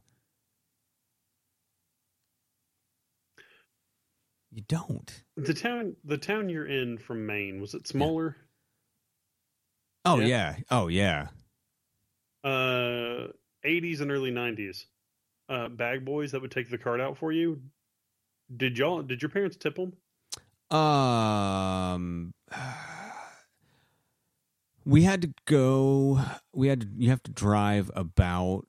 you 4.51 4.63
don't. 4.67 5.23
The 5.37 5.53
town, 5.53 5.95
the 6.03 6.17
town 6.17 6.49
you're 6.49 6.65
in 6.67 6.97
from 6.97 7.25
Maine, 7.25 7.61
was 7.61 7.73
it 7.73 7.87
smaller? 7.87 8.35
Oh 10.05 10.19
Yeah. 10.19 10.27
yeah, 10.27 10.55
oh 10.71 10.87
yeah. 10.87 11.27
uh 12.43 13.27
80s 13.65 13.99
and 13.99 14.11
early 14.11 14.31
90s 14.31 14.85
uh 15.49 15.67
bag 15.67 16.05
boys 16.05 16.31
that 16.31 16.41
would 16.41 16.51
take 16.51 16.69
the 16.69 16.77
card 16.77 17.01
out 17.01 17.17
for 17.17 17.33
you 17.33 17.61
did 18.55 18.77
y'all 18.77 19.01
did 19.01 19.21
your 19.21 19.27
parents 19.27 19.57
tip 19.57 19.75
them 19.75 19.91
Um, 20.71 22.31
we 24.89 25.03
had 25.03 25.21
to 25.21 25.33
go. 25.45 26.19
We 26.53 26.67
had 26.67 26.81
to. 26.81 26.87
You 26.97 27.09
have 27.09 27.23
to 27.23 27.31
drive 27.31 27.91
about. 27.95 28.65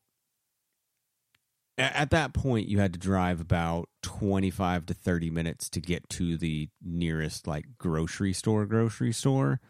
At 1.78 2.10
that 2.10 2.34
point, 2.34 2.68
you 2.68 2.78
had 2.78 2.92
to 2.92 2.98
drive 2.98 3.40
about 3.40 3.88
twenty-five 4.02 4.84
to 4.86 4.94
thirty 4.94 5.30
minutes 5.30 5.70
to 5.70 5.80
get 5.80 6.08
to 6.10 6.36
the 6.36 6.68
nearest 6.84 7.46
like 7.46 7.64
grocery 7.78 8.34
store. 8.34 8.66
Grocery 8.66 9.12
store. 9.12 9.60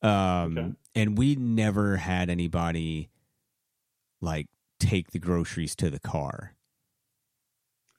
Um, 0.00 0.58
Okay. 0.58 0.72
and 0.94 1.18
we 1.18 1.36
never 1.36 1.96
had 1.98 2.30
anybody 2.30 3.10
like 4.20 4.48
take 4.80 5.10
the 5.10 5.18
groceries 5.18 5.76
to 5.76 5.90
the 5.90 6.00
car. 6.00 6.54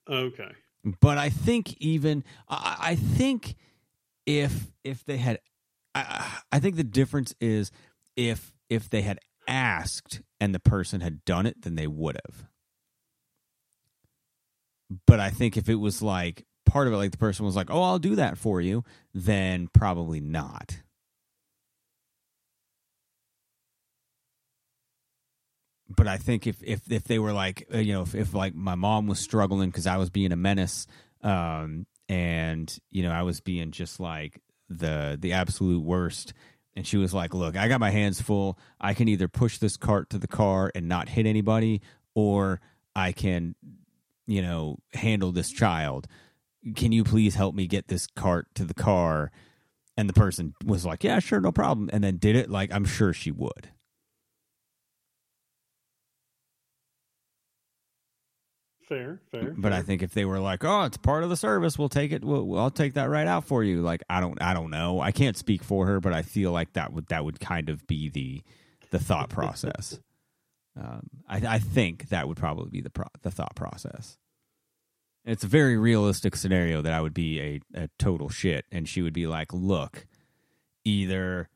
Okay. 0.09 0.51
But 0.99 1.17
I 1.17 1.29
think 1.29 1.77
even 1.77 2.23
I, 2.49 2.75
I 2.79 2.95
think 2.95 3.55
if 4.25 4.71
if 4.83 5.05
they 5.05 5.17
had, 5.17 5.39
I, 5.95 6.59
think 6.59 6.75
the 6.75 6.83
difference 6.83 7.35
is 7.39 7.71
if 8.15 8.51
if 8.69 8.89
they 8.89 9.01
had 9.01 9.19
asked 9.47 10.21
and 10.39 10.53
the 10.53 10.59
person 10.59 11.01
had 11.01 11.23
done 11.25 11.45
it, 11.45 11.61
then 11.61 11.75
they 11.75 11.87
would 11.87 12.19
have. 12.25 12.47
But 15.05 15.19
I 15.19 15.29
think 15.29 15.57
if 15.57 15.69
it 15.69 15.75
was 15.75 16.01
like 16.01 16.45
part 16.65 16.87
of 16.87 16.93
it, 16.93 16.97
like 16.97 17.11
the 17.11 17.17
person 17.17 17.45
was 17.45 17.55
like, 17.55 17.69
"Oh, 17.69 17.81
I'll 17.81 17.99
do 17.99 18.15
that 18.15 18.37
for 18.37 18.59
you," 18.61 18.83
then 19.13 19.67
probably 19.71 20.19
not. 20.19 20.81
but 25.95 26.07
I 26.07 26.17
think 26.17 26.47
if 26.47 26.61
if 26.63 26.91
if 26.91 27.03
they 27.03 27.19
were 27.19 27.33
like 27.33 27.67
uh, 27.73 27.77
you 27.77 27.93
know 27.93 28.01
if, 28.01 28.15
if 28.15 28.33
like 28.33 28.55
my 28.55 28.75
mom 28.75 29.07
was 29.07 29.19
struggling 29.19 29.69
because 29.69 29.87
I 29.87 29.97
was 29.97 30.09
being 30.09 30.31
a 30.31 30.35
menace, 30.35 30.87
um, 31.21 31.85
and 32.09 32.75
you 32.91 33.03
know 33.03 33.11
I 33.11 33.23
was 33.23 33.41
being 33.41 33.71
just 33.71 33.99
like 33.99 34.41
the 34.73 35.17
the 35.19 35.33
absolute 35.33 35.81
worst, 35.83 36.33
and 36.75 36.85
she 36.85 36.97
was 36.97 37.13
like, 37.13 37.33
"Look, 37.33 37.55
I 37.55 37.67
got 37.67 37.79
my 37.79 37.91
hands 37.91 38.21
full. 38.21 38.57
I 38.79 38.93
can 38.93 39.07
either 39.07 39.27
push 39.27 39.57
this 39.57 39.77
cart 39.77 40.09
to 40.11 40.17
the 40.17 40.27
car 40.27 40.71
and 40.75 40.87
not 40.87 41.09
hit 41.09 41.25
anybody, 41.25 41.81
or 42.15 42.61
I 42.95 43.11
can, 43.11 43.55
you 44.25 44.41
know, 44.41 44.77
handle 44.93 45.31
this 45.31 45.51
child. 45.51 46.07
Can 46.75 46.91
you 46.91 47.03
please 47.03 47.35
help 47.35 47.55
me 47.55 47.67
get 47.67 47.87
this 47.87 48.07
cart 48.07 48.47
to 48.55 48.65
the 48.65 48.73
car?" 48.73 49.31
And 49.95 50.09
the 50.09 50.13
person 50.13 50.55
was 50.65 50.85
like, 50.85 51.03
"Yeah, 51.03 51.19
sure, 51.19 51.39
no 51.39 51.51
problem," 51.51 51.89
and 51.93 52.03
then 52.03 52.17
did 52.17 52.35
it. 52.35 52.49
Like 52.49 52.73
I'm 52.73 52.85
sure 52.85 53.13
she 53.13 53.31
would. 53.31 53.69
Fair, 58.87 59.21
fair. 59.31 59.53
But 59.57 59.71
I 59.71 59.81
think 59.81 60.01
if 60.01 60.13
they 60.13 60.25
were 60.25 60.39
like, 60.39 60.63
"Oh, 60.63 60.83
it's 60.83 60.97
part 60.97 61.23
of 61.23 61.29
the 61.29 61.37
service, 61.37 61.77
we'll 61.79 61.89
take 61.89 62.11
it. 62.11 62.23
We'll, 62.23 62.57
I'll 62.57 62.69
take 62.69 62.93
that 62.95 63.09
right 63.09 63.27
out 63.27 63.45
for 63.45 63.63
you." 63.63 63.81
Like, 63.81 64.03
I 64.09 64.19
don't, 64.19 64.41
I 64.41 64.53
don't 64.53 64.69
know. 64.69 64.99
I 64.99 65.11
can't 65.11 65.37
speak 65.37 65.63
for 65.63 65.85
her, 65.87 65.99
but 65.99 66.13
I 66.13 66.21
feel 66.21 66.51
like 66.51 66.73
that 66.73 66.91
would 66.93 67.07
that 67.07 67.23
would 67.23 67.39
kind 67.39 67.69
of 67.69 67.87
be 67.87 68.09
the 68.09 68.43
the 68.91 68.99
thought 68.99 69.29
process. 69.29 69.99
um, 70.79 71.09
I, 71.27 71.55
I 71.55 71.59
think 71.59 72.09
that 72.09 72.27
would 72.27 72.37
probably 72.37 72.69
be 72.69 72.81
the 72.81 72.89
pro- 72.89 73.07
the 73.21 73.31
thought 73.31 73.55
process. 73.55 74.17
It's 75.25 75.45
a 75.45 75.47
very 75.47 75.77
realistic 75.77 76.35
scenario 76.35 76.81
that 76.81 76.91
I 76.91 76.99
would 76.99 77.13
be 77.13 77.39
a, 77.39 77.59
a 77.73 77.89
total 77.97 78.27
shit, 78.27 78.65
and 78.71 78.87
she 78.87 79.01
would 79.01 79.13
be 79.13 79.27
like, 79.27 79.53
"Look, 79.53 80.05
either 80.83 81.49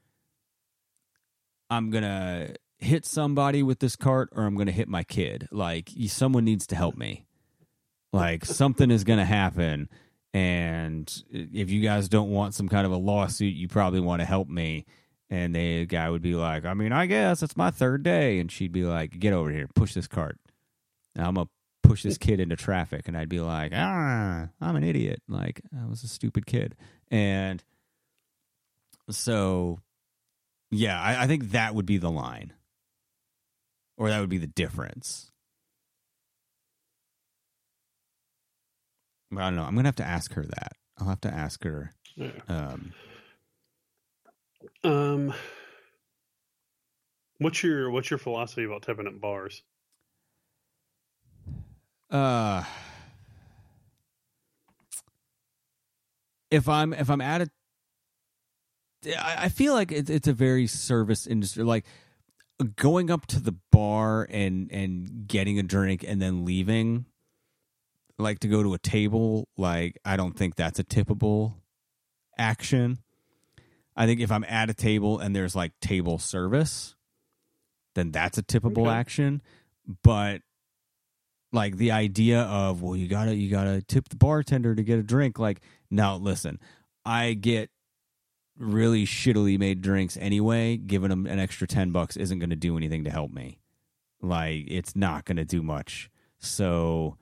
I'm 1.69 1.89
gonna 1.89 2.55
hit 2.77 3.05
somebody 3.05 3.63
with 3.63 3.79
this 3.79 3.95
cart 3.95 4.29
or 4.31 4.43
I'm 4.43 4.55
going 4.55 4.67
to 4.67 4.73
hit 4.73 4.87
my 4.87 5.03
kid. 5.03 5.47
Like 5.51 5.89
someone 6.07 6.45
needs 6.45 6.67
to 6.67 6.75
help 6.75 6.95
me. 6.95 7.25
Like 8.13 8.45
something 8.45 8.91
is 8.91 9.03
going 9.03 9.19
to 9.19 9.25
happen 9.25 9.89
and 10.33 11.23
if 11.31 11.71
you 11.71 11.81
guys 11.81 12.09
don't 12.09 12.29
want 12.29 12.53
some 12.53 12.69
kind 12.69 12.85
of 12.85 12.91
a 12.91 12.97
lawsuit, 12.97 13.55
you 13.55 13.67
probably 13.67 13.99
want 13.99 14.19
to 14.19 14.25
help 14.25 14.47
me. 14.47 14.85
And 15.29 15.55
the 15.55 15.85
guy 15.87 16.09
would 16.09 16.21
be 16.21 16.35
like, 16.35 16.63
"I 16.63 16.73
mean, 16.73 16.91
I 16.91 17.05
guess 17.05 17.41
it's 17.41 17.57
my 17.57 17.71
third 17.71 18.03
day." 18.03 18.39
And 18.39 18.51
she'd 18.51 18.71
be 18.71 18.83
like, 18.83 19.19
"Get 19.19 19.33
over 19.33 19.49
here, 19.49 19.67
push 19.73 19.93
this 19.93 20.07
cart." 20.07 20.37
And 21.15 21.25
I'm 21.25 21.33
gonna 21.33 21.49
push 21.81 22.03
this 22.03 22.17
kid 22.17 22.39
into 22.39 22.55
traffic, 22.55 23.07
and 23.07 23.17
I'd 23.17 23.29
be 23.29 23.39
like, 23.39 23.71
"Ah, 23.73 24.49
I'm 24.61 24.75
an 24.75 24.83
idiot. 24.83 25.21
Like 25.27 25.61
I 25.75 25.87
was 25.87 26.03
a 26.03 26.07
stupid 26.07 26.45
kid." 26.45 26.75
And 27.09 27.63
so, 29.09 29.79
yeah, 30.71 31.01
I, 31.01 31.23
I 31.23 31.27
think 31.27 31.51
that 31.51 31.73
would 31.73 31.85
be 31.85 31.97
the 31.97 32.11
line 32.11 32.53
or 33.97 34.09
that 34.09 34.19
would 34.19 34.29
be 34.29 34.37
the 34.37 34.47
difference. 34.47 35.31
But 39.31 39.41
I 39.41 39.47
don't 39.47 39.55
know. 39.55 39.63
I'm 39.63 39.75
gonna 39.75 39.87
have 39.87 39.95
to 39.97 40.05
ask 40.07 40.33
her 40.33 40.43
that. 40.45 40.73
I'll 40.97 41.07
have 41.07 41.21
to 41.21 41.33
ask 41.33 41.63
her. 41.63 41.91
Yeah. 42.15 42.31
Um, 42.47 42.93
Um, 44.83 45.33
what's 47.39 47.61
your 47.63 47.91
what's 47.91 48.09
your 48.09 48.17
philosophy 48.17 48.63
about 48.63 48.83
tipping 48.83 49.07
at 49.07 49.19
bars? 49.19 49.63
uh, 52.09 52.63
if 56.49 56.69
I'm 56.69 56.93
if 56.93 57.09
I'm 57.09 57.21
at 57.21 57.41
a, 57.41 57.49
I 59.19 59.45
I 59.45 59.49
feel 59.49 59.73
like 59.73 59.91
it's 59.91 60.09
it's 60.09 60.27
a 60.27 60.33
very 60.33 60.67
service 60.67 61.27
industry. 61.27 61.63
Like 61.63 61.85
going 62.75 63.11
up 63.11 63.25
to 63.27 63.39
the 63.39 63.55
bar 63.71 64.27
and 64.31 64.71
and 64.71 65.27
getting 65.27 65.59
a 65.59 65.63
drink 65.63 66.03
and 66.07 66.21
then 66.21 66.43
leaving 66.45 67.05
like 68.17 68.39
to 68.39 68.47
go 68.47 68.63
to 68.63 68.73
a 68.73 68.79
table 68.79 69.47
like 69.57 69.97
i 70.03 70.17
don't 70.17 70.35
think 70.35 70.55
that's 70.55 70.79
a 70.79 70.83
tippable 70.83 71.53
action 72.35 72.97
i 73.95 74.07
think 74.07 74.19
if 74.19 74.31
i'm 74.31 74.43
at 74.45 74.71
a 74.71 74.73
table 74.73 75.19
and 75.19 75.35
there's 75.35 75.55
like 75.55 75.71
table 75.81 76.17
service 76.17 76.95
then 77.93 78.11
that's 78.11 78.39
a 78.39 78.43
tippable 78.43 78.87
Okay. 78.87 78.89
action 78.89 79.41
but 80.03 80.41
like 81.53 81.77
the 81.77 81.91
idea 81.91 82.41
of 82.41 82.81
well 82.81 82.95
you 82.95 83.07
gotta 83.07 83.35
you 83.35 83.51
gotta 83.51 83.83
tip 83.83 84.09
the 84.09 84.15
bartender 84.15 84.73
to 84.73 84.81
get 84.83 84.97
a 84.97 85.03
drink 85.03 85.37
like 85.37 85.61
now 85.91 86.15
listen 86.15 86.59
i 87.05 87.33
get 87.33 87.69
really 88.57 89.05
shittily 89.05 89.57
made 89.59 89.81
drinks 89.81 90.17
anyway, 90.17 90.77
giving 90.77 91.09
them 91.09 91.25
an 91.25 91.39
extra 91.39 91.67
10 91.67 91.91
bucks 91.91 92.17
isn't 92.17 92.39
going 92.39 92.49
to 92.49 92.55
do 92.55 92.77
anything 92.77 93.03
to 93.03 93.09
help 93.09 93.31
me. 93.31 93.59
Like, 94.21 94.65
it's 94.67 94.95
not 94.95 95.25
going 95.25 95.37
to 95.37 95.45
do 95.45 95.61
much. 95.61 96.09
So 96.39 97.17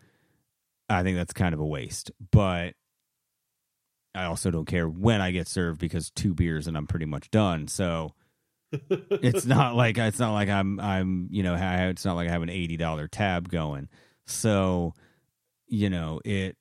I 0.90 1.04
think 1.04 1.18
that's 1.18 1.34
kind 1.34 1.54
of 1.54 1.60
a 1.60 1.66
waste. 1.66 2.12
But 2.32 2.74
I 4.16 4.26
also 4.26 4.50
don't 4.50 4.66
care 4.66 4.88
when 4.88 5.22
I 5.22 5.32
get 5.32 5.48
served 5.48 5.80
because 5.80 6.10
two 6.10 6.34
beers 6.34 6.68
and 6.68 6.78
I'm 6.78 6.88
pretty 6.88 7.06
much 7.06 7.30
done. 7.32 7.68
So 7.68 8.14
it's 8.72 9.46
not 9.46 9.76
like 9.76 9.98
it's 9.98 10.20
not 10.20 10.34
like 10.34 10.50
I'm 10.50 10.80
I'm 10.80 11.28
you 11.32 11.44
know 11.44 11.56
it's 11.56 12.06
not 12.06 12.16
like 12.16 12.30
I 12.30 12.32
have 12.32 12.42
an 12.42 12.50
eighty 12.50 12.78
dollar 12.78 13.08
tab 13.08 13.50
going. 13.50 13.90
So 14.26 14.94
you 15.68 15.90
know 15.90 16.22
it. 16.24 16.56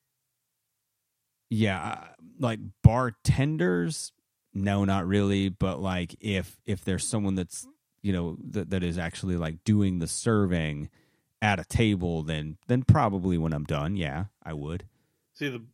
Yeah, 1.51 2.03
like 2.41 2.59
bartenders, 2.83 4.13
no, 4.55 4.85
not 4.85 5.07
really. 5.07 5.49
But 5.49 5.81
like 5.81 6.15
if 6.21 6.57
if 6.65 6.85
there's 6.85 7.07
someone 7.07 7.35
that's 7.35 7.67
you 8.03 8.13
know 8.13 8.37
that 8.51 8.71
that 8.71 8.83
is 8.83 8.99
actually 8.99 9.37
like 9.37 9.65
doing 9.65 9.99
the 9.99 10.07
serving 10.07 10.91
at 11.43 11.61
a 11.61 11.65
table, 11.65 12.23
then 12.23 12.57
then 12.69 12.83
probably 12.83 13.37
when 13.37 13.53
I'm 13.53 13.65
done, 13.65 13.97
yeah, 13.97 14.25
I 14.43 14.55
would. 14.55 14.85
See 15.35 15.49
the 15.49 15.65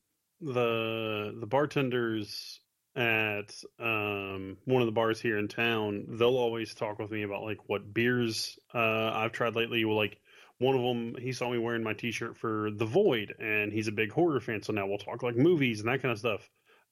the 0.40 1.36
the 1.38 1.46
bartenders 1.46 2.60
at 2.96 3.54
um 3.78 4.56
one 4.64 4.82
of 4.82 4.86
the 4.86 4.92
bars 4.92 5.20
here 5.20 5.38
in 5.38 5.48
town, 5.48 6.06
they'll 6.08 6.36
always 6.36 6.74
talk 6.74 6.98
with 6.98 7.10
me 7.10 7.22
about 7.22 7.42
like 7.42 7.58
what 7.68 7.94
beers 7.94 8.58
uh 8.74 9.12
I've 9.14 9.32
tried 9.32 9.54
lately. 9.54 9.84
Well, 9.84 9.96
like 9.96 10.18
one 10.58 10.76
of 10.76 10.82
them, 10.82 11.16
he 11.18 11.32
saw 11.32 11.50
me 11.50 11.56
wearing 11.56 11.82
my 11.82 11.94
T-shirt 11.94 12.36
for 12.36 12.70
The 12.70 12.84
Void, 12.84 13.34
and 13.38 13.72
he's 13.72 13.88
a 13.88 13.92
big 13.92 14.12
horror 14.12 14.40
fan. 14.40 14.62
So 14.62 14.74
now 14.74 14.86
we'll 14.86 14.98
talk 14.98 15.22
like 15.22 15.34
movies 15.34 15.80
and 15.80 15.88
that 15.88 16.02
kind 16.02 16.12
of 16.12 16.18
stuff. 16.18 16.50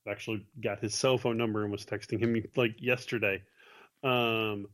Actually 0.09 0.46
got 0.62 0.80
his 0.80 0.94
cell 0.94 1.18
phone 1.18 1.36
number 1.36 1.62
and 1.62 1.72
was 1.72 1.84
texting 1.84 2.20
him 2.20 2.42
like 2.56 2.76
yesterday. 2.80 3.42
Um, 4.02 4.66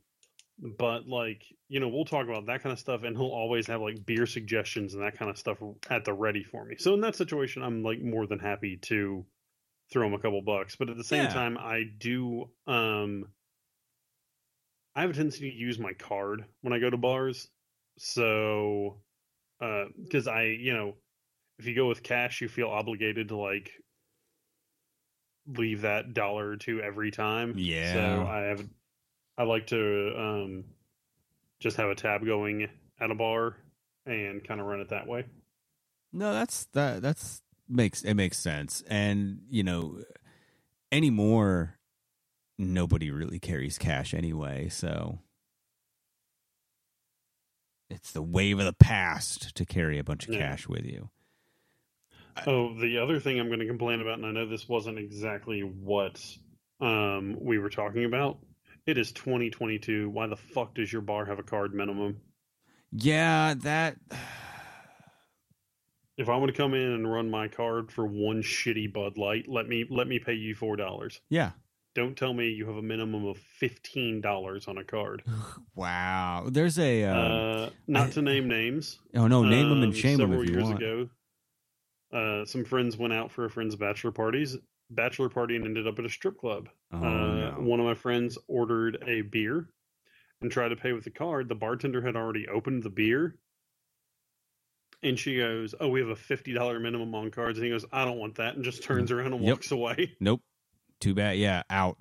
but 0.78 1.09
like 1.09 1.43
you 1.68 1.80
know, 1.80 1.89
we'll 1.89 2.05
talk 2.05 2.28
about 2.28 2.47
that 2.47 2.62
kind 2.62 2.72
of 2.72 2.78
stuff, 2.78 3.03
and 3.03 3.16
he'll 3.16 3.26
always 3.26 3.66
have 3.66 3.80
like 3.80 4.05
beer 4.07 4.26
suggestions 4.26 4.95
and 4.95 5.03
that 5.03 5.18
kind 5.18 5.30
of 5.30 5.39
stuff 5.39 5.59
at 5.91 6.05
the 6.05 6.12
ready 6.12 6.45
for 6.45 6.64
me. 6.64 6.76
So 6.78 6.95
in 6.95 7.01
that 7.01 7.16
situation, 7.16 7.62
I'm 7.62 7.82
like 7.82 8.01
more 8.01 8.26
than 8.26 8.39
happy 8.39 8.76
to 8.82 9.24
throw 9.93 10.07
him 10.07 10.14
a 10.14 10.18
couple 10.18 10.43
bucks. 10.43 10.76
But 10.76 10.91
at 10.91 10.97
the 10.97 11.05
same 11.05 11.24
Yeah. 11.24 11.35
time, 11.35 11.59
I 11.59 11.85
do 11.99 12.51
um 12.66 13.26
I 14.95 15.01
have 15.03 15.11
a 15.11 15.14
tendency 15.14 15.51
to 15.51 15.57
use 15.57 15.78
my 15.78 15.93
card 15.93 16.45
when 16.62 16.72
I 16.72 16.78
go 16.78 16.91
to 16.91 16.97
bars. 16.97 17.49
So 17.99 19.01
uh 19.61 19.87
because 20.03 20.28
I, 20.28 20.45
you 20.45 20.72
know, 20.72 20.95
if 21.59 21.66
you 21.66 21.74
go 21.74 21.89
with 21.89 22.03
cash, 22.03 22.41
you 22.41 22.49
feel 22.49 22.68
obligated 22.68 23.28
to 23.28 23.37
like 23.37 23.72
leave 25.47 25.82
that 25.82 26.14
dollar 26.14 26.49
or 26.49 26.57
two 26.57 26.80
every 26.80 27.11
time. 27.11 27.55
Yeah. 27.57 27.92
So 27.92 28.26
I 28.26 28.40
have 28.42 28.66
I 29.36 29.42
like 29.45 29.66
to 29.68 30.12
um 30.16 30.64
just 31.61 31.76
have 31.76 31.88
a 31.90 31.95
tab 31.95 32.24
going 32.24 32.68
at 33.01 33.11
a 33.11 33.14
bar 33.14 33.57
and 34.07 34.42
kind 34.47 34.61
of 34.61 34.66
run 34.66 34.80
it 34.80 34.90
that 34.90 35.07
way. 35.07 35.24
No, 36.12 36.32
that's 36.32 36.66
that 36.72 37.03
that's 37.03 37.42
makes 37.68 38.03
it 38.03 38.14
makes 38.14 38.38
sense. 38.38 38.82
And, 38.88 39.40
you 39.49 39.62
know, 39.62 40.03
anymore 40.92 41.78
nobody 42.59 43.11
really 43.11 43.40
carries 43.40 43.78
cash 43.78 44.14
anyway, 44.14 44.68
so 44.68 45.18
it's 47.90 48.12
the 48.12 48.22
wave 48.22 48.59
of 48.59 48.64
the 48.64 48.72
past 48.72 49.55
to 49.57 49.64
carry 49.64 49.99
a 49.99 50.05
bunch 50.05 50.26
of 50.28 50.34
Yeah. 50.34 50.40
cash 50.40 50.68
with 50.68 50.84
you. 50.84 51.11
Oh, 52.47 52.74
the 52.80 52.99
other 52.99 53.20
thing 53.20 53.39
I'm 53.39 53.47
going 53.49 53.61
to 53.61 53.66
complain 53.66 54.01
about, 54.01 54.18
and 54.18 54.26
I 54.26 54.32
know 54.32 54.47
this 54.47 54.68
wasn't 54.68 54.99
exactly 54.99 55.61
what 55.61 56.20
um, 56.80 57.37
we 57.41 57.59
were 57.59 57.70
talking 57.70 58.05
about, 58.05 58.39
It 58.87 58.99
is 58.99 59.12
2022. 59.12 60.11
Why 60.11 60.26
the 60.26 60.37
fuck 60.37 60.74
does 60.74 60.93
your 60.93 61.03
bar 61.03 61.24
have 61.26 61.39
a 61.39 61.43
card 61.45 61.74
minimum? 61.74 62.16
Yeah, 62.93 63.55
that 63.62 63.97
If 66.16 66.28
I 66.28 66.37
want 66.37 66.53
to 66.55 66.57
come 66.57 66.74
in 66.74 66.93
and 66.93 67.11
run 67.12 67.28
my 67.28 67.49
card 67.49 67.91
for 67.91 68.07
one 68.07 68.41
shitty 68.43 68.93
Bud 68.93 69.18
Light, 69.18 69.47
let 69.49 69.66
me 69.66 69.85
let 69.91 70.07
me 70.07 70.20
pay 70.20 70.35
you 70.35 70.55
four 70.55 70.76
dollars. 70.76 71.20
yeah. 71.28 71.51
Don't 71.97 72.16
tell 72.16 72.35
me 72.35 72.49
you 72.51 72.66
have 72.66 72.76
a 72.76 72.82
minimum 72.82 73.24
of 73.26 73.37
fifteen 73.39 74.20
dollars 74.20 74.66
on 74.68 74.78
a 74.78 74.85
card. 74.85 75.22
Wow. 75.76 76.47
There's 76.51 76.78
a 76.78 77.03
um, 77.05 77.16
uh, 77.16 77.68
not 77.89 78.09
I- 78.09 78.11
to 78.12 78.22
name 78.22 78.47
names. 78.47 79.01
oh 79.16 79.26
no, 79.26 79.43
name 79.43 79.68
them 79.70 79.82
and 79.82 79.93
um, 79.93 79.99
shame 79.99 80.18
them 80.18 80.32
if 80.35 80.47
you 80.49 80.55
years 80.55 80.64
want. 80.64 80.76
ago, 80.78 81.09
uh, 82.15 82.45
some 82.45 82.65
friends 82.65 82.97
went 82.97 83.12
out 83.12 83.31
for 83.31 83.45
a 83.45 83.51
friend's 83.51 83.77
bachelor 83.77 84.12
parties, 84.12 84.57
bachelor 84.91 85.29
party, 85.29 85.57
and 85.57 85.65
ended 85.65 85.87
up 85.87 85.99
at 85.99 86.05
a 86.05 86.11
strip 86.11 86.39
club. 86.39 86.69
Oh, 86.93 86.99
uh, 86.99 87.01
no. 87.03 87.55
One 87.59 87.81
of 87.81 87.87
my 87.87 87.95
friends 87.95 88.39
ordered 88.49 89.03
a 89.07 89.23
beer 89.23 89.69
and 90.41 90.51
tried 90.51 90.69
to 90.69 90.77
pay 90.77 90.93
with 90.93 91.05
the 91.05 91.11
card. 91.11 91.49
The 91.49 91.55
bartender 91.55 92.01
had 92.03 92.17
already 92.17 92.47
opened 92.49 92.83
the 92.83 92.91
beer. 92.91 93.37
And 95.03 95.19
she 95.19 95.37
goes, 95.37 95.75
"Oh, 95.81 95.89
we 95.89 96.01
have 96.01 96.09
a 96.09 96.17
fifty 96.17 96.55
dollar 96.55 96.81
minimum 96.81 97.15
on 97.15 97.31
cards." 97.31 97.59
And 97.59 97.65
he 97.67 97.71
goes, 97.71 97.85
"I 97.93 98.07
don't 98.07 98.17
want 98.19 98.37
that," 98.37 98.55
and 98.55 98.65
just 98.65 98.83
turns 98.83 99.11
around 99.11 99.35
and 99.35 99.43
Yep. 99.45 99.53
walks 99.57 99.71
away. 99.71 100.17
Nope. 100.21 100.41
Too 101.01 101.12
bad. 101.15 101.37
Yeah, 101.37 101.62
out. 101.69 101.99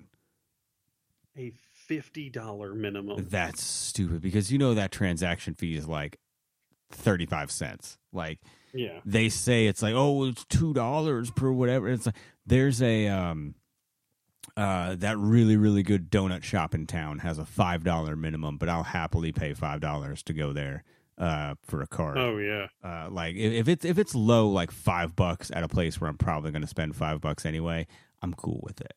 A 1.36 1.52
fifty 1.72 2.30
dollar 2.30 2.74
minimum. 2.74 3.26
That's 3.28 3.62
stupid 3.62 4.22
because 4.22 4.50
you 4.50 4.56
know 4.56 4.72
that 4.72 4.90
transaction 4.90 5.54
fee 5.54 5.74
is 5.74 5.86
like 5.86 6.18
35 6.92 7.50
cents. 7.50 7.98
Like 8.12 8.40
Yeah, 8.74 9.00
they 9.04 9.28
say 9.28 9.66
it's 9.66 9.82
like, 9.82 9.94
"Oh, 9.94 10.24
it's 10.26 10.44
$2 10.46 11.34
per 11.34 11.50
whatever." 11.52 11.88
It's 11.88 12.06
like 12.06 12.16
there's 12.44 12.82
a 12.82 13.08
um 13.08 13.54
uh 14.56 14.94
that 14.96 15.16
really 15.16 15.56
really 15.56 15.82
good 15.82 16.10
donut 16.10 16.42
shop 16.42 16.74
in 16.74 16.86
town 16.86 17.20
has 17.20 17.38
a 17.38 17.44
$5 17.44 18.18
minimum, 18.18 18.58
but 18.58 18.68
I'll 18.68 18.82
happily 18.82 19.32
pay 19.32 19.54
$5 19.54 20.22
to 20.24 20.32
go 20.32 20.52
there 20.52 20.84
uh 21.16 21.54
for 21.62 21.80
a 21.82 21.86
card. 21.86 22.18
Oh 22.18 22.38
yeah. 22.38 22.66
Uh, 22.82 23.08
like 23.10 23.36
if, 23.36 23.52
if 23.52 23.68
it's 23.68 23.84
if 23.84 23.98
it's 23.98 24.14
low, 24.14 24.48
like 24.48 24.70
five 24.72 25.14
bucks 25.14 25.50
at 25.54 25.62
a 25.62 25.68
place 25.68 26.00
where 26.00 26.10
I'm 26.10 26.18
probably 26.18 26.50
going 26.50 26.62
to 26.62 26.68
spend 26.68 26.96
five 26.96 27.20
bucks 27.20 27.46
anyway, 27.46 27.86
I'm 28.20 28.34
cool 28.34 28.60
with 28.64 28.80
it. 28.80 28.94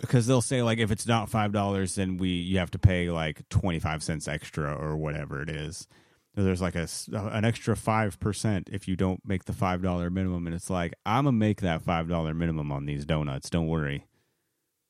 Because 0.00 0.26
they'll 0.26 0.42
say 0.42 0.62
like 0.62 0.78
if 0.78 0.90
it's 0.90 1.06
not 1.06 1.28
five 1.28 1.52
dollars, 1.52 1.94
then 1.96 2.18
we 2.18 2.28
you 2.28 2.58
have 2.58 2.70
to 2.72 2.78
pay 2.78 3.10
like 3.10 3.48
twenty 3.48 3.78
five 3.80 4.02
cents 4.02 4.28
extra 4.28 4.72
or 4.72 4.96
whatever 4.96 5.42
it 5.42 5.48
is. 5.50 5.88
There's 6.36 6.60
like 6.60 6.76
a 6.76 6.86
an 7.12 7.44
extra 7.46 7.74
five 7.74 8.20
percent 8.20 8.68
if 8.70 8.86
you 8.86 8.94
don't 8.94 9.20
make 9.26 9.46
the 9.46 9.54
five 9.54 9.80
dollar 9.82 10.10
minimum, 10.10 10.46
and 10.46 10.54
it's 10.54 10.68
like 10.68 10.92
I'm 11.06 11.24
gonna 11.24 11.32
make 11.32 11.62
that 11.62 11.80
five 11.82 12.08
dollar 12.08 12.34
minimum 12.34 12.70
on 12.70 12.84
these 12.84 13.06
donuts. 13.06 13.48
Don't 13.48 13.68
worry, 13.68 14.04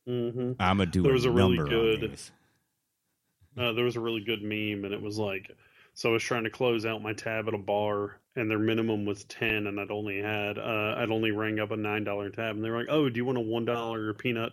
hmm 0.06 0.52
I'm 0.58 0.78
gonna 0.78 0.86
do 0.86 1.02
There 1.02 1.12
was 1.12 1.24
a 1.24 1.30
really 1.30 1.56
good- 1.56 2.18
Uh, 3.56 3.72
there 3.72 3.84
was 3.84 3.96
a 3.96 4.00
really 4.00 4.22
good 4.22 4.42
meme, 4.42 4.84
and 4.84 4.92
it 4.92 5.00
was 5.00 5.18
like, 5.18 5.50
so 5.94 6.10
I 6.10 6.12
was 6.12 6.22
trying 6.22 6.44
to 6.44 6.50
close 6.50 6.84
out 6.84 7.00
my 7.00 7.14
tab 7.14 7.48
at 7.48 7.54
a 7.54 7.58
bar, 7.58 8.20
and 8.34 8.50
their 8.50 8.58
minimum 8.58 9.06
was 9.06 9.24
ten, 9.24 9.66
and 9.66 9.80
I'd 9.80 9.90
only 9.90 10.20
had, 10.20 10.58
uh, 10.58 10.94
I'd 10.98 11.10
only 11.10 11.30
rang 11.30 11.58
up 11.58 11.70
a 11.70 11.76
nine 11.76 12.04
dollar 12.04 12.28
tab, 12.28 12.56
and 12.56 12.64
they 12.64 12.68
were 12.70 12.78
like, 12.80 12.90
"Oh, 12.90 13.08
do 13.08 13.16
you 13.16 13.24
want 13.24 13.38
a 13.38 13.40
one 13.40 13.64
dollar 13.64 14.12
peanut 14.14 14.52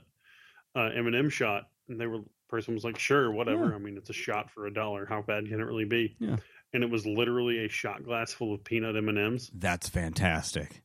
uh, 0.76 0.92
M 0.94 1.08
and 1.08 1.16
M 1.16 1.30
shot?" 1.30 1.70
And 1.90 2.00
they 2.00 2.08
were, 2.08 2.22
person 2.48 2.76
was 2.76 2.84
like, 2.86 2.98
"Sure, 2.98 3.30
whatever. 3.32 3.70
Yeah. 3.70 3.76
I 3.76 3.80
mean, 3.80 3.98
it's 3.98 4.10
a 4.10 4.14
shot 4.14 4.52
for 4.52 4.68
a 4.68 4.74
dollar. 4.74 5.06
How 5.06 5.22
bad 5.22 5.48
can 5.50 5.60
it 5.60 5.64
really 5.64 5.86
be?" 5.86 6.16
Yeah. 6.20 6.38
And 6.74 6.84
it 6.84 6.90
was 6.90 7.06
literally 7.06 7.66
a 7.66 7.70
shot 7.70 8.04
glass 8.04 8.34
full 8.34 8.54
of 8.54 8.64
peanut 8.64 8.96
M 8.96 9.10
and 9.10 9.18
M's. 9.18 9.52
That's 9.54 9.88
fantastic 9.90 10.84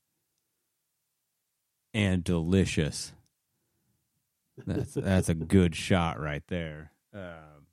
and 1.95 2.23
delicious. 2.23 3.13
That's 4.67 4.95
that's 4.95 5.29
a 5.29 5.35
good 5.35 5.75
shot 5.75 6.21
right 6.21 6.43
there. 6.49 6.93
Um, 7.15 7.67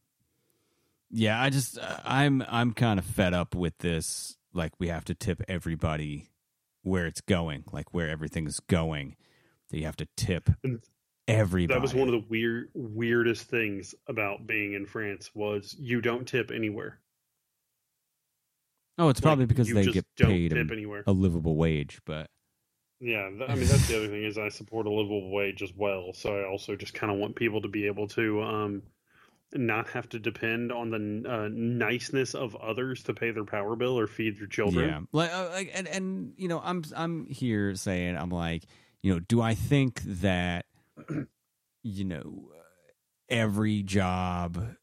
yeah, 1.12 1.42
I 1.42 1.50
just 1.50 1.78
uh, 1.78 1.98
I'm 2.04 2.44
I'm 2.48 2.74
kind 2.74 3.00
of 3.00 3.06
fed 3.06 3.34
up 3.34 3.56
with 3.56 3.78
this. 3.80 4.38
Like 4.54 4.74
we 4.80 4.88
have 4.88 5.06
to 5.06 5.16
tip 5.16 5.42
everybody 5.48 6.30
where 6.82 7.06
it's 7.06 7.22
going, 7.22 7.66
like 7.72 7.94
where 7.94 8.10
everything's 8.10 8.60
going. 8.60 9.16
That 9.70 9.80
you 9.80 9.86
have 9.86 9.98
to 9.98 10.08
tip 10.16 10.50
everybody. 11.28 11.78
That 11.78 11.82
was 11.82 11.96
one 11.96 12.08
of 12.08 12.14
the 12.14 12.26
weird, 12.30 12.70
weirdest 12.74 13.50
things 13.50 13.96
about 14.08 14.46
being 14.46 14.74
in 14.74 14.86
France 14.86 15.32
was 15.34 15.76
you 15.78 16.02
don't 16.02 16.28
tip 16.28 16.52
anywhere. 16.52 17.00
Oh, 18.98 19.10
it's 19.10 19.20
probably 19.22 19.44
Like, 19.44 19.50
because 19.50 19.72
they 19.74 19.86
get 19.86 20.06
paid 20.16 20.54
a, 20.54 20.60
anywhere. 20.60 21.04
a 21.08 21.12
livable 21.12 21.56
wage, 21.56 22.00
but 22.06 22.30
Yeah, 23.00 23.30
th- 23.30 23.50
I 23.50 23.56
mean 23.56 23.68
that's 23.68 23.88
the 23.88 23.98
other 23.98 24.08
thing 24.08 24.24
is 24.24 24.38
I 24.38 24.50
support 24.50 24.88
a 24.88 24.90
livable 24.90 25.32
wage 25.32 25.62
as 25.62 25.74
well. 25.74 26.14
So 26.14 26.36
I 26.38 26.46
also 26.48 26.76
just 26.76 26.94
kind 26.94 27.12
of 27.12 27.18
want 27.20 27.36
people 27.36 27.62
to 27.62 27.68
be 27.68 27.88
able 27.88 28.08
to 28.10 28.42
um, 28.42 28.84
not 29.54 29.88
have 29.90 30.10
to 30.10 30.20
depend 30.20 30.72
on 30.72 30.90
the 30.90 31.30
uh, 31.30 31.50
niceness 31.52 32.34
of 32.36 32.56
others 32.56 33.04
to 33.04 33.14
pay 33.14 33.32
their 33.32 33.46
power 33.46 33.76
bill 33.76 33.98
or 34.00 34.08
feed 34.08 34.40
their 34.40 34.48
children. 34.48 34.90
Yeah, 34.90 35.00
like, 35.12 35.32
uh, 35.34 35.50
like, 35.54 35.72
and 35.74 35.88
and 35.88 36.34
you 36.38 36.48
know, 36.48 36.62
I'm 36.64 36.84
I'm 36.96 37.26
here 37.28 37.76
saying 37.76 38.18
I'm 38.18 38.30
like, 38.32 38.64
you 39.04 39.14
know, 39.14 39.20
do 39.20 39.42
I 39.42 39.54
think 39.56 40.02
that, 40.04 40.66
you 41.84 42.04
know, 42.06 42.50
every 43.30 43.84
job, 43.84 44.76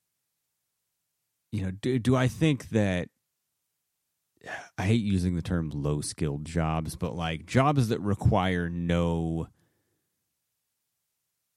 you 1.51 1.63
know, 1.65 1.71
do 1.71 1.99
do 1.99 2.15
I 2.15 2.29
think 2.29 2.69
that? 2.71 3.09
I 4.77 4.83
hate 4.85 5.03
using 5.03 5.35
the 5.35 5.43
term 5.43 5.71
low 5.71 6.01
skilled 6.01 6.45
jobs, 6.45 6.97
but 6.97 7.15
like 7.15 7.47
jobs 7.47 7.89
that 7.89 8.01
require 8.01 8.69
no 8.69 9.49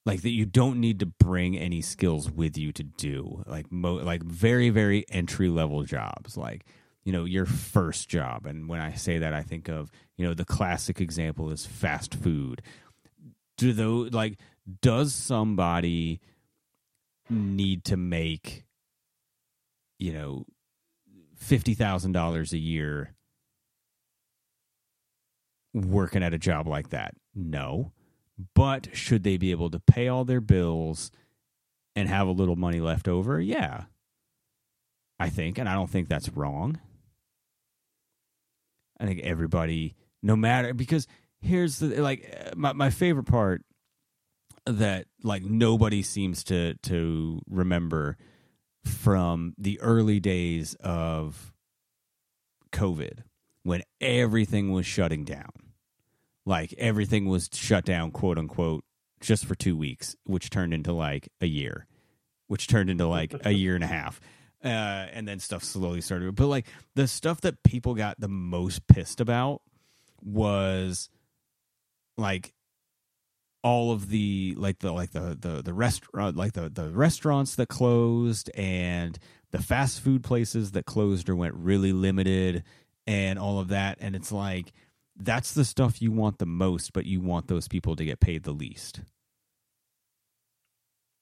like 0.06 0.22
that 0.22 0.30
you 0.30 0.46
don't 0.46 0.80
need 0.80 1.00
to 1.00 1.08
bring 1.08 1.58
any 1.58 1.82
skills 1.82 2.30
with 2.30 2.58
you 2.58 2.72
to 2.74 2.84
do. 2.84 3.44
Like 3.48 3.72
mo- 3.72 3.96
like 3.96 4.24
very 4.24 4.70
very 4.70 5.06
entry 5.10 5.50
level 5.50 5.84
jobs. 5.84 6.38
Like 6.38 6.66
you 7.04 7.12
know 7.12 7.26
your 7.26 7.46
first 7.46 8.08
job. 8.10 8.46
And 8.46 8.70
when 8.70 8.82
i 8.82 8.94
say 8.94 9.20
that 9.20 9.34
i 9.34 9.42
think 9.42 9.68
of 9.68 9.92
you 10.18 10.26
know 10.26 10.34
the 10.34 10.46
classic 10.46 11.02
example 11.02 11.50
is 11.50 11.66
fast 11.66 12.14
food. 12.14 12.62
Do 13.58 13.74
those 13.74 14.12
like 14.12 14.38
does 14.82 15.14
somebody 15.14 16.20
need 17.30 17.84
to 17.86 17.98
make 17.98 18.66
you 19.98 20.14
know 20.14 20.46
$50,000 21.48 22.54
a 22.54 22.58
year 22.58 23.14
working 25.74 26.24
at 26.24 26.34
a 26.34 26.38
job 26.38 26.68
like 26.68 26.90
that 26.90 27.14
no 27.34 27.92
but 28.54 28.90
should 28.94 29.24
they 29.24 29.38
be 29.38 29.52
able 29.52 29.70
to 29.70 29.80
pay 29.80 30.08
all 30.08 30.26
their 30.26 30.42
bills 30.42 31.12
and 31.96 32.10
have 32.10 32.28
a 32.28 32.32
little 32.32 32.56
money 32.56 32.82
left 32.82 33.08
over? 33.08 33.40
Yeah. 33.40 33.84
I 35.20 35.30
think, 35.30 35.58
and 35.58 35.70
I 35.70 35.74
don't 35.76 35.90
think 35.90 36.10
that's 36.10 36.30
wrong. 36.30 36.80
I 39.00 39.06
think 39.06 39.22
everybody, 39.22 39.96
no 40.22 40.36
matter, 40.36 40.74
because 40.74 41.08
here's 41.42 41.80
the 41.80 42.02
like 42.02 42.54
my 42.56 42.74
my 42.74 42.90
favorite 42.90 43.26
part 43.26 43.62
that 44.66 45.06
like 45.24 45.44
nobody 45.44 46.02
seems 46.02 46.44
to 46.46 46.74
to 46.84 47.42
remember 47.50 48.18
from 48.86 49.54
the 49.58 49.80
early 49.82 50.20
days 50.20 50.76
of 50.76 51.54
COVID 52.72 53.20
when 53.64 53.84
everything 54.00 54.72
was 54.72 54.86
shutting 54.86 55.24
down. 55.24 55.52
Like 56.46 56.74
everything 56.78 57.26
was 57.26 57.50
shut 57.54 57.86
down 57.86 58.12
quote 58.12 58.38
unquote 58.38 58.84
just 59.20 59.46
for 59.46 59.56
two 59.56 59.76
weeks 59.76 60.16
which 60.26 60.50
turned 60.50 60.74
into 60.74 60.94
like 60.94 61.30
a 61.42 61.48
year 61.48 61.88
which 62.48 62.68
turned 62.68 62.90
into 62.90 63.08
like 63.08 63.34
a 63.46 63.52
year 63.52 63.76
and 63.76 63.84
a 63.84 63.88
half. 63.88 64.22
Uh, 64.64 65.08
and 65.14 65.28
then 65.28 65.40
stuff 65.40 65.64
slowly 65.64 66.02
started. 66.02 66.36
But 66.36 66.48
like 66.48 66.66
the 66.96 67.08
stuff 67.08 67.42
that 67.42 67.62
people 67.64 67.94
got 67.94 68.20
the 68.20 68.28
most 68.28 68.88
pissed 68.88 69.20
about 69.20 69.62
was 70.24 71.10
like 72.18 72.54
all 73.66 73.92
of 73.92 74.10
the 74.10 74.54
like 74.58 74.78
the 74.80 74.92
like 74.92 75.12
the 75.12 75.36
the 75.42 75.64
the 75.64 75.74
restaurant 75.74 76.38
like 76.38 76.54
the 76.54 76.70
the 76.70 76.92
restaurants 76.92 77.56
that 77.56 77.68
closed 77.68 78.52
and 78.54 79.18
the 79.50 79.62
fast 79.62 80.02
food 80.02 80.24
places 80.24 80.72
that 80.72 80.86
closed 80.86 81.28
or 81.28 81.36
went 81.36 81.56
really 81.56 81.92
limited 81.92 82.64
and 83.08 83.40
all 83.40 83.60
of 83.60 83.70
that 83.70 83.98
and 84.00 84.16
it's 84.16 84.32
like 84.32 84.72
that's 85.18 85.54
the 85.54 85.66
stuff 85.66 86.02
you 86.02 86.12
want 86.12 86.40
the 86.40 86.46
most, 86.46 86.94
but 86.94 87.06
you 87.06 87.22
want 87.22 87.48
those 87.48 87.68
people 87.68 87.96
to 87.96 88.06
get 88.06 88.20
paid 88.20 88.44
the 88.44 88.52
least. 88.52 89.02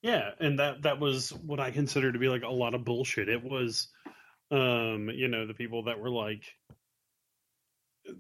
Yeah, 0.02 0.32
and 0.40 0.60
that 0.60 0.82
that 0.82 1.00
was 1.00 1.30
what 1.30 1.60
I 1.60 1.72
consider 1.72 2.12
to 2.12 2.20
be 2.20 2.28
like 2.28 2.44
a 2.44 2.50
lot 2.50 2.74
of 2.74 2.84
bullshit. 2.84 3.30
It 3.30 3.42
was, 3.44 3.88
um, 4.52 5.10
you 5.14 5.28
know, 5.28 5.48
the 5.48 5.54
people 5.54 5.84
that 5.84 6.00
were 6.00 6.10
like, 6.10 6.44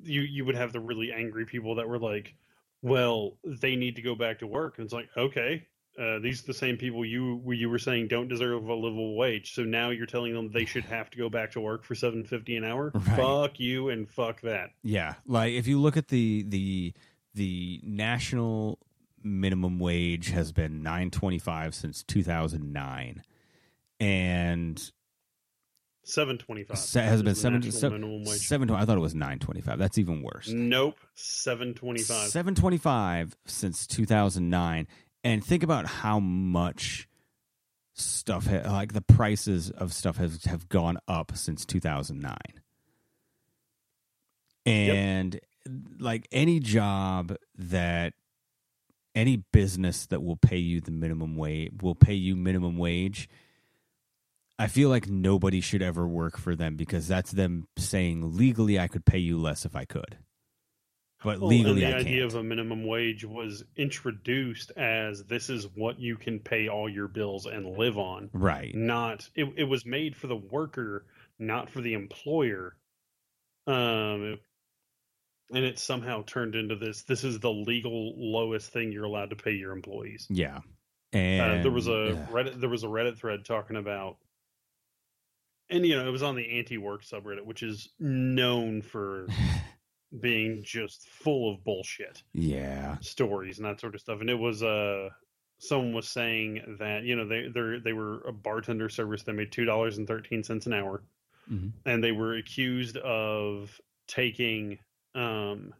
you 0.04 0.22
you 0.22 0.46
would 0.46 0.56
have 0.56 0.72
the 0.72 0.80
really 0.80 1.12
angry 1.12 1.46
people 1.46 1.76
that 1.76 1.90
were 1.90 2.00
like, 2.00 2.36
well, 2.84 3.38
they 3.44 3.76
need 3.76 3.96
to 3.96 4.02
go 4.02 4.14
back 4.14 4.40
to 4.40 4.48
work, 4.48 4.78
and 4.78 4.86
it's 4.86 4.94
like, 4.94 5.10
okay, 5.18 5.66
uh, 5.98 6.20
these 6.20 6.44
are 6.44 6.48
the 6.48 6.54
same 6.54 6.78
people 6.78 7.06
you 7.06 7.42
you 7.54 7.70
were 7.70 7.80
saying 7.80 8.08
don't 8.08 8.28
deserve 8.28 8.68
a 8.68 8.74
livable 8.74 9.16
wage, 9.16 9.54
so 9.54 9.64
now 9.64 9.90
you're 9.90 10.06
telling 10.06 10.34
them 10.34 10.52
they 10.52 10.66
should 10.66 10.86
have 10.86 11.10
to 11.12 11.18
go 11.18 11.30
back 11.30 11.52
to 11.52 11.62
work 11.62 11.84
for 11.84 11.96
seven 11.96 12.24
fifty 12.24 12.56
an 12.56 12.64
hour. 12.64 12.92
Right. 13.04 13.18
Fuck 13.18 13.60
you 13.60 13.90
and 13.90 14.10
fuck 14.10 14.42
that. 14.42 14.72
Yeah, 14.82 15.16
like 15.26 15.54
if 15.54 15.68
you 15.68 15.80
look 15.80 15.98
at 15.98 16.08
the 16.08 16.44
the 16.48 16.94
the 17.34 17.82
national 17.84 18.80
minimum 19.24 19.80
wage 19.80 20.30
has 20.30 20.52
been 20.52 20.84
925 20.84 21.74
since 21.74 22.04
2009 22.04 23.24
and 24.00 24.92
Seven 26.06 26.38
twenty-five. 26.38 26.78
Se- 26.78 27.02
has 27.04 27.24
been 27.24 27.32
is 27.32 27.40
7 27.40 27.62
se- 27.72 27.90
minimum 27.90 28.26
7 28.26 28.70
I 28.72 28.84
thought 28.86 28.98
it 28.98 29.02
was 29.02 29.16
925 29.16 29.80
that's 29.80 29.98
even 29.98 30.22
worse. 30.22 30.50
Nope, 30.50 30.98
seven 31.16 31.74
twenty-five. 31.74 32.28
725 32.30 33.38
since 33.46 33.88
2009 33.88 34.88
and 35.24 35.44
think 35.46 35.64
about 35.64 35.86
how 35.86 36.20
much 36.20 37.08
stuff 37.94 38.48
ha- 38.48 38.70
like 38.70 38.92
the 38.94 39.02
prices 39.02 39.70
of 39.70 39.94
stuff 39.94 40.18
has 40.18 40.44
have 40.46 40.68
gone 40.68 40.98
up 41.08 41.38
since 41.38 41.64
2009 41.66 42.36
and 44.66 45.40
like 46.00 46.28
any 46.32 46.60
job 46.60 47.36
that 47.58 48.14
any 49.16 49.38
business 49.52 50.08
that 50.08 50.24
will 50.24 50.36
pay 50.38 50.58
you 50.58 50.82
the 50.82 50.92
minimum 50.92 51.36
wage 51.38 51.72
will 51.82 51.96
pay 51.96 52.14
you 52.16 52.36
minimum 52.36 52.78
wage 52.78 53.30
I 54.60 54.68
feel 54.68 54.90
like 54.90 55.08
nobody 55.10 55.62
should 55.62 55.82
ever 55.82 56.08
work 56.08 56.38
for 56.38 56.56
them 56.56 56.76
because 56.76 57.08
that's 57.08 57.32
them 57.32 57.68
saying 57.78 58.38
legally 58.38 58.80
I 58.80 58.88
could 58.88 59.06
pay 59.06 59.18
you 59.18 59.38
less 59.38 59.66
if 59.66 59.76
I 59.76 59.86
could. 59.86 60.18
But 61.24 61.40
Well, 61.40 61.50
legally 61.50 61.84
and 61.86 61.96
I 61.96 61.98
the 62.00 62.04
can't. 62.04 62.08
idea 62.08 62.26
of 62.26 62.36
a 62.36 62.44
minimum 62.44 62.86
wage 62.86 63.24
was 63.26 63.64
introduced 63.78 64.72
as 64.78 65.24
this 65.24 65.50
is 65.50 65.68
what 65.74 65.98
you 66.00 66.18
can 66.18 66.40
pay 66.40 66.68
all 66.68 66.90
your 66.90 67.08
bills 67.08 67.46
and 67.46 67.78
live 67.78 67.98
on. 67.98 68.30
right. 68.34 68.76
Not 68.76 69.28
it. 69.34 69.48
It 69.58 69.64
was 69.64 69.86
made 69.86 70.16
for 70.18 70.28
the 70.28 70.36
worker, 70.36 71.06
not 71.40 71.70
for 71.70 71.82
the 71.82 71.94
employer. 71.94 72.76
Um, 73.68 74.38
and 75.50 75.64
it 75.66 75.80
somehow 75.80 76.24
turned 76.26 76.56
into 76.56 76.76
this. 76.76 77.04
This 77.04 77.24
is 77.24 77.40
the 77.40 77.52
legal 77.52 78.14
lowest 78.18 78.72
thing 78.72 78.92
you're 78.92 79.06
allowed 79.06 79.30
to 79.30 79.36
pay 79.38 79.52
your 79.54 79.72
employees. 79.72 80.28
Yeah. 80.30 80.58
Uh, 81.14 81.18
And 81.18 81.64
there 81.64 81.72
was 81.72 81.88
a 81.88 82.12
yeah. 82.16 82.26
Reddit. 82.34 82.60
There 82.60 82.70
was 82.70 82.84
a 82.84 82.88
Reddit 82.88 83.18
thread 83.18 83.46
talking 83.46 83.78
about, 83.78 84.18
and 85.74 85.86
you 85.86 85.96
know, 85.98 86.08
it 86.08 86.12
was 86.12 86.24
on 86.24 86.36
the 86.36 86.58
anti-work 86.58 87.04
subreddit, 87.04 87.46
which 87.46 87.64
is 87.64 87.90
known 88.00 88.82
for 88.82 89.28
being 90.22 90.62
just 90.64 91.08
full 91.10 91.52
of 91.52 91.64
bullshit 91.64 92.24
Yeah. 92.34 92.98
stories 93.02 93.58
and 93.58 93.66
that 93.66 93.80
sort 93.80 93.96
of 93.96 94.02
stuff. 94.02 94.22
And 94.22 94.30
it 94.30 94.38
was 94.40 94.62
uh 94.64 95.10
someone 95.58 95.94
was 95.94 96.08
saying 96.10 96.78
that 96.80 97.04
you 97.04 97.16
know 97.16 97.28
they 97.28 97.48
they 97.48 97.80
they 97.84 97.94
were 97.94 98.22
a 98.28 98.32
bartender 98.34 98.90
service 98.90 99.24
that 99.24 99.34
made 99.34 99.52
two 99.52 99.66
dollars 99.66 99.98
and 99.98 100.08
thirteen 100.08 100.44
cents 100.44 100.66
an 100.68 100.74
hour, 100.74 101.04
Mhm. 101.52 101.72
and 101.86 102.04
they 102.04 102.12
were 102.12 102.36
accused 102.36 102.98
of 102.98 103.80
taking 104.08 104.78
um 105.16 105.74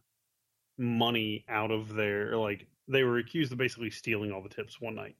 money 0.78 1.44
out 1.48 1.70
of 1.70 1.94
their 1.94 2.36
like 2.36 2.66
they 2.88 3.04
were 3.04 3.18
accused 3.18 3.52
of 3.52 3.58
basically 3.58 3.90
stealing 3.90 4.32
all 4.32 4.42
the 4.42 4.48
tips 4.48 4.80
one 4.80 4.94
night. 4.96 5.16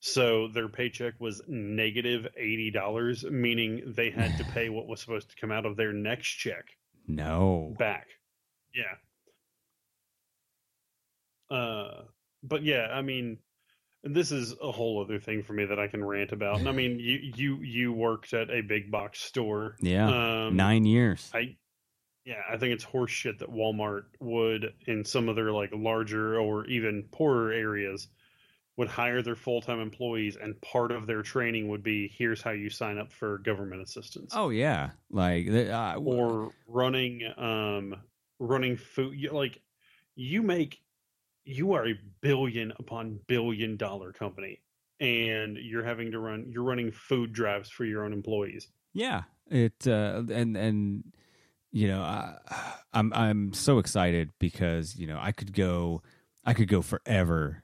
So 0.00 0.48
their 0.48 0.68
paycheck 0.68 1.14
was 1.18 1.42
negative 1.48 2.26
eighty 2.36 2.70
dollars, 2.70 3.24
meaning 3.24 3.94
they 3.96 4.10
had 4.10 4.36
to 4.38 4.44
pay 4.44 4.68
what 4.68 4.86
was 4.86 5.00
supposed 5.00 5.30
to 5.30 5.36
come 5.40 5.50
out 5.50 5.66
of 5.66 5.76
their 5.76 5.92
next 5.92 6.28
check 6.28 6.66
No. 7.08 7.74
back. 7.78 8.06
Yeah. 8.74 8.94
Uh, 11.56 12.02
but 12.42 12.62
yeah, 12.62 12.88
I 12.92 13.02
mean, 13.02 13.38
this 14.04 14.30
is 14.32 14.54
a 14.62 14.70
whole 14.70 15.02
other 15.02 15.18
thing 15.18 15.42
for 15.42 15.52
me 15.52 15.64
that 15.64 15.78
I 15.78 15.88
can 15.88 16.04
rant 16.04 16.32
about. 16.32 16.58
And 16.58 16.68
I 16.68 16.72
mean, 16.72 16.98
you 17.00 17.18
you 17.34 17.56
you 17.62 17.92
worked 17.92 18.32
at 18.34 18.50
a 18.50 18.60
big 18.60 18.90
box 18.90 19.20
store. 19.20 19.76
Yeah. 19.80 20.46
Um, 20.46 20.56
Nine 20.56 20.84
years. 20.84 21.30
I 21.34 21.56
yeah, 22.24 22.42
I 22.50 22.56
think 22.58 22.74
it's 22.74 22.84
horse 22.84 23.10
shit 23.12 23.38
that 23.38 23.50
Walmart 23.50 24.02
would 24.20 24.74
in 24.86 25.04
some 25.04 25.28
of 25.28 25.36
their 25.36 25.52
like 25.52 25.70
larger 25.72 26.38
or 26.38 26.66
even 26.66 27.04
poorer 27.12 27.52
areas 27.52 28.08
would 28.76 28.88
hire 28.88 29.22
their 29.22 29.36
full-time 29.36 29.80
employees 29.80 30.36
and 30.36 30.60
part 30.60 30.92
of 30.92 31.06
their 31.06 31.22
training 31.22 31.68
would 31.68 31.82
be 31.82 32.08
here's 32.08 32.42
how 32.42 32.50
you 32.50 32.68
sign 32.68 32.98
up 32.98 33.10
for 33.10 33.38
government 33.38 33.82
assistance. 33.82 34.32
Oh 34.36 34.50
yeah. 34.50 34.90
Like 35.10 35.48
uh, 35.48 35.94
or 35.96 36.50
running 36.68 37.22
um 37.36 37.94
running 38.38 38.76
food 38.76 39.16
like 39.32 39.60
you 40.14 40.42
make 40.42 40.80
you 41.44 41.72
are 41.72 41.88
a 41.88 41.94
billion 42.20 42.72
upon 42.78 43.18
billion 43.26 43.76
dollar 43.76 44.12
company 44.12 44.60
and 45.00 45.56
you're 45.56 45.84
having 45.84 46.12
to 46.12 46.18
run 46.18 46.46
you're 46.48 46.64
running 46.64 46.90
food 46.90 47.32
drives 47.32 47.70
for 47.70 47.84
your 47.84 48.04
own 48.04 48.12
employees. 48.12 48.68
Yeah, 48.92 49.22
it 49.50 49.86
uh, 49.86 50.22
and 50.30 50.56
and 50.56 51.04
you 51.70 51.88
know 51.88 52.02
I, 52.02 52.36
I'm 52.92 53.12
I'm 53.14 53.52
so 53.52 53.78
excited 53.78 54.30
because 54.38 54.96
you 54.96 55.06
know 55.06 55.18
I 55.20 55.32
could 55.32 55.52
go 55.52 56.02
I 56.44 56.54
could 56.54 56.68
go 56.68 56.82
forever 56.82 57.62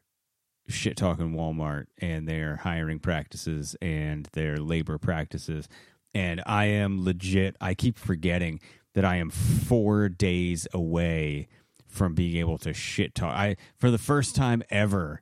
shit 0.69 0.97
talking 0.97 1.33
Walmart 1.33 1.87
and 1.99 2.29
their 2.29 2.57
hiring 2.57 2.99
practices 2.99 3.77
and 3.83 4.29
their 4.33 4.57
labor 4.57 4.99
practices, 4.99 5.69
and 6.15 6.43
I 6.47 6.67
am 6.67 7.05
legit. 7.05 7.57
I 7.61 7.75
keep 7.75 7.99
forgetting 7.99 8.61
that 8.95 9.05
I 9.05 9.17
am 9.17 9.31
four 9.31 10.09
days 10.09 10.67
away 10.73 11.49
from 11.89 12.15
being 12.15 12.37
able 12.37 12.59
to 12.59 12.73
shit 12.73 13.15
talk. 13.15 13.35
I 13.35 13.57
for 13.77 13.91
the 13.91 13.99
first 13.99 14.35
time 14.35 14.63
ever 14.71 15.21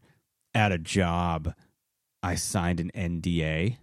at 0.54 0.72
a 0.72 0.78
job, 0.78 1.54
I 2.22 2.34
signed 2.34 2.80
an 2.80 2.90
NDA. 2.94 3.76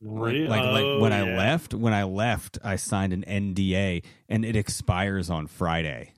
Really? 0.00 0.46
Like, 0.46 0.62
like 0.62 1.00
when 1.00 1.12
oh, 1.12 1.16
I 1.16 1.20
Oh, 1.22 1.36
left, 1.36 1.74
when 1.74 1.94
I 1.94 2.04
left, 2.04 2.58
I 2.62 2.76
signed 2.76 3.12
an 3.12 3.24
NDA 3.26 4.04
and 4.28 4.44
it 4.44 4.54
expires 4.54 5.30
on 5.30 5.46
Friday. 5.46 6.12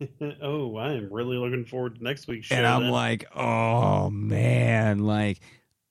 oh 0.42 0.76
i 0.76 0.92
am 0.92 1.08
really 1.12 1.36
looking 1.38 1.64
forward 1.64 1.96
to 1.96 2.04
next 2.04 2.26
week's 2.28 2.46
show 2.46 2.54
and 2.56 2.66
I'm 2.66 2.82
then. 2.82 2.90
like, 2.90 3.24
oh 3.34 4.10
man, 4.10 4.98
like 5.00 5.40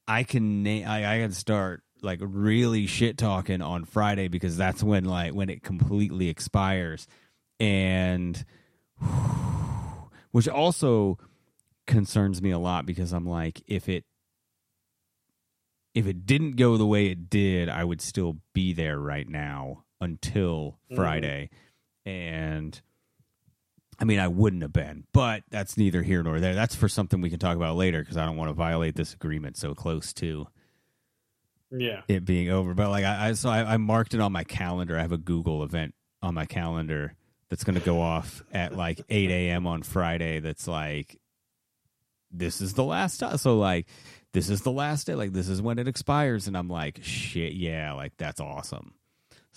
I 0.08 0.24
can 0.24 0.62
na- 0.64 0.88
I, 0.88 1.16
I 1.16 1.20
can 1.20 1.32
start 1.32 1.82
like 2.02 2.20
really 2.22 2.86
shit 2.86 3.18
talking 3.18 3.62
on 3.64 3.86
Friday 3.86 4.28
because 4.28 4.56
that's 4.58 4.84
when 4.84 5.06
like 5.06 5.34
when 5.34 5.50
it 5.50 5.64
completely 5.64 6.30
expires, 6.30 7.08
and 7.60 8.46
which 10.32 10.48
also 10.48 11.18
concerns 11.88 12.42
me 12.42 12.52
a 12.52 12.60
lot 12.60 12.86
because 12.86 13.12
I'm 13.12 13.26
like 13.28 13.64
if 13.68 13.90
it 13.90 14.06
if 15.96 16.06
it 16.06 16.26
didn't 16.28 16.58
go 16.58 16.78
the 16.78 16.86
way 16.86 17.08
it 17.08 17.30
did, 17.30 17.70
I 17.70 17.84
would 17.84 18.02
still 18.02 18.38
be 18.54 18.74
there 18.74 19.00
right 19.00 19.28
now 19.28 19.86
until 20.00 20.78
Mhm. 20.92 20.96
Friday, 20.96 21.50
and. 22.06 22.80
I 24.00 24.06
mean, 24.06 24.20
I 24.20 24.28
wouldn't 24.28 24.62
have 24.62 24.74
been, 24.74 25.06
but 25.14 25.44
that's 25.50 25.78
neither 25.78 26.04
here 26.04 26.22
nor 26.24 26.40
there. 26.40 26.56
That's 26.56 26.76
for 26.76 26.90
something 26.90 27.22
we 27.22 27.30
can 27.30 27.40
talk 27.40 27.56
about 27.56 27.76
later 27.76 28.00
because 28.00 28.18
I 28.18 28.26
don't 28.26 28.36
want 28.36 28.50
to 28.50 28.54
violate 28.54 28.96
this 28.96 29.14
agreement 29.14 29.58
so 29.58 29.74
close 29.74 30.14
to 30.14 30.48
yeah 31.72 32.02
it 32.08 32.26
being 32.26 32.50
over. 32.50 32.74
But 32.74 32.90
like, 32.90 33.06
I, 33.06 33.30
I 33.30 33.34
so 33.34 33.50
I, 33.50 33.74
I 33.74 33.78
marked 33.78 34.14
it 34.14 34.22
on 34.22 34.32
my 34.32 34.44
calendar. 34.44 34.98
I 34.98 35.02
have 35.02 35.12
a 35.12 35.18
Google 35.18 35.64
event 35.64 35.94
on 36.22 36.34
my 36.34 36.46
calendar 36.46 37.16
that's 37.50 37.64
going 37.64 37.80
to 37.80 37.86
go 37.86 38.02
off 38.02 38.44
at 38.52 38.76
like 38.76 39.02
8 39.10 39.30
a.m. 39.30 39.68
on 39.68 39.84
Friday. 39.84 40.40
That's 40.40 40.68
like, 40.68 41.20
this 42.32 42.60
is 42.60 42.74
the 42.74 42.84
last 42.84 43.20
time. 43.20 43.38
So 43.38 43.58
like, 43.58 43.88
this 44.34 44.50
is 44.50 44.62
the 44.62 44.72
last 44.72 45.08
day. 45.08 45.16
Like, 45.16 45.32
this 45.32 45.48
is 45.48 45.62
when 45.62 45.80
it 45.80 45.88
expires, 45.88 46.48
and 46.48 46.58
I'm 46.58 46.68
like, 46.68 47.00
shit, 47.02 47.54
yeah, 47.54 47.94
like 47.94 48.18
that's 48.18 48.42
awesome. 48.42 48.94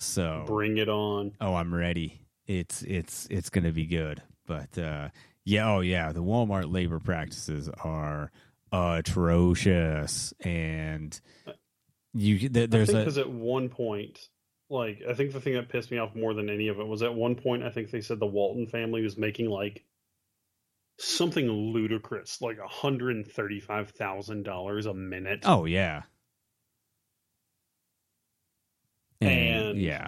So 0.01 0.45
bring 0.47 0.77
it 0.77 0.87
on 0.87 1.33
oh 1.41 1.53
i'm 1.53 1.75
ready 1.75 2.21
it's 2.49 2.81
it's 2.81 3.27
it's 3.29 3.49
gonna 3.49 3.71
be 3.71 3.85
good. 3.85 4.21
But 4.47 4.77
uh 4.77 5.09
yeah 5.45 5.71
oh 5.71 5.79
yeah 5.81 6.11
the 6.11 6.23
walmart 6.23 6.73
labor 6.73 6.99
practices 6.99 7.69
are 7.83 8.31
atrocious. 8.71 10.33
And 10.41 11.19
you 12.13 12.49
th- 12.49 12.71
there's 12.71 12.91
because 12.91 13.19
at 13.19 13.29
one 13.29 13.69
point 13.69 14.19
like 14.71 15.01
i 15.07 15.13
think 15.13 15.31
the 15.31 15.39
thing 15.39 15.53
that 15.53 15.69
pissed 15.69 15.91
me 15.91 15.99
off 15.99 16.15
more 16.15 16.33
than 16.33 16.49
any 16.49 16.67
of 16.67 16.79
it 16.79 16.87
was 16.87 17.03
at 17.03 17.13
one 17.13 17.35
point 17.35 17.61
i 17.63 17.69
think 17.69 17.91
they 17.91 18.01
said 18.01 18.19
the 18.19 18.25
walton 18.25 18.65
family 18.67 19.03
was 19.03 19.15
making 19.15 19.47
like 19.47 19.85
something 20.97 21.47
ludicrous 21.47 22.41
like 22.41 22.57
$135000 22.57 24.85
a 24.85 24.93
minute. 24.93 25.39
Oh 25.45 25.65
yeah. 25.65 26.01
And, 29.21 29.67
And- 29.69 29.79
yeah 29.79 30.07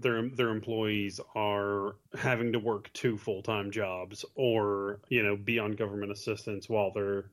their 0.00 0.28
their 0.28 0.50
employees 0.50 1.20
are 1.34 1.96
having 2.18 2.52
to 2.52 2.58
work 2.58 2.92
two 2.92 3.18
full 3.18 3.42
time 3.42 3.70
jobs 3.70 4.24
or 4.34 5.00
you 5.08 5.22
know 5.22 5.36
be 5.36 5.58
on 5.58 5.72
government 5.72 6.12
assistance 6.12 6.68
while 6.68 6.92
they're. 6.92 7.30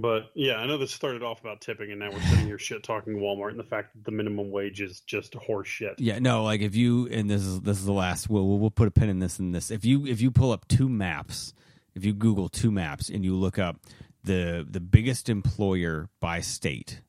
But 0.00 0.30
yeah, 0.34 0.54
I 0.54 0.66
know 0.66 0.78
this 0.78 0.92
started 0.92 1.24
off 1.24 1.40
about 1.40 1.60
tipping, 1.60 1.90
and 1.90 1.98
now 1.98 2.12
we're 2.12 2.20
sitting 2.20 2.46
here 2.46 2.58
shit 2.58 2.84
talking 2.84 3.14
Walmart 3.14 3.50
and 3.50 3.58
the 3.58 3.64
fact 3.64 3.92
that 3.92 4.04
the 4.04 4.12
minimum 4.12 4.52
wage 4.52 4.80
is 4.80 5.00
just 5.00 5.34
horse 5.34 5.66
shit. 5.66 5.94
Yeah, 5.98 6.20
no, 6.20 6.44
like 6.44 6.60
if 6.60 6.76
you 6.76 7.08
and 7.08 7.28
this 7.28 7.42
is 7.42 7.60
this 7.62 7.78
is 7.78 7.86
the 7.86 7.92
last. 7.92 8.30
We'll 8.30 8.46
we'll, 8.46 8.58
we'll 8.58 8.70
put 8.70 8.86
a 8.86 8.92
pin 8.92 9.08
in 9.08 9.18
this 9.18 9.40
and 9.40 9.52
this. 9.52 9.70
If 9.70 9.84
you 9.84 10.06
if 10.06 10.20
you 10.20 10.30
pull 10.30 10.52
up 10.52 10.68
two 10.68 10.88
maps, 10.88 11.54
if 11.94 12.04
you 12.04 12.14
Google 12.14 12.48
two 12.48 12.70
maps 12.70 13.08
and 13.08 13.24
you 13.24 13.34
look 13.34 13.58
up 13.58 13.80
the 14.22 14.64
the 14.68 14.80
biggest 14.80 15.28
employer 15.28 16.08
by 16.20 16.40
state 16.40 17.00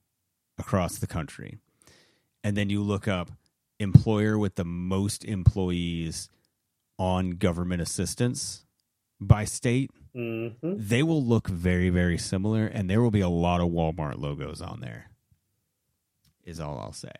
across 0.57 0.97
the 0.97 1.07
country, 1.07 1.59
and 2.43 2.55
then 2.57 2.69
you 2.69 2.81
look 2.81 3.07
up 3.07 3.31
employer 3.79 4.37
with 4.37 4.55
the 4.55 4.65
most 4.65 5.23
employees 5.25 6.29
on 6.99 7.31
government 7.31 7.81
assistance 7.81 8.65
by 9.19 9.45
state, 9.45 9.91
hmm 10.13 10.47
they 10.63 11.01
will 11.03 11.23
look 11.23 11.47
very, 11.47 11.89
very 11.89 12.17
similar, 12.17 12.65
and 12.65 12.89
there 12.89 13.01
will 13.01 13.11
be 13.11 13.21
a 13.21 13.29
lot 13.29 13.61
of 13.61 13.69
Walmart 13.69 14.19
logos 14.19 14.61
on 14.61 14.79
there. 14.81 15.09
Is 16.43 16.59
all 16.59 16.77
I'll 16.79 16.91
say. 16.91 17.11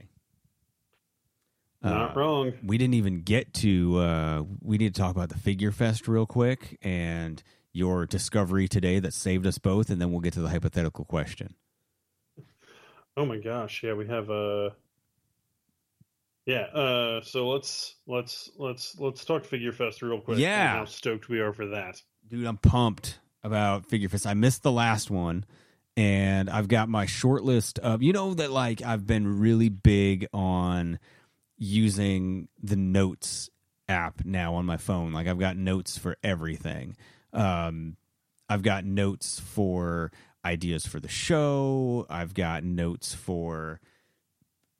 Not 1.83 2.11
Uh, 2.11 2.19
wrong. 2.19 2.53
we 2.63 2.77
didn't 2.77 2.93
even 2.95 3.21
get 3.23 3.53
to 3.55 3.97
uh 3.97 4.43
we 4.61 4.77
need 4.77 4.93
to 4.93 5.01
talk 5.01 5.15
about 5.15 5.29
the 5.29 5.37
figure 5.37 5.71
fest 5.71 6.07
real 6.07 6.25
quick 6.27 6.77
and 6.81 7.41
your 7.73 8.05
discovery 8.05 8.67
today 8.67 8.99
that 8.99 9.13
saved 9.13 9.47
us 9.47 9.57
both 9.57 9.89
and 9.89 9.99
then 10.01 10.11
we'll 10.11 10.19
get 10.21 10.33
to 10.33 10.41
the 10.41 10.49
hypothetical 10.49 11.05
question 11.05 11.55
Oh 13.17 13.25
my 13.25 13.37
gosh, 13.37 13.81
yeah, 13.83 13.93
we 13.93 14.07
have 14.07 14.29
uh 14.29 14.69
yeah, 16.45 16.61
uh 16.73 17.21
so 17.21 17.49
let's 17.49 17.95
let's 18.07 18.49
let's 18.57 18.97
let's 18.99 19.23
talk 19.25 19.43
Figure 19.45 19.71
Fest 19.71 20.01
real 20.01 20.19
quick. 20.21 20.39
Yeah. 20.39 20.75
how 20.77 20.85
stoked 20.85 21.29
we 21.29 21.39
are 21.39 21.53
for 21.53 21.67
that. 21.67 22.01
dude 22.27 22.45
i'm 22.45 22.57
pumped 22.57 23.19
about 23.43 23.85
figure 23.87 24.09
fest 24.09 24.25
i 24.27 24.33
missed 24.33 24.61
the 24.63 24.71
last 24.71 25.09
one 25.09 25.45
and 25.97 26.49
i've 26.49 26.67
got 26.67 26.87
my 26.89 27.05
short 27.05 27.43
list 27.43 27.79
of 27.79 28.01
you 28.03 28.13
know 28.13 28.33
that 28.33 28.51
like 28.51 28.81
i've 28.83 29.05
been 29.07 29.39
really 29.39 29.69
big 29.69 30.27
on 30.33 30.99
using 31.57 32.47
the 32.61 32.75
notes 32.75 33.49
app 33.89 34.23
now 34.25 34.53
on 34.55 34.65
my 34.65 34.77
phone 34.77 35.11
like 35.11 35.27
i've 35.27 35.39
got 35.39 35.57
notes 35.57 35.97
for 35.97 36.15
everything 36.23 36.95
um 37.33 37.97
i've 38.49 38.61
got 38.63 38.85
notes 38.85 39.39
for 39.39 40.11
ideas 40.45 40.85
for 40.85 40.99
the 40.99 41.09
show 41.09 42.05
i've 42.09 42.33
got 42.33 42.63
notes 42.63 43.13
for 43.13 43.79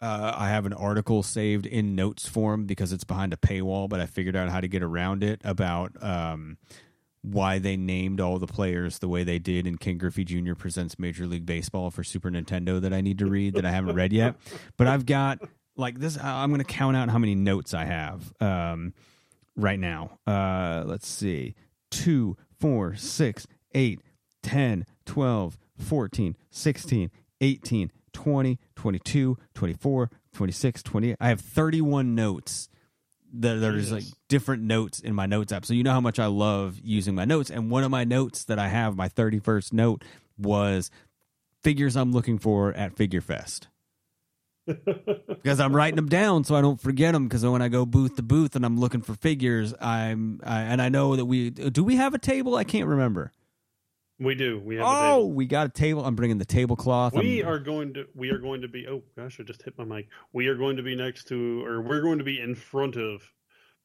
uh, 0.02 0.34
I 0.36 0.50
have 0.50 0.66
an 0.66 0.74
article 0.74 1.22
saved 1.24 1.66
in 1.66 1.96
notes 1.96 2.28
form 2.28 2.66
because 2.66 2.92
it's 2.92 3.04
behind 3.04 3.34
a 3.34 3.38
paywall, 3.38 3.88
but 3.88 4.00
I 4.00 4.06
figured 4.06 4.36
out 4.36 4.50
how 4.50 4.60
to 4.60 4.68
get 4.68 4.82
around 4.82 5.24
it 5.24 5.42
about 5.44 5.92
um, 6.02 6.58
why 7.22 7.60
they 7.60 7.78
named 7.78 8.20
all 8.20 8.40
the 8.40 8.48
players 8.48 9.00
the 9.00 9.08
way 9.08 9.24
they 9.24 9.38
did 9.38 9.68
in 9.68 9.78
Ken 9.78 9.98
Griffey 9.98 10.24
Jr. 10.24 10.56
presents 10.56 10.98
Major 10.98 11.28
League 11.28 11.46
Baseball 11.46 11.92
for 11.92 12.04
Super 12.04 12.32
Nintendo 12.32 12.82
that 12.82 12.94
I 12.94 13.02
need 13.02 13.20
to 13.20 13.28
read 13.28 13.54
that 13.56 13.66
I 13.66 13.72
haven't 13.72 13.96
read 13.96 14.12
yet. 14.12 14.36
But 14.76 14.88
I've 14.88 15.06
got 15.06 15.40
like 15.76 16.00
this. 16.00 16.18
I'm 16.18 16.50
going 16.50 16.60
to 16.60 16.66
count 16.66 16.98
out 16.98 17.10
how 17.10 17.20
many 17.20 17.36
notes 17.36 17.74
I 17.74 17.86
have 17.86 18.34
um, 18.42 18.94
right 19.56 19.80
now. 19.80 20.18
Uh, 20.26 20.84
let's 20.86 21.08
see: 21.08 21.54
two, 21.92 22.38
four, 22.60 22.96
six, 22.96 23.46
eight, 23.76 24.02
10, 24.42 24.86
12, 25.06 25.58
14, 25.78 26.38
16, 26.50 27.12
18, 27.40 27.92
20, 28.14 28.60
22, 28.76 29.38
24, 29.54 30.12
26, 30.34 30.84
28. 30.84 31.18
I 31.20 31.30
have 31.30 31.42
31 31.42 32.16
notes 32.16 32.70
that 33.34 33.56
there's 33.56 33.92
like 33.92 34.04
different 34.28 34.64
notes 34.64 35.00
in 35.00 35.16
my 35.16 35.26
notes 35.26 35.54
app. 35.54 35.66
So 35.66 35.74
you 35.74 35.84
know 35.84 35.92
how 35.92 36.02
much 36.02 36.20
I 36.20 36.26
love 36.26 36.80
using 36.84 37.16
my 37.16 37.26
notes. 37.26 37.50
And 37.50 37.70
one 37.70 37.84
of 37.84 37.92
my 37.92 38.04
notes 38.04 38.44
that 38.46 38.60
I 38.60 38.68
have, 38.68 38.96
my 38.96 39.08
31st 39.08 39.74
note, 39.74 40.04
was 40.38 40.92
figures 41.62 41.96
I'm 41.96 42.12
looking 42.12 42.38
for 42.38 42.74
at 42.74 42.96
Figure 42.96 43.22
Fest. 43.22 43.68
because 44.66 45.60
I'm 45.60 45.76
writing 45.76 45.96
them 45.96 46.08
down 46.08 46.44
so 46.44 46.56
I 46.56 46.62
don't 46.62 46.80
forget 46.80 47.14
them. 47.14 47.28
Because 47.28 47.46
when 47.46 47.62
I 47.62 47.68
go 47.68 47.86
booth 47.86 48.16
to 48.18 48.24
booth 48.24 48.56
and 48.56 48.66
I'm 48.66 48.80
looking 48.80 49.02
for 49.02 49.16
figures, 49.16 49.74
I'm 49.80 50.40
I, 50.44 50.62
and 50.62 50.82
I 50.82 50.90
know 50.90 51.16
that 51.16 51.26
we 51.26 51.50
do 51.50 51.84
we 51.84 51.96
have 51.96 52.14
a 52.14 52.20
table. 52.20 52.56
I 52.56 52.64
can't 52.64 52.88
remember. 52.88 53.32
We 54.22 54.36
do. 54.36 54.60
We 54.60 54.76
have 54.76 54.86
a 54.86 54.90
Oh, 54.90 55.26
we 55.26 55.48
got 55.48 55.66
a 55.66 55.70
table. 55.70 56.06
I'm 56.06 56.16
bringing 56.16 56.38
the 56.38 56.46
tablecloth. 56.46 57.14
We 57.14 57.42
I'm- 57.42 57.52
are 57.52 57.58
going 57.60 57.96
to 57.96 58.06
we 58.14 58.30
are 58.30 58.38
going 58.38 58.62
to 58.62 58.68
be 58.68 58.88
oh 58.88 59.02
gosh, 59.18 59.40
I 59.40 59.44
just 59.44 59.64
hit 59.64 59.78
my 59.80 59.84
mic. 59.84 60.10
We 60.32 60.48
are 60.48 60.56
going 60.56 60.78
to 60.78 60.84
be 60.84 60.96
next 60.96 61.28
to 61.30 61.66
or 61.66 61.82
we're 61.82 62.02
going 62.02 62.20
to 62.20 62.24
be 62.24 62.40
in 62.40 62.54
front 62.54 62.98
of 62.98 63.24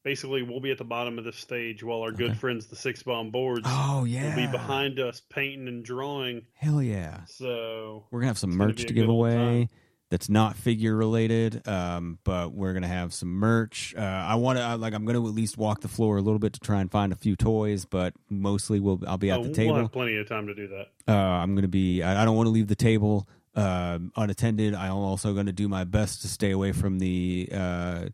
basically 0.03 0.43
we'll 0.43 0.61
be 0.61 0.71
at 0.71 0.77
the 0.77 0.83
bottom 0.85 1.17
of 1.17 1.25
the 1.25 1.33
stage 1.33 1.83
while 1.83 2.01
our 2.01 2.11
good 2.11 2.37
friends 2.37 2.67
the 2.67 2.75
six 2.75 3.01
bomb 3.01 3.31
boards 3.31 3.65
Oh 3.65 4.05
yeah, 4.05 4.29
will 4.29 4.35
be 4.45 4.51
behind 4.51 4.99
us 4.99 5.21
painting 5.31 5.67
and 5.67 5.83
drawing. 5.83 6.43
Hell 6.53 6.83
yeah. 6.83 7.21
So 7.25 8.05
We're 8.11 8.19
gonna 8.19 8.27
have 8.27 8.37
some 8.37 8.51
merch 8.51 8.85
to 8.85 8.93
give 8.93 9.09
away. 9.09 9.69
That's 10.09 10.29
not 10.29 10.55
figure 10.55 10.95
related, 10.95 11.67
um, 11.67 12.19
but 12.23 12.53
we're 12.53 12.73
gonna 12.73 12.87
have 12.87 13.13
some 13.13 13.29
merch. 13.29 13.93
Uh, 13.97 14.01
I 14.01 14.35
want 14.35 14.57
to 14.57 14.77
like 14.77 14.93
I'm 14.93 15.03
gonna 15.03 15.25
at 15.25 15.33
least 15.33 15.57
walk 15.57 15.81
the 15.81 15.89
floor 15.89 16.17
a 16.17 16.21
little 16.21 16.39
bit 16.39 16.53
to 16.53 16.61
try 16.61 16.79
and 16.79 16.89
find 16.89 17.11
a 17.11 17.15
few 17.17 17.35
toys, 17.35 17.83
but 17.83 18.13
mostly 18.29 18.79
we'll 18.79 19.01
I'll 19.05 19.17
be 19.17 19.31
at 19.31 19.39
oh, 19.39 19.43
the 19.43 19.53
table. 19.53 19.73
we'll 19.73 19.81
have 19.83 19.91
plenty 19.91 20.15
of 20.15 20.27
time 20.29 20.47
to 20.47 20.55
do 20.55 20.69
that. 20.69 20.87
Uh, 21.07 21.13
I'm 21.13 21.55
going 21.55 21.63
to 21.63 21.67
be. 21.67 22.03
I, 22.03 22.21
I 22.21 22.25
don't 22.25 22.37
want 22.37 22.47
to 22.47 22.51
leave 22.51 22.67
the 22.67 22.75
table 22.75 23.27
uh, 23.57 23.99
unattended. 24.15 24.75
I'm 24.75 24.93
also 24.93 25.33
going 25.33 25.47
to 25.47 25.51
do 25.51 25.67
my 25.67 25.83
best 25.83 26.21
to 26.21 26.27
stay 26.27 26.51
away 26.51 26.71
from 26.71 26.99
the. 26.99 27.49
Uh, 27.51 28.05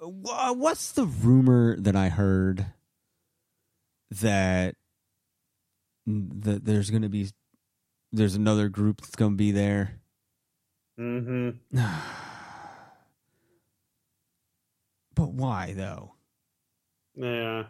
what's 0.00 0.92
the 0.92 1.04
rumor 1.04 1.76
that 1.78 1.94
I 1.94 2.08
heard 2.08 2.66
that 4.22 4.74
that 6.06 6.64
there's 6.64 6.88
going 6.90 7.02
to 7.02 7.08
be 7.08 7.28
there's 8.12 8.34
another 8.34 8.68
group 8.68 9.02
that's 9.02 9.16
going 9.16 9.32
to 9.32 9.36
be 9.36 9.52
there. 9.52 10.00
Mm-hmm. 10.98 11.78
but 15.14 15.32
why 15.32 15.74
though? 15.76 16.12
Yeah. 17.14 17.64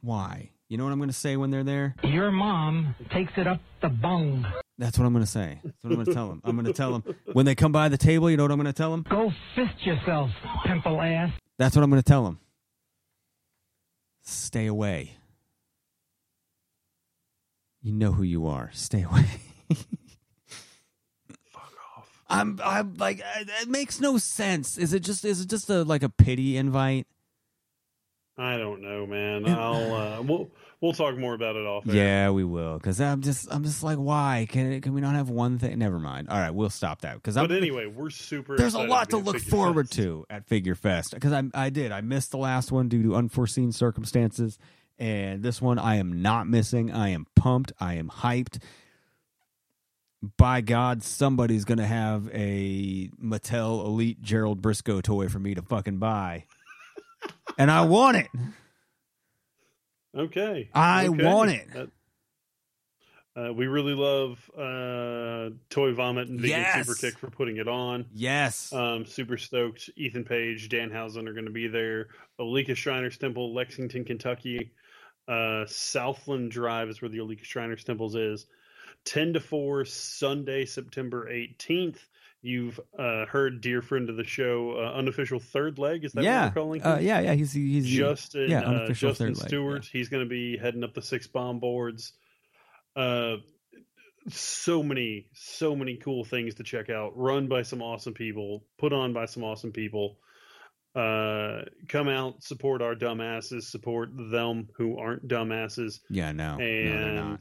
Why? 0.00 0.50
You 0.68 0.78
know 0.78 0.84
what 0.84 0.92
I'm 0.92 0.98
going 0.98 1.10
to 1.10 1.14
say 1.14 1.36
when 1.36 1.50
they're 1.50 1.64
there? 1.64 1.96
Your 2.04 2.30
mom 2.30 2.94
takes 3.12 3.32
it 3.36 3.46
up 3.46 3.60
the 3.82 3.88
bung. 3.88 4.46
That's 4.78 4.98
what 4.98 5.04
I'm 5.04 5.12
going 5.12 5.24
to 5.24 5.30
say. 5.30 5.60
That's 5.64 5.76
what 5.82 5.90
I'm 5.90 5.96
going 5.96 6.06
to 6.06 6.14
tell 6.14 6.28
them. 6.28 6.40
I'm 6.44 6.54
going 6.56 6.66
to 6.66 6.72
tell 6.72 6.92
them 6.92 7.16
when 7.32 7.44
they 7.44 7.54
come 7.54 7.72
by 7.72 7.88
the 7.88 7.98
table. 7.98 8.30
You 8.30 8.36
know 8.36 8.44
what 8.44 8.52
I'm 8.52 8.56
going 8.56 8.66
to 8.66 8.72
tell 8.72 8.92
them? 8.92 9.04
Go 9.10 9.32
fist 9.54 9.84
yourself, 9.84 10.30
pimple 10.64 11.00
ass. 11.00 11.32
That's 11.58 11.76
what 11.76 11.82
I'm 11.82 11.90
going 11.90 12.02
to 12.02 12.08
tell 12.08 12.24
them. 12.24 12.38
Stay 14.22 14.66
away. 14.66 15.16
You 17.82 17.92
know 17.92 18.12
who 18.12 18.22
you 18.22 18.46
are. 18.46 18.70
Stay 18.72 19.02
away. 19.02 19.26
I'm. 22.30 22.58
I'm 22.64 22.94
like. 22.94 23.20
uh, 23.20 23.44
It 23.62 23.68
makes 23.68 24.00
no 24.00 24.16
sense. 24.18 24.78
Is 24.78 24.92
it 24.94 25.00
just? 25.00 25.24
Is 25.24 25.40
it 25.40 25.48
just 25.50 25.68
a 25.68 25.82
like 25.82 26.02
a 26.02 26.08
pity 26.08 26.56
invite? 26.56 27.06
I 28.38 28.56
don't 28.56 28.80
know, 28.82 29.06
man. 29.06 29.46
I'll 29.48 29.94
uh, 29.94 30.22
we'll 30.22 30.50
we'll 30.80 30.92
talk 30.94 31.18
more 31.18 31.34
about 31.34 31.56
it 31.56 31.66
off. 31.66 31.86
air. 31.88 31.94
Yeah, 31.94 32.30
we 32.30 32.44
will. 32.44 32.78
Because 32.78 33.00
I'm 33.00 33.20
just. 33.20 33.48
I'm 33.50 33.64
just 33.64 33.82
like, 33.82 33.98
why 33.98 34.46
can 34.48 34.80
can 34.80 34.94
we 34.94 35.00
not 35.00 35.14
have 35.14 35.28
one 35.28 35.58
thing? 35.58 35.78
Never 35.78 35.98
mind. 35.98 36.28
All 36.30 36.38
right, 36.38 36.50
we'll 36.50 36.70
stop 36.70 37.02
that. 37.02 37.16
Because 37.16 37.34
But 37.34 37.52
anyway, 37.52 37.86
we're 37.86 38.10
super. 38.10 38.56
there's 38.56 38.74
a 38.74 38.82
lot 38.82 39.08
be 39.08 39.18
to 39.18 39.22
look 39.22 39.38
forward 39.40 39.88
Fest. 39.88 39.98
to 39.98 40.24
at 40.30 40.46
Figure 40.46 40.74
Fest 40.74 41.12
because 41.12 41.32
I 41.32 41.42
I 41.52 41.68
did 41.70 41.92
I 41.92 42.00
missed 42.00 42.30
the 42.30 42.38
last 42.38 42.72
one 42.72 42.88
due 42.88 43.02
to 43.02 43.14
unforeseen 43.16 43.72
circumstances, 43.72 44.58
and 44.98 45.42
this 45.42 45.60
one 45.60 45.78
I 45.78 45.96
am 45.96 46.22
not 46.22 46.46
missing. 46.48 46.90
I 46.90 47.10
am 47.10 47.26
pumped. 47.36 47.72
I 47.80 47.94
am 47.94 48.08
hyped. 48.08 48.62
By 50.36 50.60
God, 50.60 51.02
somebody's 51.02 51.64
gonna 51.64 51.86
have 51.86 52.28
a 52.32 53.08
Mattel 53.22 53.84
Elite 53.86 54.20
Gerald 54.20 54.60
Brisco 54.60 55.02
toy 55.02 55.28
for 55.28 55.38
me 55.38 55.54
to 55.54 55.62
fucking 55.62 55.98
buy, 55.98 56.44
and 57.58 57.70
I 57.70 57.82
want 57.86 58.18
it. 58.18 58.28
Okay. 60.16 60.68
I 60.74 61.06
okay. 61.06 61.24
want 61.24 61.50
it. 61.52 61.68
Uh, 61.74 61.86
uh, 63.36 63.52
we 63.52 63.66
really 63.68 63.94
love 63.94 64.50
uh, 64.58 65.54
Toy 65.70 65.94
Vomit 65.94 66.28
and 66.28 66.40
Vegan 66.40 66.60
Yes. 66.60 66.86
Super 66.86 66.98
Kick 66.98 67.18
for 67.18 67.30
putting 67.30 67.58
it 67.58 67.68
on. 67.68 68.06
Yes, 68.12 68.72
Um, 68.72 69.06
super 69.06 69.38
stoked. 69.38 69.88
Ethan 69.96 70.24
Page, 70.24 70.68
Danhausen 70.68 71.28
are 71.28 71.32
going 71.32 71.44
to 71.44 71.52
be 71.52 71.68
there. 71.68 72.08
Oleika 72.40 72.74
Shriners 72.76 73.16
Temple, 73.18 73.54
Lexington, 73.54 74.04
Kentucky. 74.04 74.72
Uh, 75.28 75.64
Southland 75.66 76.50
Drive 76.50 76.88
is 76.88 77.00
where 77.00 77.08
the 77.08 77.18
Oleika 77.20 77.44
Shriners 77.44 77.84
Temples 77.84 78.16
is. 78.16 78.46
10 79.04 79.34
to 79.34 79.40
4, 79.40 79.84
Sunday, 79.84 80.64
September 80.64 81.28
18th. 81.30 81.98
You've 82.42 82.80
uh, 82.98 83.26
heard 83.26 83.60
dear 83.60 83.82
friend 83.82 84.08
of 84.08 84.16
the 84.16 84.24
show, 84.24 84.72
uh, 84.72 84.98
unofficial 84.98 85.40
third 85.40 85.78
leg. 85.78 86.04
Is 86.04 86.12
that 86.12 86.24
yeah, 86.24 86.44
what 86.44 86.54
we're 86.54 86.62
calling 86.62 86.80
him? 86.80 86.86
uh, 86.86 86.98
yeah, 86.98 87.20
yeah. 87.20 87.34
He's 87.34 87.52
he's 87.52 87.86
Justin, 87.86 88.50
yeah, 88.50 88.62
uh, 88.62 88.70
unofficial 88.70 89.10
Justin 89.10 89.26
third 89.34 89.36
leg, 89.36 89.48
Stewart. 89.48 89.84
He's 89.92 90.08
going 90.08 90.24
to 90.24 90.28
be 90.28 90.56
heading 90.56 90.82
up 90.82 90.94
the 90.94 91.02
six 91.02 91.26
bomb 91.26 91.60
boards. 91.60 92.14
Uh, 92.96 93.36
so 94.28 94.82
many, 94.82 95.26
so 95.34 95.76
many 95.76 95.96
cool 95.96 96.24
things 96.24 96.54
to 96.54 96.62
check 96.62 96.88
out. 96.88 97.12
Run 97.14 97.46
by 97.46 97.60
some 97.60 97.82
awesome 97.82 98.14
people. 98.14 98.64
Put 98.78 98.94
on 98.94 99.12
by 99.12 99.26
some 99.26 99.44
awesome 99.44 99.72
people. 99.72 100.16
Uh, 100.94 101.62
come 101.88 102.08
out, 102.08 102.42
support 102.42 102.82
our 102.82 102.94
dumbasses, 102.94 103.62
support 103.62 104.10
them 104.16 104.68
who 104.76 104.98
aren't 104.98 105.28
dumbasses, 105.28 106.00
yeah. 106.08 106.32
No, 106.32 106.56
no, 106.56 106.64
and 106.64 107.16
not. 107.16 107.40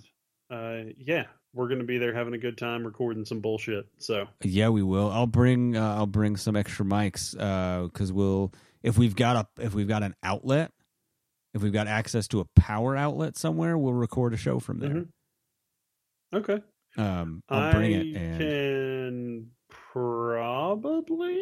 uh, 0.51 0.83
yeah, 0.97 1.25
we're 1.53 1.67
going 1.67 1.79
to 1.79 1.85
be 1.85 1.97
there 1.97 2.13
having 2.13 2.33
a 2.33 2.37
good 2.37 2.57
time 2.57 2.85
recording 2.85 3.25
some 3.25 3.39
bullshit. 3.39 3.87
So 3.97 4.27
Yeah, 4.43 4.69
we 4.69 4.83
will. 4.83 5.09
I'll 5.11 5.25
bring 5.27 5.75
uh, 5.75 5.95
I'll 5.95 6.05
bring 6.07 6.35
some 6.35 6.55
extra 6.55 6.85
mics 6.85 7.31
because 7.91 8.11
we'll 8.11 8.53
if 8.83 8.97
we've 8.97 9.15
got 9.15 9.35
a 9.57 9.63
if 9.63 9.73
we've 9.73 9.87
got 9.87 10.03
an 10.03 10.15
outlet, 10.23 10.71
if 11.53 11.61
we've 11.63 11.73
got 11.73 11.87
access 11.87 12.27
to 12.29 12.39
a 12.39 12.45
power 12.55 12.95
outlet 12.95 13.37
somewhere, 13.37 13.77
we'll 13.77 13.93
record 13.93 14.33
a 14.33 14.37
show 14.37 14.59
from 14.59 14.79
there. 14.79 14.89
Mhm. 14.89 15.07
okay, 16.33 16.59
Um, 16.97 17.43
I'll 17.49 17.71
bring 17.73 17.91
it 17.93 18.15
I 18.15 18.19
and 18.19 18.37
can 18.39 19.51
probably 19.69 21.39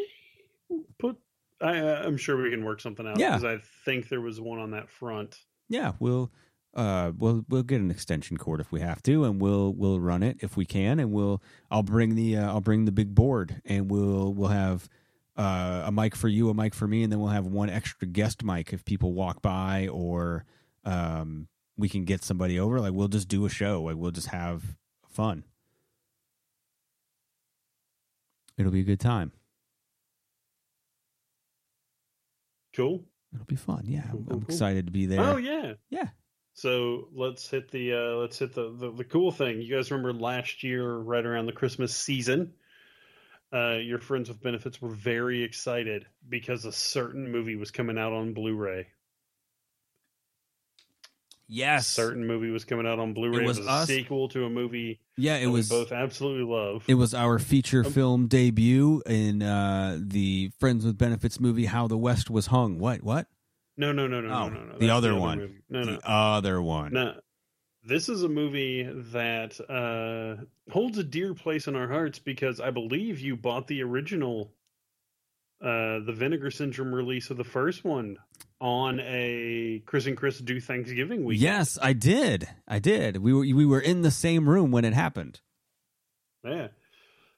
put 1.00 1.18
I, 1.60 1.80
uh, 1.80 2.04
I'm 2.06 2.18
sure 2.18 2.42
we 2.42 2.52
can 2.52 2.64
work 2.64 2.80
something 2.82 3.06
out. 3.08 3.18
Yeah. 3.20 3.36
because 3.38 3.44
I 3.44 3.58
think 3.84 4.10
there 4.10 4.22
was 4.22 4.40
one 4.40 4.60
on 4.60 4.72
that 4.72 4.90
front. 4.90 5.40
Yeah, 5.70 5.94
we'll 6.00 6.32
uh 6.78 7.12
we'll 7.18 7.44
we'll 7.50 7.64
get 7.64 7.82
an 7.82 7.92
extension 7.92 8.38
cord 8.38 8.62
if 8.62 8.72
we 8.72 8.80
have 8.80 9.02
to 9.04 9.24
and 9.26 9.42
we'll 9.42 9.74
we'll 9.74 10.00
run 10.00 10.22
it 10.24 10.38
if 10.42 10.56
we 10.56 10.64
can 10.64 11.00
and 11.00 11.12
we'll 11.12 11.42
I'll 11.72 11.84
bring 11.84 12.16
the 12.16 12.38
uh, 12.38 12.48
I'll 12.48 12.62
bring 12.62 12.86
the 12.86 12.92
big 12.92 13.14
board 13.16 13.62
and 13.66 13.90
we'll 13.92 14.34
we'll 14.34 14.50
have 14.50 14.88
uh, 15.36 15.84
a 15.86 15.92
mic 15.92 16.16
for 16.16 16.28
you, 16.28 16.50
a 16.50 16.54
mic 16.56 16.74
for 16.74 16.88
me, 16.88 17.04
and 17.04 17.12
then 17.12 17.20
we'll 17.20 17.30
have 17.30 17.46
one 17.46 17.70
extra 17.70 18.08
guest 18.08 18.44
mic 18.44 18.74
if 18.74 18.84
people 18.86 19.14
walk 19.14 19.42
by 19.42 19.88
or 19.90 20.46
um 20.86 21.48
we 21.78 21.90
can 21.90 22.06
get 22.06 22.24
somebody 22.24 22.60
over. 22.60 22.80
Like 22.80 22.94
we'll 22.94 23.08
just 23.08 23.28
do 23.28 23.46
a 23.46 23.50
show. 23.50 23.84
Like 23.84 23.98
we'll 23.98 24.12
just 24.12 24.28
have 24.30 24.64
fun. 25.10 25.44
It'll 28.58 28.72
be 28.72 28.80
a 28.82 28.84
good 28.84 29.00
time. 29.00 29.32
Cool. 32.76 33.04
It'll 33.34 33.46
be 33.46 33.56
fun. 33.56 33.84
Yeah, 33.88 34.04
Cool, 34.12 34.20
I'm, 34.20 34.26
cool, 34.26 34.34
I'm 34.34 34.42
cool. 34.42 34.50
excited 34.50 34.86
to 34.88 34.92
be 34.92 35.06
there. 35.06 35.22
Oh 35.22 35.38
yeah, 35.38 35.74
Yeah. 35.90 36.08
So 36.58 37.10
let's 37.14 37.48
hit 37.48 37.70
the 37.70 37.94
uh, 37.94 38.16
let's 38.16 38.40
hit 38.40 38.56
the, 38.56 38.74
the 38.76 38.92
the 38.92 39.04
cool 39.04 39.32
thing. 39.32 39.62
You 39.62 39.76
guys 39.76 39.92
remember 39.92 40.12
last 40.12 40.64
year, 40.64 40.92
right 40.92 41.24
around 41.24 41.46
the 41.46 41.52
Christmas 41.52 41.96
season, 41.96 42.54
uh, 43.54 43.74
your 43.76 44.00
friends 44.00 44.28
with 44.28 44.42
benefits 44.42 44.82
were 44.82 44.90
very 44.90 45.44
excited 45.44 46.08
because 46.28 46.66
a 46.66 46.72
certain 46.72 47.32
movie 47.32 47.56
was 47.56 47.70
coming 47.70 48.00
out 48.00 48.12
on 48.12 48.34
Blu-ray. 48.34 48.88
Yes. 51.48 51.90
A 51.90 51.92
certain 51.92 52.26
movie 52.26 52.50
was 52.50 52.66
coming 52.66 52.88
out 52.88 52.98
on 52.98 53.14
Blu-ray. 53.14 53.46
was 53.46 53.60
It 53.60 53.62
was 53.62 53.68
a 53.68 53.72
us. 53.72 53.88
sequel 53.88 54.28
to 54.30 54.46
a 54.46 54.50
movie. 54.50 55.00
Yeah, 55.16 55.36
it 55.38 55.46
that 55.46 55.52
was 55.52 55.70
we 55.70 55.78
both 55.78 55.92
absolutely 55.92 56.52
love. 56.52 56.86
It 56.88 56.96
was 56.96 57.14
our 57.14 57.38
feature 57.38 57.86
Um, 57.86 57.92
film 57.92 58.28
debut 58.28 59.04
in 59.06 59.44
uh, 59.44 60.00
the 60.02 60.50
Friends 60.60 60.86
with 60.88 60.98
Benefits 60.98 61.40
movie, 61.40 61.66
How 61.66 61.88
the 61.88 62.00
West 62.00 62.32
Was 62.32 62.48
Hung. 62.48 62.80
What? 62.80 63.04
What? 63.04 63.28
No, 63.78 63.92
no, 63.92 64.08
no, 64.08 64.22
no, 64.22 64.34
oh, 64.34 64.50
no, 64.50 64.60
no, 64.60 64.66
no. 64.74 64.78
the 64.78 64.90
other 64.90 65.16
one. 65.16 65.38
movie. 65.38 65.60
No, 65.70 65.86
the 65.86 65.92
no, 65.92 66.00
other 66.04 66.62
one. 66.62 66.94
no. 66.94 67.14
This 67.84 68.10
is 68.10 68.24
a 68.24 68.28
movie 68.28 68.84
that 69.14 69.58
uh, 69.70 70.44
holds 70.70 70.98
a 70.98 71.04
dear 71.04 71.34
place 71.34 71.68
in 71.68 71.76
our 71.78 71.88
hearts 71.88 72.20
because 72.20 72.60
I 72.60 72.70
believe 72.70 73.22
you 73.22 73.38
bought 73.38 73.68
the 73.68 73.82
original, 73.82 74.52
uh, 75.62 76.00
the 76.06 76.14
Vinegar 76.14 76.52
Syndrome 76.52 76.94
release 76.94 77.30
of 77.30 77.38
the 77.38 77.46
first 77.46 77.86
one 77.86 78.18
on 78.60 79.00
a 79.00 79.82
Chris 79.86 80.06
and 80.06 80.18
Chris 80.18 80.40
Do 80.40 80.60
Thanksgiving 80.60 81.24
week. 81.24 81.40
Yes, 81.40 81.78
I 81.82 81.94
did. 81.94 82.50
I 82.68 82.80
did. 82.80 83.18
We 83.18 83.32
were 83.34 83.42
we 83.42 83.66
were 83.66 83.80
in 83.80 84.02
the 84.02 84.12
same 84.12 84.50
room 84.50 84.72
when 84.72 84.84
it 84.84 84.94
happened. 84.94 85.40
Yeah. 86.44 86.68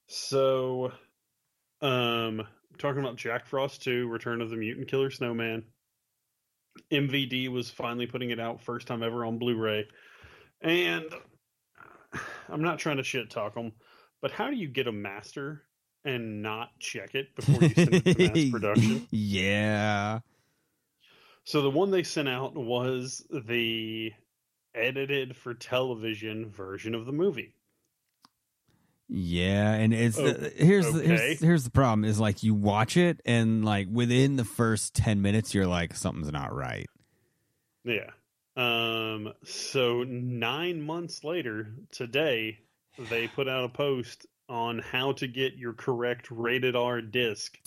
So, 0.08 0.92
um, 1.82 2.48
talking 2.80 3.02
about 3.02 3.18
Jack 3.18 3.46
Frost 3.46 3.84
2, 3.84 4.08
Return 4.08 4.42
of 4.42 4.50
the 4.50 4.56
Mutant 4.56 4.88
Killer 4.88 5.12
Snowman. 5.12 5.64
MVD 6.92 7.50
was 7.50 7.70
finally 7.70 8.08
putting 8.08 8.32
it 8.32 8.40
out 8.40 8.62
first 8.62 8.88
time 8.88 9.04
ever 9.04 9.26
on 9.26 9.38
Blu-ray. 9.38 9.88
And 10.62 11.06
I'm 12.50 12.62
not 12.62 12.80
trying 12.80 12.98
to 12.98 13.04
shit 13.04 13.30
talk 13.30 13.54
them, 13.56 13.72
but 14.22 14.32
how 14.32 14.50
do 14.50 14.56
you 14.56 14.68
get 14.68 14.88
a 14.88 14.92
master 14.92 15.64
and 16.06 16.42
not 16.42 16.70
check 16.80 17.16
it 17.16 17.36
before 17.36 17.62
you 17.62 17.70
send 17.70 17.94
it 17.94 18.06
to 18.06 18.28
mass 18.28 18.50
production? 18.52 19.08
yeah. 19.12 20.20
So 21.44 21.62
the 21.62 21.70
one 21.70 21.92
they 21.92 22.04
sent 22.04 22.30
out 22.30 22.56
was 22.56 23.26
the 23.32 24.12
edited 24.76 25.36
for 25.36 25.54
television 25.54 26.50
version 26.50 26.94
of 26.94 27.06
the 27.06 27.12
movie. 27.12 27.56
Yeah, 29.10 29.74
and 29.74 29.92
it's 29.92 30.20
Oh, 30.20 30.32
the, 30.32 30.54
here's 30.56 30.92
the, 30.94 31.02
here's 31.02 31.40
here's 31.40 31.64
the 31.64 31.72
problem 31.72 32.06
is 32.06 32.20
like 32.20 32.44
you 32.44 32.54
watch 32.54 32.96
it 32.96 33.22
and 33.26 33.66
like 33.66 33.88
within 33.92 34.36
the 34.36 34.46
first 34.46 34.94
10 34.94 35.24
minutes 35.24 35.56
you're 35.56 35.66
like 35.66 35.96
something's 35.96 36.32
not 36.32 36.54
right. 36.54 36.88
Yeah. 37.84 38.12
Um. 38.56 39.34
So 39.46 40.04
nine 40.04 40.82
months 40.82 41.24
later, 41.24 41.74
today, 41.92 42.60
they 43.10 43.28
put 43.28 43.48
out 43.48 43.64
a 43.64 43.70
post 43.70 44.28
on 44.48 44.80
how 44.80 45.14
to 45.14 45.28
get 45.28 45.56
your 45.56 45.74
correct 45.74 46.28
rated 46.30 46.76
R 46.76 47.02
disc 47.02 47.58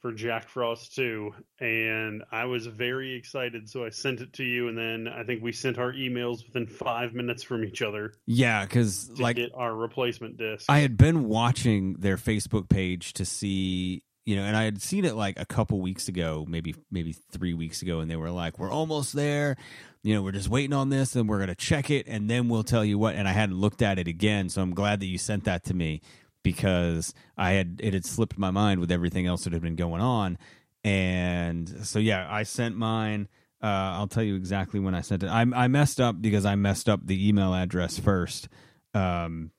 for 0.00 0.12
Jack 0.12 0.48
Frost 0.48 0.94
2, 0.96 1.32
and 1.60 2.22
I 2.32 2.46
was 2.46 2.66
very 2.66 3.14
excited. 3.14 3.68
So 3.68 3.84
I 3.84 3.90
sent 3.90 4.20
it 4.20 4.32
to 4.34 4.44
you, 4.44 4.68
and 4.68 4.76
then 4.76 5.12
I 5.12 5.24
think 5.24 5.42
we 5.42 5.52
sent 5.52 5.78
our 5.78 5.92
emails 5.92 6.44
within 6.46 6.66
five 6.66 7.12
minutes 7.12 7.42
from 7.42 7.64
each 7.64 7.82
other 7.82 8.14
Yeah, 8.26 8.64
cuz 8.66 9.20
like 9.20 9.36
get 9.36 9.50
our 9.54 9.74
replacement 9.74 10.38
disc. 10.38 10.66
I 10.68 10.78
had 10.78 10.96
been 10.96 11.24
watching 11.28 11.94
their 11.94 12.16
Facebook 12.16 12.68
page 12.68 13.12
to 13.14 13.24
see, 13.24 14.02
you 14.24 14.36
know, 14.36 14.42
and 14.42 14.56
I 14.56 14.64
had 14.64 14.80
seen 14.80 15.04
it 15.04 15.16
like 15.16 15.38
a 15.38 15.46
couple 15.46 15.80
weeks 15.80 16.08
ago, 16.08 16.46
maybe 16.48 16.74
maybe 16.90 17.12
three 17.12 17.54
weeks 17.54 17.82
ago, 17.82 18.00
and 18.00 18.10
they 18.10 18.16
were 18.16 18.30
like, 18.30 18.58
"We're 18.58 18.72
almost 18.72 19.12
there." 19.12 19.56
You 20.02 20.14
know, 20.14 20.22
we're 20.22 20.32
just 20.32 20.48
waiting 20.48 20.72
on 20.72 20.88
this, 20.88 21.14
and 21.14 21.28
we're 21.28 21.40
gonna 21.40 21.54
check 21.54 21.90
it, 21.90 22.06
and 22.08 22.30
then 22.30 22.48
we'll 22.48 22.64
tell 22.64 22.84
you 22.84 22.98
what. 22.98 23.16
And 23.16 23.28
I 23.28 23.32
hadn't 23.32 23.56
looked 23.56 23.82
at 23.82 23.98
it 23.98 24.08
again, 24.08 24.48
so 24.48 24.62
I'm 24.62 24.72
glad 24.72 25.00
that 25.00 25.06
you 25.06 25.18
sent 25.18 25.44
that 25.44 25.64
to 25.64 25.74
me 25.74 26.00
because 26.42 27.14
I 27.36 27.52
had 27.52 27.80
it 27.82 27.94
had 27.94 28.04
slipped 28.04 28.38
my 28.38 28.50
mind 28.50 28.80
with 28.80 28.90
everything 28.90 29.26
else 29.26 29.44
that 29.44 29.52
had 29.52 29.62
been 29.62 29.76
going 29.76 30.02
on, 30.02 30.38
and 30.84 31.86
so 31.86 31.98
yeah, 31.98 32.26
I 32.30 32.42
sent 32.42 32.76
mine. 32.76 33.28
Uh, 33.62 33.66
I'll 33.98 34.06
tell 34.06 34.22
you 34.22 34.36
exactly 34.36 34.80
when 34.80 34.94
I 34.94 35.02
sent 35.02 35.22
it. 35.22 35.28
I, 35.28 35.42
I 35.54 35.68
messed 35.68 36.00
up 36.00 36.22
because 36.22 36.46
I 36.46 36.54
messed 36.54 36.88
up 36.88 37.06
the 37.06 37.28
email 37.28 37.54
address 37.54 37.98
first. 37.98 38.48
Um, 38.94 39.50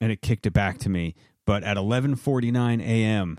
and 0.00 0.12
it 0.12 0.22
kicked 0.22 0.46
it 0.46 0.52
back 0.52 0.78
to 0.78 0.88
me. 0.88 1.14
But 1.44 1.62
at 1.62 1.76
11:49 1.76 2.82
a.m., 2.82 3.38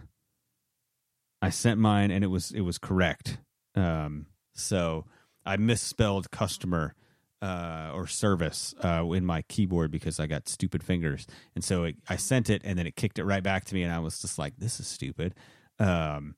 I 1.42 1.50
sent 1.50 1.80
mine, 1.80 2.12
and 2.12 2.24
it 2.24 2.28
was 2.28 2.52
it 2.52 2.62
was 2.62 2.78
correct. 2.78 3.38
Um, 3.76 4.28
so 4.54 5.06
I 5.46 5.58
misspelled 5.58 6.32
customer 6.32 6.96
uh, 7.42 7.92
or 7.94 8.08
service 8.08 8.74
uh, 8.84 9.06
in 9.12 9.26
my 9.26 9.44
keyboard 9.44 9.92
because 9.92 10.20
I 10.20 10.28
got 10.28 10.50
stupid 10.50 10.84
fingers, 10.84 11.28
and 11.56 11.64
so 11.64 11.84
it, 11.86 11.96
I 12.10 12.16
sent 12.16 12.50
it, 12.50 12.62
and 12.66 12.78
then 12.78 12.88
it 12.88 12.96
kicked 12.96 13.20
it 13.20 13.26
right 13.26 13.44
back 13.44 13.66
to 13.66 13.76
me, 13.76 13.84
and 13.84 13.94
I 13.94 14.00
was 14.00 14.20
just 14.20 14.40
like, 14.40 14.54
"This 14.58 14.80
is 14.80 14.88
stupid." 14.88 15.36
Um, 15.80 16.36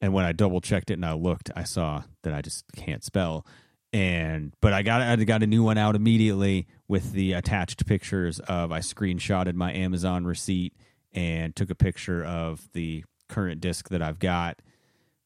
and 0.00 0.12
when 0.12 0.24
I 0.24 0.32
double 0.32 0.60
checked 0.60 0.90
it 0.90 0.94
and 0.94 1.06
I 1.06 1.14
looked, 1.14 1.50
I 1.56 1.64
saw 1.64 2.02
that 2.22 2.34
I 2.34 2.42
just 2.42 2.64
can't 2.76 3.02
spell. 3.02 3.46
And 3.92 4.52
but 4.60 4.72
I 4.72 4.82
got 4.82 5.00
I 5.00 5.16
got 5.16 5.42
a 5.42 5.46
new 5.46 5.62
one 5.62 5.78
out 5.78 5.96
immediately 5.96 6.66
with 6.86 7.12
the 7.12 7.32
attached 7.32 7.86
pictures 7.86 8.40
of 8.40 8.72
I 8.72 8.80
screenshotted 8.80 9.54
my 9.54 9.72
Amazon 9.72 10.26
receipt 10.26 10.74
and 11.12 11.56
took 11.56 11.70
a 11.70 11.74
picture 11.74 12.22
of 12.24 12.68
the 12.72 13.04
current 13.28 13.60
disc 13.60 13.88
that 13.88 14.02
I've 14.02 14.18
got, 14.18 14.60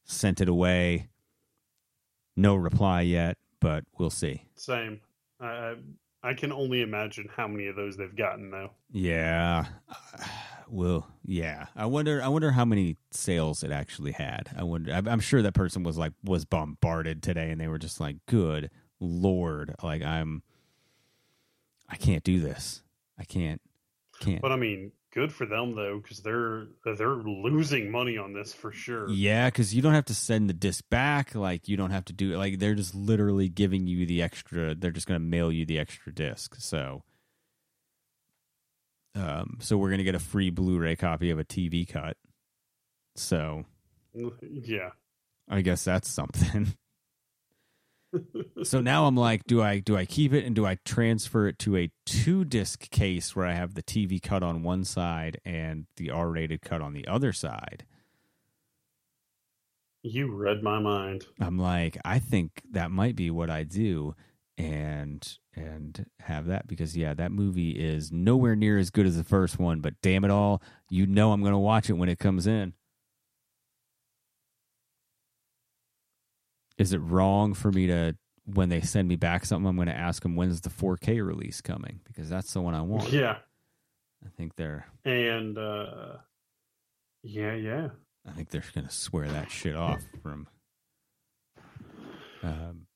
sent 0.05 0.41
it 0.41 0.49
away. 0.49 1.09
No 2.37 2.55
reply 2.55 3.01
yet, 3.01 3.39
but 3.61 3.85
we'll 3.99 4.11
see. 4.11 4.45
Same. 4.57 5.01
I 5.41 5.75
I 6.23 6.35
can 6.35 6.53
only 6.53 6.83
imagine 6.83 7.29
how 7.35 7.49
many 7.49 7.67
of 7.67 7.77
those 7.77 7.97
they've 7.97 8.15
gotten 8.17 8.51
though. 8.51 8.71
Yeah. 8.91 9.67
Well, 10.73 11.09
yeah. 11.25 11.67
I 11.75 11.87
wonder. 11.87 12.23
I 12.23 12.29
wonder 12.29 12.53
how 12.53 12.65
many 12.65 12.97
sales 13.11 13.65
it 13.65 13.73
actually 13.73 14.13
had. 14.13 14.51
I 14.57 14.63
wonder. 14.63 14.93
I'm- 14.93 15.09
I'm 15.09 15.19
sure 15.19 15.43
that 15.43 15.53
person 15.53 15.83
was 15.83 15.99
like 15.99 16.13
was 16.23 16.45
bombarded 16.45 17.25
today, 17.25 17.51
and 17.51 17.61
they 17.61 17.67
were 17.67 17.77
just 17.81 17.99
like, 17.99 18.19
"Good 18.27 18.71
lord!" 19.01 19.75
Like 19.83 20.05
I'm. 20.05 20.45
I 21.89 21.97
can't 21.97 22.23
do 22.23 22.39
this. 22.39 22.85
I 23.19 23.25
can't. 23.25 23.61
Can't. 24.21 24.41
But 24.41 24.53
I 24.53 24.57
mean, 24.57 24.93
good 25.13 25.33
for 25.33 25.47
them 25.47 25.75
though, 25.75 25.99
because 25.99 26.21
they're 26.21 26.69
they're 26.85 27.17
losing 27.17 27.91
money 27.91 28.17
on 28.19 28.33
this 28.33 28.53
for 28.53 28.73
sure. 28.73 29.09
Yeah, 29.09 29.49
because 29.49 29.75
you 29.75 29.83
don't 29.83 29.95
have 29.95 30.07
to 30.07 30.15
send 30.15 30.49
the 30.49 30.55
disc 30.55 30.85
back. 30.91 31.35
Like 31.35 31.69
you 31.69 31.77
don't 31.77 31.91
have 31.91 32.05
to 32.07 32.13
do 32.13 32.35
it. 32.35 32.39
Like 32.39 32.59
they're 32.59 32.75
just 32.75 32.95
literally 32.95 33.49
giving 33.49 33.87
you 33.87 34.07
the 34.07 34.23
extra. 34.23 34.75
They're 34.75 34.91
just 34.91 35.07
going 35.07 35.21
to 35.21 35.27
mail 35.27 35.53
you 35.53 35.67
the 35.67 35.79
extra 35.79 36.15
disc. 36.15 36.57
So, 36.59 37.03
um, 39.15 39.59
so 39.61 39.77
we're 39.77 39.89
going 39.91 39.99
to 39.99 40.05
get 40.05 40.15
a 40.15 40.21
free 40.21 40.51
Blu-ray 40.51 40.97
copy 40.97 41.31
of 41.31 41.39
a 41.39 41.45
TV 41.45 41.89
cut. 41.89 42.17
So 43.17 43.65
Yeah. 44.43 44.91
I 45.49 45.63
guess 45.63 45.85
that's 45.85 46.09
something. 46.09 46.75
so 48.63 48.81
now 48.81 49.07
I'm 49.07 49.17
like, 49.17 49.45
do 49.45 49.63
I 49.63 49.79
do 49.79 49.97
I 49.97 50.05
keep 50.05 50.33
it 50.33 50.45
and 50.45 50.55
do 50.55 50.67
I 50.67 50.79
transfer 50.85 51.49
it 51.49 51.59
to 51.61 51.77
a 51.77 51.91
two 52.07 52.45
disc 52.45 52.91
case 52.91 53.35
where 53.35 53.47
I 53.47 53.53
have 53.53 53.75
the 53.75 53.83
TV 53.83 54.23
cut 54.23 54.43
on 54.43 54.63
one 54.63 54.85
side 54.85 55.41
and 55.45 55.87
the 55.97 56.11
R 56.11 56.29
rated 56.29 56.63
cut 56.63 56.81
on 56.81 56.93
the 56.93 57.07
other 57.07 57.33
side? 57.33 57.85
You 60.03 60.35
read 60.35 60.63
my 60.63 60.79
mind. 60.79 61.27
I'm 61.41 61.59
like, 61.59 61.99
I 62.05 62.19
think 62.19 62.63
that 62.71 62.91
might 62.91 63.17
be 63.17 63.31
what 63.31 63.51
I 63.51 63.65
do 63.65 64.15
and 64.57 65.39
and 65.55 66.07
have 66.21 66.47
that 66.47 66.67
because 66.67 66.97
yeah, 66.97 67.15
that 67.15 67.33
movie 67.33 67.71
is 67.71 68.13
nowhere 68.13 68.57
near 68.57 68.79
as 68.79 68.91
good 68.91 69.07
as 69.07 69.17
the 69.17 69.25
first 69.25 69.59
one, 69.59 69.81
but 69.81 69.95
damn 70.03 70.25
it 70.25 70.31
all, 70.31 70.63
you 70.89 71.07
know 71.07 71.33
I'm 71.33 71.41
going 71.41 71.53
to 71.53 71.59
watch 71.59 71.91
it 71.91 71.95
when 71.95 72.09
it 72.09 72.19
comes 72.19 72.47
in. 72.47 72.75
Is 76.81 76.95
it 76.95 76.99
wrong 76.99 77.53
for 77.53 77.71
me 77.71 77.89
to 77.89 78.17
when 78.47 78.71
they 78.71 78.81
send 78.81 79.07
me 79.07 79.17
back 79.17 79.45
something 79.45 79.69
I'm 79.69 79.77
going 79.77 79.89
to 79.89 79.95
ask 79.95 80.23
them 80.23 80.35
when's 80.35 80.63
the 80.63 80.71
4K 80.71 81.25
release 81.25 81.61
coming 81.61 82.01
because 82.05 82.29
that's 82.29 82.53
the 82.53 82.61
one 82.61 82.75
I 82.75 82.81
want. 82.81 83.13
Yeah. 83.13 83.37
I 84.25 84.29
think 84.37 84.57
they're 84.57 84.87
And 85.05 85.57
uh 85.57 86.17
yeah, 87.23 87.55
yeah. 87.55 87.89
I 88.27 88.33
think 88.33 88.51
they're 88.51 88.65
gonna 88.75 88.91
swear 88.91 89.29
that 89.29 89.51
shit 89.51 89.77
off 89.77 90.03
from 90.23 90.47
um, 92.43 92.87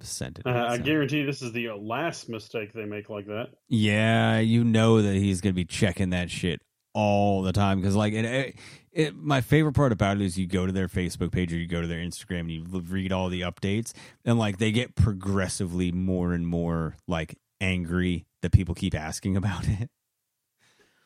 sent 0.00 0.40
it. 0.40 0.46
Uh, 0.46 0.66
I 0.68 0.78
guarantee 0.78 1.22
this 1.22 1.42
is 1.42 1.52
the 1.52 1.70
last 1.70 2.28
mistake 2.28 2.72
they 2.72 2.84
make 2.84 3.08
like 3.08 3.26
that. 3.26 3.50
Yeah, 3.68 4.40
you 4.40 4.64
know 4.64 5.02
that 5.02 5.14
he's 5.14 5.40
gonna 5.40 5.52
be 5.52 5.64
checking 5.64 6.10
that 6.10 6.30
shit 6.30 6.60
all 6.94 7.42
the 7.42 7.52
time 7.52 7.80
because, 7.80 7.94
like, 7.94 8.12
it, 8.12 8.24
it, 8.24 8.28
eh, 8.28 8.60
it. 8.92 9.16
My 9.16 9.40
favorite 9.40 9.74
part 9.74 9.92
about 9.92 10.16
it 10.16 10.22
is 10.22 10.38
you 10.38 10.46
go 10.46 10.66
to 10.66 10.72
their 10.72 10.88
Facebook 10.88 11.32
page 11.32 11.52
or 11.52 11.56
you 11.56 11.66
go 11.66 11.82
to 11.82 11.86
their 11.86 11.98
Instagram 11.98 12.40
and 12.40 12.50
you 12.50 12.64
read 12.64 13.12
all 13.12 13.28
the 13.28 13.42
updates, 13.42 13.92
and 14.24 14.38
like 14.38 14.58
they 14.58 14.72
get 14.72 14.94
progressively 14.94 15.92
more 15.92 16.32
and 16.32 16.46
more 16.46 16.96
like 17.06 17.36
angry 17.60 18.26
that 18.42 18.52
people 18.52 18.74
keep 18.74 18.94
asking 18.94 19.36
about 19.36 19.66
it. 19.68 19.90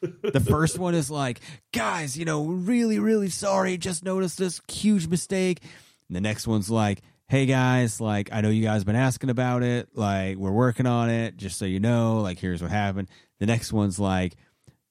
the 0.32 0.40
first 0.40 0.78
one 0.78 0.94
is 0.94 1.10
like, 1.10 1.40
guys, 1.72 2.16
you 2.16 2.24
know, 2.24 2.44
really, 2.44 2.98
really 2.98 3.30
sorry. 3.30 3.76
Just 3.78 4.04
noticed 4.04 4.38
this 4.38 4.60
huge 4.68 5.08
mistake. 5.08 5.60
And 6.08 6.16
the 6.16 6.20
next 6.20 6.46
one's 6.46 6.70
like, 6.70 7.02
hey 7.28 7.46
guys, 7.46 8.00
like, 8.00 8.30
I 8.32 8.40
know 8.40 8.48
you 8.48 8.62
guys 8.62 8.84
been 8.84 8.96
asking 8.96 9.30
about 9.30 9.62
it. 9.62 9.88
Like, 9.94 10.36
we're 10.36 10.52
working 10.52 10.86
on 10.86 11.10
it. 11.10 11.36
Just 11.36 11.58
so 11.58 11.64
you 11.64 11.80
know, 11.80 12.20
like, 12.20 12.38
here's 12.38 12.62
what 12.62 12.70
happened. 12.70 13.08
The 13.38 13.46
next 13.46 13.72
one's 13.72 13.98
like, 13.98 14.36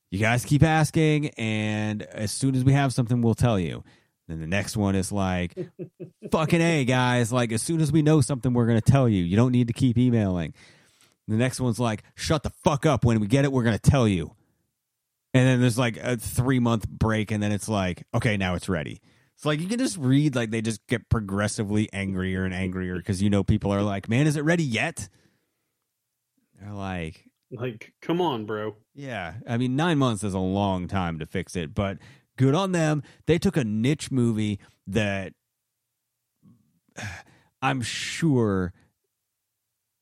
you 0.09 0.19
guys 0.19 0.45
keep 0.45 0.63
asking, 0.63 1.29
and 1.37 2.01
as 2.01 2.31
soon 2.31 2.55
as 2.55 2.63
we 2.63 2.73
have 2.73 2.93
something, 2.93 3.21
we'll 3.21 3.35
tell 3.35 3.59
you. 3.59 3.83
Then 4.27 4.39
the 4.39 4.47
next 4.47 4.75
one 4.75 4.95
is 4.95 5.11
like, 5.11 5.55
fucking 6.31 6.61
A, 6.61 6.85
guys. 6.85 7.31
Like, 7.31 7.51
as 7.51 7.61
soon 7.61 7.81
as 7.81 7.91
we 7.91 8.01
know 8.01 8.21
something, 8.21 8.53
we're 8.53 8.65
going 8.65 8.79
to 8.79 8.91
tell 8.91 9.07
you. 9.07 9.23
You 9.23 9.35
don't 9.35 9.51
need 9.51 9.67
to 9.67 9.73
keep 9.73 9.97
emailing. 9.97 10.53
The 11.27 11.35
next 11.35 11.59
one's 11.59 11.79
like, 11.79 12.03
shut 12.15 12.43
the 12.43 12.49
fuck 12.63 12.85
up. 12.85 13.03
When 13.03 13.19
we 13.19 13.27
get 13.27 13.45
it, 13.45 13.51
we're 13.51 13.63
going 13.63 13.77
to 13.77 13.89
tell 13.89 14.07
you. 14.07 14.33
And 15.33 15.45
then 15.45 15.61
there's 15.61 15.77
like 15.77 15.97
a 15.97 16.17
three 16.17 16.59
month 16.59 16.87
break, 16.87 17.31
and 17.31 17.43
then 17.43 17.51
it's 17.51 17.69
like, 17.69 18.03
okay, 18.13 18.37
now 18.37 18.55
it's 18.55 18.69
ready. 18.69 19.01
It's 19.35 19.45
like 19.45 19.59
you 19.59 19.67
can 19.67 19.77
just 19.77 19.97
read, 19.97 20.35
like, 20.35 20.51
they 20.51 20.61
just 20.61 20.85
get 20.87 21.09
progressively 21.09 21.89
angrier 21.93 22.43
and 22.43 22.53
angrier 22.53 22.95
because 22.95 23.21
you 23.21 23.29
know 23.29 23.43
people 23.43 23.71
are 23.71 23.83
like, 23.83 24.09
man, 24.09 24.25
is 24.25 24.35
it 24.35 24.43
ready 24.43 24.63
yet? 24.63 25.09
They're 26.59 26.73
like, 26.73 27.26
Like, 27.51 27.93
come 28.01 28.19
on, 28.19 28.45
bro. 28.45 28.75
yeah, 28.93 29.35
I 29.47 29.57
mean, 29.57 29.75
nine 29.75 29.97
months 29.97 30.23
is 30.23 30.33
a 30.33 30.39
long 30.39 30.87
time 30.87 31.19
to 31.19 31.25
fix 31.25 31.55
it, 31.55 31.73
but 31.73 31.97
good 32.37 32.53
on 32.53 32.73
them. 32.73 33.03
They 33.25 33.37
took 33.39 33.55
a 33.57 33.63
niche 33.63 34.11
movie 34.11 34.59
that 34.87 35.33
I'm 37.61 37.81
sure 37.81 38.73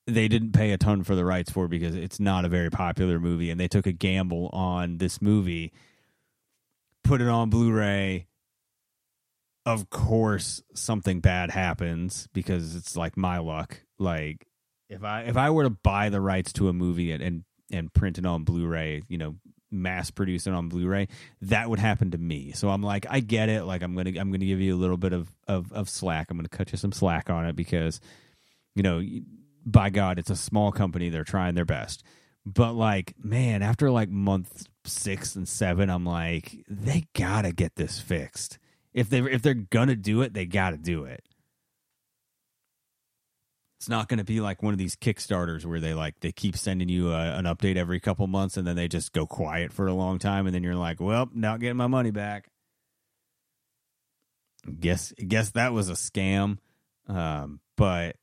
they 0.07 0.27
didn't 0.27 0.51
pay 0.51 0.71
a 0.71 0.77
ton 0.77 1.03
for 1.03 1.15
the 1.15 1.25
rights 1.25 1.51
for 1.51 1.67
because 1.67 1.95
it's 1.95 2.19
not 2.19 2.45
a 2.45 2.49
very 2.49 2.69
popular 2.69 3.19
movie, 3.19 3.49
and 3.49 3.59
they 3.59 3.67
took 3.67 3.87
a 3.87 3.91
gamble 3.91 4.49
on 4.53 4.97
this 4.97 5.21
movie, 5.21 5.71
put 7.03 7.21
it 7.21 7.27
on 7.27 7.49
Blu-ray. 7.49 8.27
Of 9.65 9.89
course, 9.89 10.61
something 10.75 11.21
bad 11.21 11.49
happens 11.49 12.27
because 12.33 12.75
it's 12.75 12.95
like 12.95 13.17
my 13.17 13.39
luck. 13.39 13.81
Like 13.97 14.45
if 14.89 15.03
I 15.03 15.21
if 15.23 15.37
I 15.37 15.49
were 15.49 15.63
to 15.63 15.69
buy 15.69 16.09
the 16.09 16.21
rights 16.21 16.53
to 16.53 16.69
a 16.69 16.73
movie 16.73 17.11
and 17.11 17.21
and, 17.23 17.43
and 17.71 17.93
print 17.93 18.17
it 18.17 18.25
on 18.25 18.43
Blu-ray, 18.43 19.03
you 19.07 19.17
know, 19.17 19.35
mass 19.71 20.11
produce 20.11 20.47
it 20.47 20.53
on 20.53 20.69
Blu-ray, 20.69 21.07
that 21.41 21.69
would 21.69 21.79
happen 21.79 22.11
to 22.11 22.17
me. 22.17 22.51
So 22.51 22.69
I'm 22.69 22.83
like, 22.83 23.05
I 23.09 23.19
get 23.19 23.49
it. 23.49 23.63
Like 23.63 23.81
I'm 23.81 23.95
gonna 23.95 24.11
I'm 24.19 24.31
gonna 24.31 24.45
give 24.45 24.61
you 24.61 24.75
a 24.75 24.77
little 24.77 24.97
bit 24.97 25.13
of 25.13 25.29
of, 25.47 25.71
of 25.71 25.89
slack. 25.89 26.29
I'm 26.29 26.37
gonna 26.37 26.49
cut 26.49 26.71
you 26.71 26.77
some 26.77 26.91
slack 26.91 27.29
on 27.29 27.45
it 27.45 27.55
because, 27.55 27.99
you 28.75 28.83
know, 28.83 29.01
by 29.65 29.89
God, 29.89 30.19
it's 30.19 30.29
a 30.29 30.35
small 30.35 30.71
company. 30.71 31.09
They're 31.09 31.23
trying 31.23 31.55
their 31.55 31.65
best. 31.65 32.03
But 32.45 32.73
like, 32.73 33.15
man, 33.21 33.63
after 33.63 33.89
like 33.89 34.09
month 34.09 34.67
six 34.85 35.35
and 35.35 35.47
seven, 35.47 35.89
I'm 35.89 36.05
like, 36.05 36.63
they 36.69 37.05
gotta 37.15 37.51
get 37.51 37.75
this 37.75 37.99
fixed. 37.99 38.59
If 38.93 39.09
they 39.09 39.19
if 39.19 39.41
they're 39.41 39.55
gonna 39.55 39.95
do 39.95 40.21
it, 40.21 40.33
they 40.33 40.45
gotta 40.45 40.77
do 40.77 41.05
it. 41.05 41.23
It's 43.85 43.89
not 43.91 44.09
going 44.09 44.17
to 44.17 44.23
be 44.23 44.41
like 44.41 44.63
one 44.63 44.73
of 44.73 44.79
these 44.79 44.95
Kickstarters 44.95 45.63
where 45.63 45.79
they 45.79 45.93
like 45.93 46.19
they 46.21 46.31
keep 46.31 46.57
sending 46.57 46.89
you 46.89 47.11
a, 47.11 47.37
an 47.37 47.45
update 47.45 47.75
every 47.75 47.99
couple 47.99 48.25
months 48.25 48.57
and 48.57 48.65
then 48.65 48.75
they 48.75 48.87
just 48.87 49.13
go 49.13 49.27
quiet 49.27 49.71
for 49.71 49.85
a 49.85 49.93
long 49.93 50.17
time 50.17 50.47
and 50.47 50.55
then 50.55 50.63
you're 50.63 50.73
like, 50.73 50.99
well, 50.99 51.29
not 51.35 51.59
getting 51.59 51.77
my 51.77 51.85
money 51.85 52.09
back. 52.09 52.49
Guess 54.79 55.13
guess 55.27 55.51
that 55.51 55.71
was 55.71 55.89
a 55.89 55.93
scam, 55.93 56.57
um, 57.07 57.59
but 57.77 58.15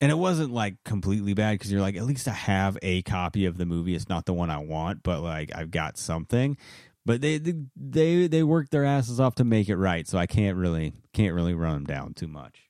and 0.00 0.10
it 0.10 0.14
wasn't 0.14 0.50
like 0.50 0.76
completely 0.82 1.34
bad 1.34 1.58
because 1.58 1.70
you're 1.70 1.82
like 1.82 1.96
at 1.96 2.06
least 2.06 2.26
I 2.26 2.32
have 2.32 2.78
a 2.80 3.02
copy 3.02 3.44
of 3.44 3.58
the 3.58 3.66
movie. 3.66 3.94
It's 3.94 4.08
not 4.08 4.24
the 4.24 4.32
one 4.32 4.48
I 4.48 4.64
want, 4.64 5.02
but 5.02 5.20
like 5.20 5.50
I've 5.54 5.70
got 5.70 5.98
something. 5.98 6.56
But 7.04 7.20
they 7.20 7.36
they 7.36 8.28
they 8.28 8.42
worked 8.42 8.70
their 8.70 8.86
asses 8.86 9.20
off 9.20 9.34
to 9.34 9.44
make 9.44 9.68
it 9.68 9.76
right, 9.76 10.08
so 10.08 10.16
I 10.16 10.26
can't 10.26 10.56
really 10.56 10.94
can't 11.12 11.34
really 11.34 11.52
run 11.52 11.74
them 11.74 11.84
down 11.84 12.14
too 12.14 12.28
much. 12.28 12.69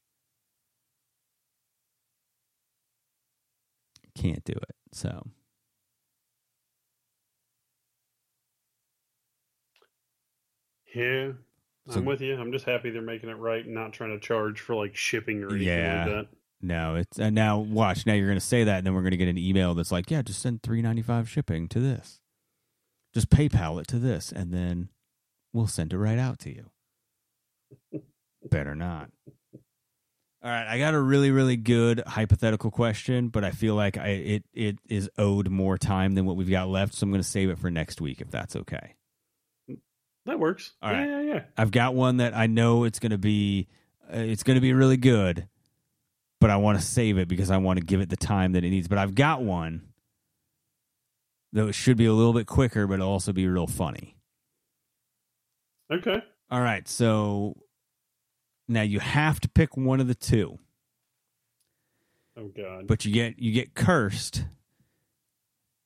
Can't 4.20 4.44
do 4.44 4.52
it. 4.52 4.74
So 4.92 5.26
Yeah. 10.94 11.32
So- 11.88 11.98
I'm 11.98 12.04
with 12.04 12.20
you. 12.20 12.36
I'm 12.36 12.52
just 12.52 12.64
happy 12.66 12.90
they're 12.90 13.02
making 13.02 13.30
it 13.30 13.34
right 13.34 13.64
and 13.64 13.74
not 13.74 13.92
trying 13.92 14.10
to 14.10 14.20
charge 14.20 14.60
for 14.60 14.74
like 14.74 14.94
shipping 14.94 15.42
or 15.42 15.48
anything 15.50 15.66
Yeah. 15.68 16.04
like 16.04 16.14
that. 16.28 16.36
no, 16.60 16.96
it's 16.96 17.18
and 17.18 17.34
now 17.34 17.58
watch. 17.58 18.06
Now 18.06 18.12
you're 18.14 18.26
going 18.28 18.38
to 18.38 18.44
say 18.44 18.64
that, 18.64 18.78
and 18.78 18.86
then 18.86 18.94
we're 18.94 19.00
going 19.00 19.12
to 19.12 19.16
get 19.16 19.28
an 19.28 19.38
email 19.38 19.74
that's 19.74 19.90
like, 19.90 20.10
yeah, 20.10 20.22
just 20.22 20.40
send 20.42 20.62
three 20.62 20.82
ninety 20.82 21.02
five 21.02 21.28
shipping 21.28 21.68
to 21.68 21.80
this. 21.80 22.20
Just 23.14 23.30
PayPal 23.30 23.80
it 23.80 23.86
to 23.88 23.98
this, 23.98 24.30
and 24.30 24.52
then 24.52 24.90
we'll 25.52 25.66
send 25.66 25.92
it 25.92 25.98
right 25.98 26.18
out 26.18 26.38
to 26.40 26.50
you. 26.50 26.70
Better 28.50 28.74
not. 28.74 29.10
All 30.42 30.50
right, 30.50 30.66
I 30.66 30.78
got 30.78 30.94
a 30.94 31.00
really, 31.00 31.30
really 31.30 31.56
good 31.56 32.02
hypothetical 32.06 32.70
question, 32.70 33.28
but 33.28 33.44
I 33.44 33.50
feel 33.50 33.74
like 33.74 33.98
I, 33.98 34.08
it 34.08 34.44
it 34.54 34.78
is 34.88 35.10
owed 35.18 35.50
more 35.50 35.76
time 35.76 36.14
than 36.14 36.24
what 36.24 36.36
we've 36.36 36.48
got 36.48 36.68
left, 36.68 36.94
so 36.94 37.04
I'm 37.04 37.10
going 37.10 37.22
to 37.22 37.28
save 37.28 37.50
it 37.50 37.58
for 37.58 37.70
next 37.70 38.00
week 38.00 38.22
if 38.22 38.30
that's 38.30 38.56
okay. 38.56 38.94
That 40.24 40.38
works. 40.38 40.72
All 40.80 40.92
yeah, 40.92 40.98
right. 40.98 41.08
yeah, 41.08 41.34
yeah. 41.34 41.42
I've 41.58 41.70
got 41.70 41.94
one 41.94 42.18
that 42.18 42.34
I 42.34 42.46
know 42.46 42.84
it's 42.84 42.98
going 42.98 43.10
to 43.10 43.18
be 43.18 43.68
uh, 44.10 44.18
it's 44.18 44.42
going 44.42 44.54
to 44.54 44.62
be 44.62 44.72
really 44.72 44.96
good, 44.96 45.46
but 46.40 46.48
I 46.48 46.56
want 46.56 46.78
to 46.78 46.84
save 46.84 47.18
it 47.18 47.28
because 47.28 47.50
I 47.50 47.58
want 47.58 47.78
to 47.78 47.84
give 47.84 48.00
it 48.00 48.08
the 48.08 48.16
time 48.16 48.52
that 48.52 48.64
it 48.64 48.70
needs. 48.70 48.88
But 48.88 48.96
I've 48.96 49.14
got 49.14 49.42
one 49.42 49.88
that 51.52 51.74
should 51.74 51.98
be 51.98 52.06
a 52.06 52.14
little 52.14 52.32
bit 52.32 52.46
quicker, 52.46 52.86
but 52.86 52.94
it'll 52.94 53.08
also 53.08 53.32
be 53.32 53.46
real 53.46 53.66
funny. 53.66 54.16
Okay. 55.92 56.22
All 56.50 56.60
right, 56.60 56.86
so 56.88 57.56
now 58.70 58.82
you 58.82 59.00
have 59.00 59.40
to 59.40 59.48
pick 59.48 59.76
one 59.76 60.00
of 60.00 60.06
the 60.06 60.14
two, 60.14 60.58
Oh 62.36 62.48
God. 62.48 62.86
but 62.86 63.04
you 63.04 63.12
get 63.12 63.38
you 63.38 63.52
get 63.52 63.74
cursed. 63.74 64.44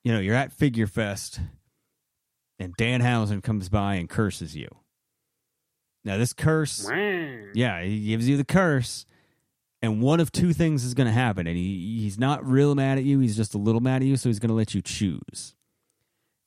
You 0.04 0.12
know, 0.12 0.20
you're 0.20 0.34
at 0.34 0.52
Figure 0.52 0.86
Fest, 0.86 1.40
and 2.58 2.76
Danhausen 2.76 3.42
comes 3.42 3.68
by 3.70 3.94
and 3.94 4.08
curses 4.08 4.54
you. 4.54 4.68
Now, 6.04 6.18
this 6.18 6.34
curse 6.34 6.86
Yeah, 7.54 7.82
he 7.82 8.08
gives 8.08 8.28
you 8.28 8.36
the 8.36 8.44
curse, 8.44 9.06
and 9.80 10.02
one 10.02 10.20
of 10.20 10.30
two 10.30 10.52
things 10.52 10.84
is 10.84 10.92
going 10.92 11.06
to 11.06 11.12
happen. 11.12 11.46
And 11.46 11.56
he, 11.56 12.00
he's 12.02 12.18
not 12.18 12.44
real 12.46 12.74
mad 12.74 12.98
at 12.98 13.04
you, 13.04 13.20
he's 13.20 13.36
just 13.36 13.54
a 13.54 13.58
little 13.58 13.80
mad 13.80 14.02
at 14.02 14.08
you, 14.08 14.18
so 14.18 14.28
he's 14.28 14.38
going 14.38 14.50
to 14.50 14.54
let 14.54 14.74
you 14.74 14.82
choose. 14.82 15.54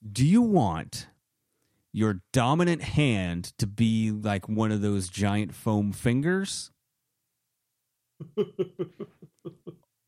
Do 0.09 0.23
you 0.23 0.43
want 0.43 1.07
your 1.97 2.21
dominant 2.31 2.83
hand 2.83 3.53
to 3.57 3.65
be 3.65 4.11
like 4.11 4.47
one 4.47 4.71
of 4.71 4.81
those 4.81 5.09
giant 5.09 5.55
foam 5.55 5.91
fingers? 5.91 6.69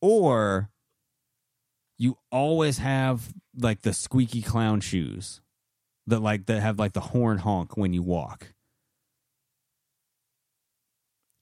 or 0.02 0.70
you 1.98 2.18
always 2.32 2.78
have 2.78 3.34
like 3.58 3.82
the 3.82 3.94
squeaky 3.94 4.44
clown 4.44 4.82
shoes 4.82 5.42
that 6.06 6.20
like 6.20 6.46
that 6.46 6.62
have 6.62 6.78
like 6.78 6.94
the 6.94 7.00
horn 7.00 7.40
honk 7.40 7.76
when 7.76 7.92
you 7.92 8.04
walk? 8.04 8.54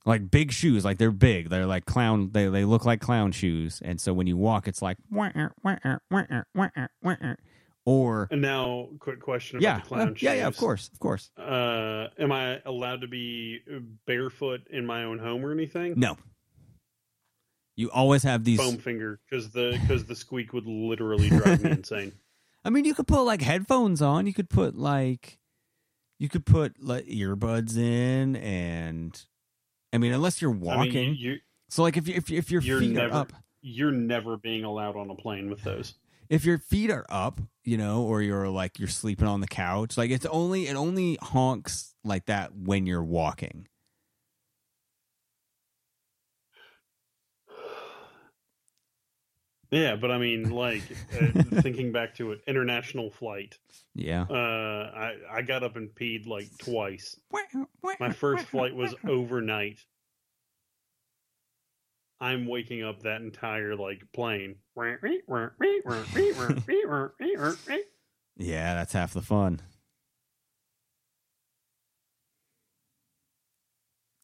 like 0.05 0.31
big 0.31 0.53
shoes 0.53 0.85
like 0.85 0.97
they're 0.97 1.11
big 1.11 1.49
they're 1.49 1.65
like 1.65 1.85
clown 1.85 2.29
they, 2.31 2.47
they 2.47 2.63
look 2.63 2.85
like 2.85 3.01
clown 3.01 3.29
shoes 3.29 3.81
and 3.83 3.99
so 3.99 4.13
when 4.13 4.25
you 4.25 4.37
walk 4.37 4.65
it's 4.65 4.81
like 4.81 4.95
or 7.87 8.27
And 8.31 8.41
now, 8.41 8.89
quick 8.99 9.21
question 9.21 9.57
about 9.57 9.63
yeah 9.63 9.79
the 9.79 9.85
clown 9.85 10.07
uh, 10.09 10.13
yeah 10.19 10.33
yeah 10.33 10.47
of 10.47 10.57
course 10.57 10.89
of 10.91 10.99
course 10.99 11.31
Uh, 11.37 12.07
am 12.19 12.33
I 12.33 12.59
allowed 12.65 12.99
to 13.01 13.07
be 13.07 13.61
barefoot 14.05 14.67
in 14.69 14.85
my 14.85 15.05
own 15.05 15.19
home 15.19 15.45
or 15.45 15.53
anything? 15.53 15.93
no 15.95 16.17
you 17.77 17.89
always 17.91 18.23
have 18.23 18.43
these 18.43 18.59
Foam 18.59 18.77
finger, 18.77 19.19
because 19.29 19.51
the 19.51 19.77
because 19.81 20.03
the 20.05 20.15
squeak 20.15 20.51
would 20.51 20.65
literally 20.65 21.29
drive 21.29 21.63
me 21.63 21.71
insane. 21.79 22.11
i 22.65 22.69
mean 22.69 22.83
you 22.85 22.93
could 22.93 23.07
put 23.07 23.21
like 23.23 23.41
headphones 23.41 24.01
on 24.01 24.27
you 24.27 24.33
could 24.33 24.49
put 24.49 24.75
like 24.77 25.37
you 26.19 26.27
could 26.27 26.45
put 26.45 26.81
like 26.83 27.05
earbuds 27.05 27.77
in 27.77 28.35
and 28.37 29.23
i 29.93 29.97
mean 29.97 30.11
unless 30.11 30.41
you're 30.41 30.51
I 30.51 30.55
mean, 30.55 30.61
walking 30.63 31.15
you, 31.15 31.37
so 31.69 31.83
like 31.83 31.95
if 31.95 32.07
you 32.07 32.15
if, 32.15 32.29
if 32.31 32.51
your 32.51 32.61
you're 32.61 32.79
feet 32.81 32.91
never 32.91 33.13
are 33.13 33.21
up 33.21 33.33
you're 33.61 33.91
never 33.91 34.35
being 34.37 34.63
allowed 34.65 34.95
on 34.97 35.09
a 35.09 35.15
plane 35.15 35.49
with 35.49 35.63
those. 35.63 35.93
If 36.29 36.45
your 36.45 36.57
feet 36.57 36.91
are 36.91 37.05
up, 37.09 37.39
you 37.63 37.77
know, 37.77 38.03
or 38.03 38.21
you're 38.21 38.49
like 38.49 38.79
you're 38.79 38.87
sleeping 38.87 39.27
on 39.27 39.41
the 39.41 39.47
couch, 39.47 39.97
like 39.97 40.11
it's 40.11 40.25
only 40.25 40.67
it 40.67 40.75
only 40.75 41.17
honks 41.21 41.93
like 42.03 42.25
that 42.25 42.55
when 42.55 42.85
you're 42.85 43.03
walking. 43.03 43.67
Yeah, 49.69 49.97
but 49.97 50.11
I 50.11 50.17
mean, 50.17 50.49
like 50.49 50.83
uh, 51.13 51.43
thinking 51.61 51.91
back 51.91 52.15
to 52.15 52.31
an 52.31 52.39
international 52.47 53.11
flight. 53.11 53.57
Yeah. 53.95 54.21
Uh, 54.21 54.33
I 54.33 55.15
I 55.29 55.41
got 55.41 55.61
up 55.61 55.75
and 55.75 55.89
peed 55.89 56.25
like 56.25 56.47
twice. 56.57 57.19
My 57.99 58.13
first 58.13 58.45
flight 58.45 58.73
was 58.73 58.95
overnight. 59.05 59.79
I'm 62.19 62.47
waking 62.47 62.83
up 62.83 63.03
that 63.03 63.21
entire 63.21 63.75
like 63.75 64.01
plane. 64.13 64.55
Yeah, 68.37 68.75
that's 68.75 68.93
half 68.93 69.13
the 69.13 69.21
fun. 69.21 69.59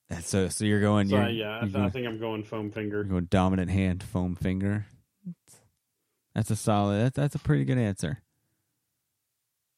That's 0.09 0.29
so 0.29 0.47
so 0.49 0.65
you're 0.65 0.81
going 0.81 1.07
So 1.09 1.15
you're, 1.17 1.29
yeah, 1.29 1.57
I, 1.57 1.61
you're 1.61 1.69
going, 1.69 1.85
I 1.85 1.89
think 1.89 2.07
I'm 2.07 2.19
going 2.19 2.43
foam 2.43 2.71
finger. 2.71 2.97
you're 2.97 3.05
going 3.05 3.27
dominant 3.29 3.71
hand 3.71 4.03
foam 4.03 4.35
finger. 4.35 4.85
That's 6.35 6.51
a 6.51 6.55
solid 6.55 6.99
that's 7.03 7.15
that's 7.15 7.35
a 7.35 7.39
pretty 7.39 7.65
good 7.65 7.77
answer. 7.77 8.19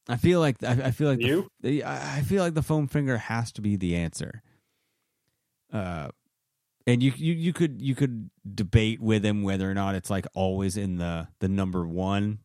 I 0.08 0.18
feel 0.18 0.40
like 0.40 0.62
I, 0.64 0.72
I 0.86 0.92
feel 0.92 1.10
like 1.10 1.20
the- 1.20 1.26
You? 1.26 1.48
the, 1.62 1.84
I 1.84 2.18
I 2.18 2.22
feel 2.22 2.44
like 2.44 2.54
the 2.54 2.64
foam 2.64 2.88
finger 2.88 3.18
has 3.18 3.52
to 3.54 3.62
be 3.62 3.76
the 3.76 3.96
answer. 3.96 4.42
Uh 5.72 6.10
and 6.88 7.02
you 7.02 7.12
you 7.16 7.34
you 7.34 7.54
could 7.54 7.82
you 7.82 7.96
could 7.96 8.30
debate 8.54 9.00
with 9.02 9.26
him 9.26 9.42
whether 9.44 9.70
or 9.70 9.74
not 9.74 9.96
it's 9.96 10.10
like 10.10 10.26
always 10.34 10.78
in 10.78 10.98
the 10.98 11.28
the 11.40 11.48
number 11.48 11.88
1 11.88 12.40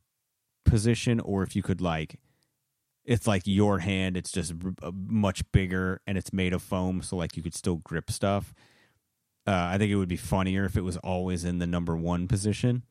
position 0.64 1.20
or 1.20 1.43
if 1.43 1.57
you 1.57 1.62
could 1.62 1.80
like 1.80 2.18
it's 3.05 3.26
like 3.26 3.43
your 3.45 3.80
hand 3.80 4.16
it's 4.16 4.30
just 4.30 4.53
uh, 4.82 4.91
much 4.95 5.43
bigger 5.53 6.01
and 6.07 6.16
it's 6.18 6.32
made 6.32 6.53
of 6.53 6.62
foam 6.62 7.03
so 7.03 7.16
like 7.16 7.36
you 7.36 7.43
could 7.43 7.55
still 7.55 7.76
grip 7.76 8.11
stuff. 8.11 8.55
Uh, 9.47 9.70
i 9.72 9.78
think 9.78 9.91
it 9.91 9.97
would 9.97 10.09
be 10.09 10.16
funnier 10.16 10.64
if 10.64 10.76
it 10.76 10.82
was 10.84 10.99
always 10.99 11.45
in 11.45 11.59
the 11.59 11.66
number 11.66 11.97
one 11.97 12.28
position. 12.28 12.82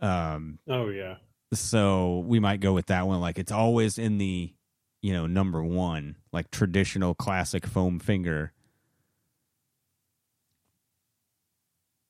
Um 0.00 0.58
Oh 0.68 0.88
yeah. 0.88 1.16
so 1.52 2.24
we 2.26 2.40
might 2.40 2.60
go 2.60 2.72
with 2.72 2.86
that 2.86 3.06
one. 3.06 3.20
Like 3.20 3.38
it's 3.38 3.52
always 3.52 3.98
in 3.98 4.18
the 4.18 4.52
you 5.02 5.12
know 5.12 5.26
number 5.26 5.62
one 5.62 6.16
like 6.32 6.50
traditional 6.50 7.14
classic 7.14 7.66
foam 7.66 7.98
finger 8.00 8.52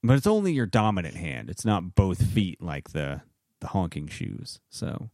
but 0.02 0.16
it's 0.16 0.26
only 0.26 0.52
your 0.52 0.66
dominant 0.66 1.16
hand. 1.16 1.50
It's 1.50 1.64
not 1.64 1.94
both 1.94 2.22
feet 2.24 2.60
like 2.62 2.90
the 2.90 3.22
the 3.60 3.68
honking 3.68 4.06
shoes 4.06 4.60
so. 4.70 5.10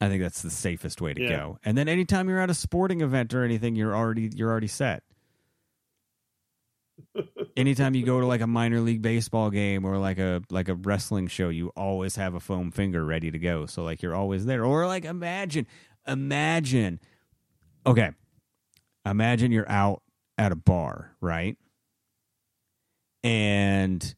I 0.00 0.08
think 0.08 0.22
that's 0.22 0.42
the 0.42 0.50
safest 0.50 1.00
way 1.00 1.14
to 1.14 1.22
Yeah. 1.22 1.28
go. 1.28 1.58
And 1.64 1.76
then 1.76 1.88
anytime 1.88 2.28
you're 2.28 2.40
at 2.40 2.50
a 2.50 2.54
sporting 2.54 3.00
event 3.00 3.32
or 3.32 3.42
anything 3.44 3.76
you're 3.76 3.94
already 3.96 4.30
you're 4.34 4.50
already 4.50 4.66
set. 4.66 5.02
Anytime 7.56 7.94
you 7.94 8.04
go 8.04 8.20
to 8.20 8.26
like 8.26 8.42
a 8.42 8.46
minor 8.46 8.80
league 8.80 9.00
baseball 9.00 9.50
game 9.50 9.84
or 9.86 9.96
like 9.96 10.18
a 10.18 10.42
like 10.50 10.68
a 10.68 10.74
wrestling 10.74 11.26
show 11.26 11.48
you 11.48 11.68
always 11.76 12.16
have 12.16 12.34
a 12.34 12.40
foam 12.40 12.70
finger 12.70 13.04
ready 13.04 13.30
to 13.30 13.38
go. 13.38 13.64
So 13.66 13.82
like 13.82 14.02
you're 14.02 14.14
always 14.14 14.44
there. 14.44 14.64
Or 14.64 14.86
like 14.86 15.04
imagine 15.06 15.66
imagine 16.06 17.00
okay 17.86 18.10
imagine 19.06 19.52
you're 19.52 19.70
out 19.70 20.02
at 20.38 20.52
a 20.52 20.56
bar 20.56 21.16
right? 21.20 21.56
And 23.22 24.14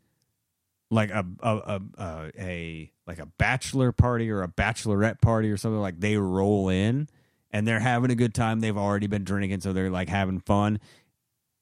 like 0.91 1.11
a 1.11 1.25
a, 1.41 1.57
a 1.57 1.81
a 1.99 2.31
a 2.39 2.93
like 3.07 3.19
a 3.19 3.27
bachelor 3.27 3.93
party 3.93 4.31
or 4.31 4.43
a 4.43 4.49
bachelorette 4.49 5.21
party 5.21 5.51
or 5.51 5.57
something 5.57 5.81
like 5.81 6.01
they 6.01 6.16
roll 6.16 6.69
in 6.69 7.09
and 7.51 7.66
they're 7.66 7.81
having 7.81 8.11
a 8.11 8.14
good 8.14 8.35
time. 8.35 8.61
They've 8.61 8.77
already 8.77 9.07
been 9.07 9.25
drinking 9.25 9.61
so 9.61 9.73
they're 9.73 9.91
like 9.91 10.09
having 10.09 10.41
fun. 10.41 10.81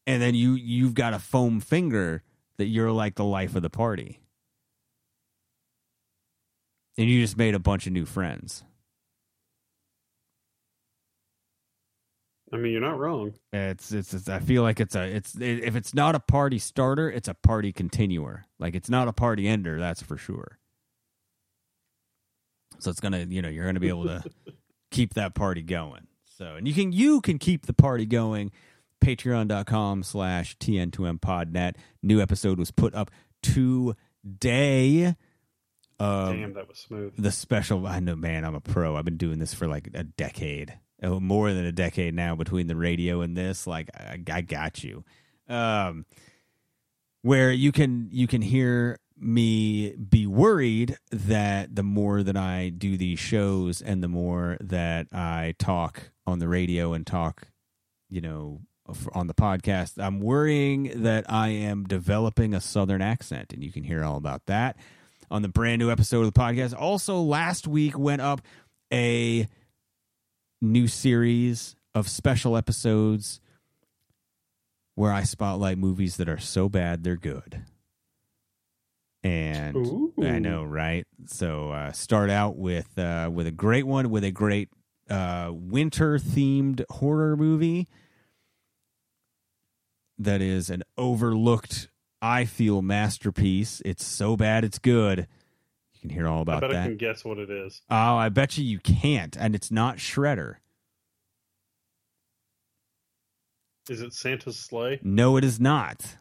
And 0.07 0.23
then 0.23 0.35
you 0.35 0.55
you've 0.55 0.95
got 0.95 1.15
a 1.15 1.19
foam 1.19 1.61
finger 1.61 2.23
that 2.59 2.67
you're 2.67 2.93
like 2.93 3.17
the 3.17 3.25
life 3.25 3.55
of 3.55 3.63
the 3.63 3.71
party. 3.71 4.21
And 6.99 7.09
you 7.09 7.21
just 7.21 7.37
made 7.37 7.55
a 7.55 7.59
bunch 7.59 7.87
of 7.87 7.93
new 7.93 8.07
friends 8.07 8.65
I 12.53 12.57
mean, 12.59 12.73
you're 12.73 12.81
not 12.81 12.99
wrong. 12.99 13.35
it's 13.53 13.91
it's, 13.91 14.15
it's 14.15 14.29
i 14.29 14.39
feel 14.39 14.63
like 14.63 14.79
it's 14.79 14.95
a 14.95 15.03
it's 15.03 15.35
if 15.41 15.75
it's 15.75 15.95
not 15.95 16.15
a 16.15 16.21
party 16.21 16.59
starter 16.61 17.11
it's 17.11 17.27
a 17.29 17.35
party 17.35 17.73
continuer. 17.73 18.45
Like 18.61 18.75
it's 18.77 18.89
not 18.89 19.09
a 19.09 19.13
party 19.13 19.49
ender 19.49 19.79
that's 19.81 20.03
for 20.03 20.17
sure. 20.17 20.59
So 22.79 22.91
it's 22.91 23.01
gonna 23.01 23.27
you 23.29 23.43
know 23.43 23.49
you're 23.49 23.67
gonna 23.67 23.81
be 23.81 23.89
able 23.89 24.05
to 24.05 24.23
keep 24.91 25.15
that 25.15 25.35
party 25.35 25.63
going. 25.63 26.07
So 26.39 26.55
and 26.55 26.69
you 26.69 26.75
can 26.75 26.93
you 26.93 27.21
can 27.21 27.39
keep 27.39 27.67
the 27.67 27.73
party 27.73 28.07
going. 28.07 28.53
Patreon.com 29.05 30.03
slash 30.05 30.57
tn2m 30.59 31.21
podnet 31.21 31.75
new 32.03 32.21
episode 32.21 32.59
was 32.59 32.71
put 32.71 32.95
up 32.95 33.11
today. 33.43 35.15
Um, 35.99 36.41
Damn, 36.41 36.53
that 36.55 36.69
was 36.69 36.79
smooth. 36.79 37.15
the 37.17 37.31
special 37.31 37.87
i 37.87 38.01
know 38.01 38.17
man 38.17 38.45
i'm 38.45 38.55
a 38.55 38.61
pro. 38.61 38.97
I've 38.97 39.05
been 39.05 39.17
doing 39.17 39.39
this 39.39 39.55
for 39.55 39.67
like 39.67 39.89
a 39.95 40.05
decade 40.05 40.79
oh, 41.03 41.21
more 41.21 41.53
than 41.53 41.65
a 41.65 41.73
decade 41.73 42.15
now 42.15 42.35
between 42.35 42.67
the 42.67 42.77
radio 42.77 43.21
and 43.21 43.37
this 43.37 43.67
like 43.67 43.91
i, 43.95 44.19
I 44.31 44.41
got 44.41 44.83
you 44.83 45.05
um 45.49 46.07
where 47.23 47.51
you 47.53 47.73
can 47.73 48.09
you 48.11 48.27
can 48.27 48.43
hear 48.43 48.99
me 49.19 49.97
be 49.97 50.27
worried 50.27 50.99
that 51.11 51.75
the 51.75 51.83
more 51.83 52.23
that 52.23 52.37
i 52.37 52.69
do 52.69 52.97
these 52.97 53.19
shows 53.19 53.81
and 53.81 54.03
the 54.03 54.09
more 54.09 54.57
that 54.61 55.07
i 55.13 55.55
talk 55.59 56.11
on 56.27 56.39
the 56.39 56.49
radio 56.49 56.93
and 56.93 57.07
talk 57.07 57.49
you 58.11 58.21
know 58.21 58.61
on 59.15 59.27
the 59.27 59.35
podcast 59.35 60.03
i'm 60.03 60.21
worrying 60.21 61.03
that 61.03 61.25
i 61.29 61.49
am 61.49 61.85
developing 61.85 62.55
a 62.55 62.61
southern 62.61 63.03
accent 63.03 63.53
and 63.53 63.65
you 63.65 63.73
can 63.73 63.83
hear 63.83 64.05
all 64.05 64.17
about 64.17 64.45
that 64.47 64.77
on 65.31 65.43
the 65.43 65.49
brand 65.49 65.79
new 65.79 65.91
episode 65.91 66.25
of 66.25 66.33
the 66.33 66.41
podcast. 66.41 66.75
Also, 66.79 67.21
last 67.21 67.67
week 67.67 67.99
went 67.99 68.23
up 68.23 68.41
a 68.93 69.47
new 70.61 70.89
series 70.89 71.77
of 71.95 72.09
special 72.09 72.57
episodes 72.57 73.41
where 74.95 75.13
I 75.13 75.23
spotlight 75.23 75.79
movies 75.79 76.17
that 76.17 76.29
are 76.29 76.39
so 76.39 76.69
bad 76.69 77.05
they're 77.05 77.17
good. 77.17 77.63
And 79.23 79.77
Ooh. 79.77 80.13
I 80.23 80.39
know, 80.39 80.63
right? 80.63 81.07
So 81.27 81.71
uh, 81.71 81.93
start 81.93 82.31
out 82.31 82.57
with 82.57 82.99
uh, 82.99 83.29
with 83.33 83.47
a 83.47 83.53
great 83.53 83.87
one, 83.87 84.11
with 84.11 84.25
a 84.25 84.31
great 84.31 84.69
uh, 85.11 85.51
winter 85.53 86.19
themed 86.19 86.85
horror 86.91 87.37
movie 87.37 87.89
that 90.19 90.41
is 90.41 90.71
an 90.71 90.83
overlooked, 90.97 91.89
I 92.23 92.45
feel, 92.45 92.83
masterpiece. 92.83 93.83
It's 93.85 94.05
so 94.05 94.37
bad 94.37 94.65
it's 94.65 94.79
good. 94.79 95.27
Can 96.07 96.15
hear 96.15 96.29
all 96.29 96.39
I 96.39 96.43
about 96.43 96.61
bet 96.61 96.71
I 96.71 96.85
can 96.85 96.97
guess 96.97 97.25
what 97.25 97.39
it 97.39 97.51
is. 97.51 97.83
Oh, 97.91 98.17
I 98.17 98.29
bet 98.29 98.57
you 98.57 98.65
you 98.65 98.79
can't, 98.79 99.37
and 99.37 99.55
it's 99.55 99.71
not 99.71 99.97
Shredder. 99.97 100.57
Is 103.89 104.01
it 104.01 104.13
Santa's 104.13 104.57
sleigh? 104.57 105.01
No, 105.03 105.37
it 105.37 105.45
is 105.45 105.59
not. 105.61 106.17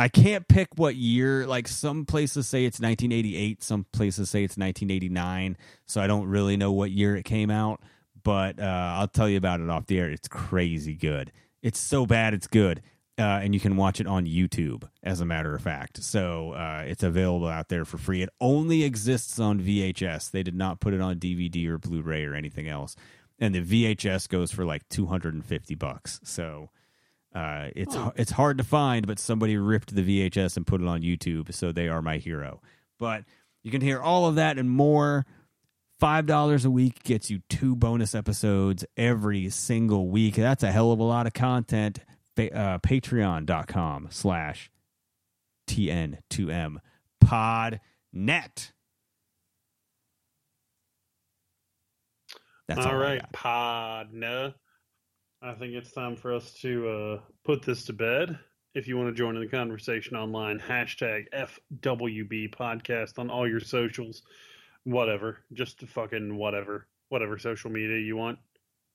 I 0.00 0.08
can't 0.08 0.46
pick 0.46 0.68
what 0.76 0.94
year. 0.94 1.46
Like 1.46 1.66
some 1.66 2.06
places 2.06 2.46
say 2.46 2.64
it's 2.64 2.78
1988, 2.78 3.62
some 3.62 3.86
places 3.92 4.30
say 4.30 4.44
it's 4.44 4.56
1989. 4.56 5.56
So 5.86 6.00
I 6.00 6.06
don't 6.06 6.28
really 6.28 6.56
know 6.56 6.70
what 6.70 6.92
year 6.92 7.16
it 7.16 7.24
came 7.24 7.50
out, 7.50 7.80
but 8.22 8.60
uh, 8.60 8.62
I'll 8.98 9.08
tell 9.08 9.28
you 9.28 9.36
about 9.36 9.60
it 9.60 9.68
off 9.68 9.86
the 9.86 9.98
air. 9.98 10.10
It's 10.10 10.28
crazy 10.28 10.94
good. 10.94 11.32
It's 11.62 11.80
so 11.80 12.06
bad, 12.06 12.34
it's 12.34 12.46
good. 12.46 12.82
Uh, 13.18 13.40
and 13.42 13.52
you 13.52 13.58
can 13.58 13.76
watch 13.76 14.00
it 14.00 14.06
on 14.06 14.26
YouTube, 14.26 14.88
as 15.02 15.20
a 15.20 15.24
matter 15.24 15.52
of 15.52 15.60
fact. 15.60 16.02
So 16.04 16.52
uh, 16.52 16.84
it's 16.86 17.02
available 17.02 17.48
out 17.48 17.68
there 17.68 17.84
for 17.84 17.98
free. 17.98 18.22
It 18.22 18.28
only 18.40 18.84
exists 18.84 19.40
on 19.40 19.60
VHS. 19.60 20.30
They 20.30 20.44
did 20.44 20.54
not 20.54 20.78
put 20.78 20.94
it 20.94 21.00
on 21.00 21.18
DVD 21.18 21.66
or 21.66 21.78
Blu-ray 21.78 22.24
or 22.24 22.34
anything 22.34 22.68
else. 22.68 22.94
And 23.40 23.54
the 23.54 23.62
VHS 23.62 24.28
goes 24.28 24.52
for 24.52 24.64
like 24.64 24.88
250 24.88 25.74
bucks. 25.74 26.20
So 26.22 26.70
uh, 27.34 27.68
it's 27.76 27.96
it's 28.16 28.30
hard 28.30 28.58
to 28.58 28.64
find, 28.64 29.06
but 29.06 29.18
somebody 29.18 29.56
ripped 29.56 29.94
the 29.94 30.02
VHS 30.30 30.56
and 30.56 30.66
put 30.66 30.80
it 30.80 30.86
on 30.86 31.02
YouTube, 31.02 31.52
so 31.52 31.72
they 31.72 31.88
are 31.88 32.00
my 32.00 32.16
hero. 32.16 32.60
But 32.98 33.24
you 33.62 33.70
can 33.70 33.80
hear 33.80 34.00
all 34.00 34.26
of 34.26 34.36
that 34.36 34.58
and 34.58 34.70
more. 34.70 35.26
Five 36.00 36.26
dollars 36.26 36.64
a 36.64 36.70
week 36.70 37.02
gets 37.02 37.30
you 37.30 37.40
two 37.48 37.74
bonus 37.74 38.14
episodes 38.14 38.84
every 38.96 39.50
single 39.50 40.08
week. 40.08 40.36
That's 40.36 40.62
a 40.62 40.72
hell 40.72 40.92
of 40.92 41.00
a 41.00 41.04
lot 41.04 41.26
of 41.26 41.32
content. 41.32 41.98
Uh, 42.38 42.78
Patreon.com 42.78 44.08
slash 44.10 44.70
TN2M 45.68 46.76
Podnet. 47.24 48.72
That's 52.68 52.84
all, 52.84 52.94
all 52.94 53.02
I. 53.02 53.20
Podna. 53.34 54.54
I 55.40 55.54
think 55.54 55.74
it's 55.74 55.92
time 55.92 56.16
for 56.16 56.34
us 56.34 56.52
to 56.60 56.88
uh, 56.88 57.20
put 57.44 57.62
this 57.62 57.84
to 57.86 57.92
bed. 57.92 58.38
if 58.74 58.86
you 58.86 58.96
want 58.96 59.08
to 59.08 59.14
join 59.14 59.36
in 59.36 59.42
the 59.42 59.48
conversation 59.48 60.16
online, 60.16 60.58
hashtag 60.58 61.26
FWB 61.32 62.54
podcast 62.54 63.18
on 63.18 63.30
all 63.30 63.48
your 63.48 63.60
socials, 63.60 64.22
whatever, 64.84 65.38
just 65.52 65.80
fucking 65.80 66.36
whatever, 66.36 66.86
whatever 67.08 67.38
social 67.38 67.70
media 67.70 67.98
you 67.98 68.16
want. 68.16 68.38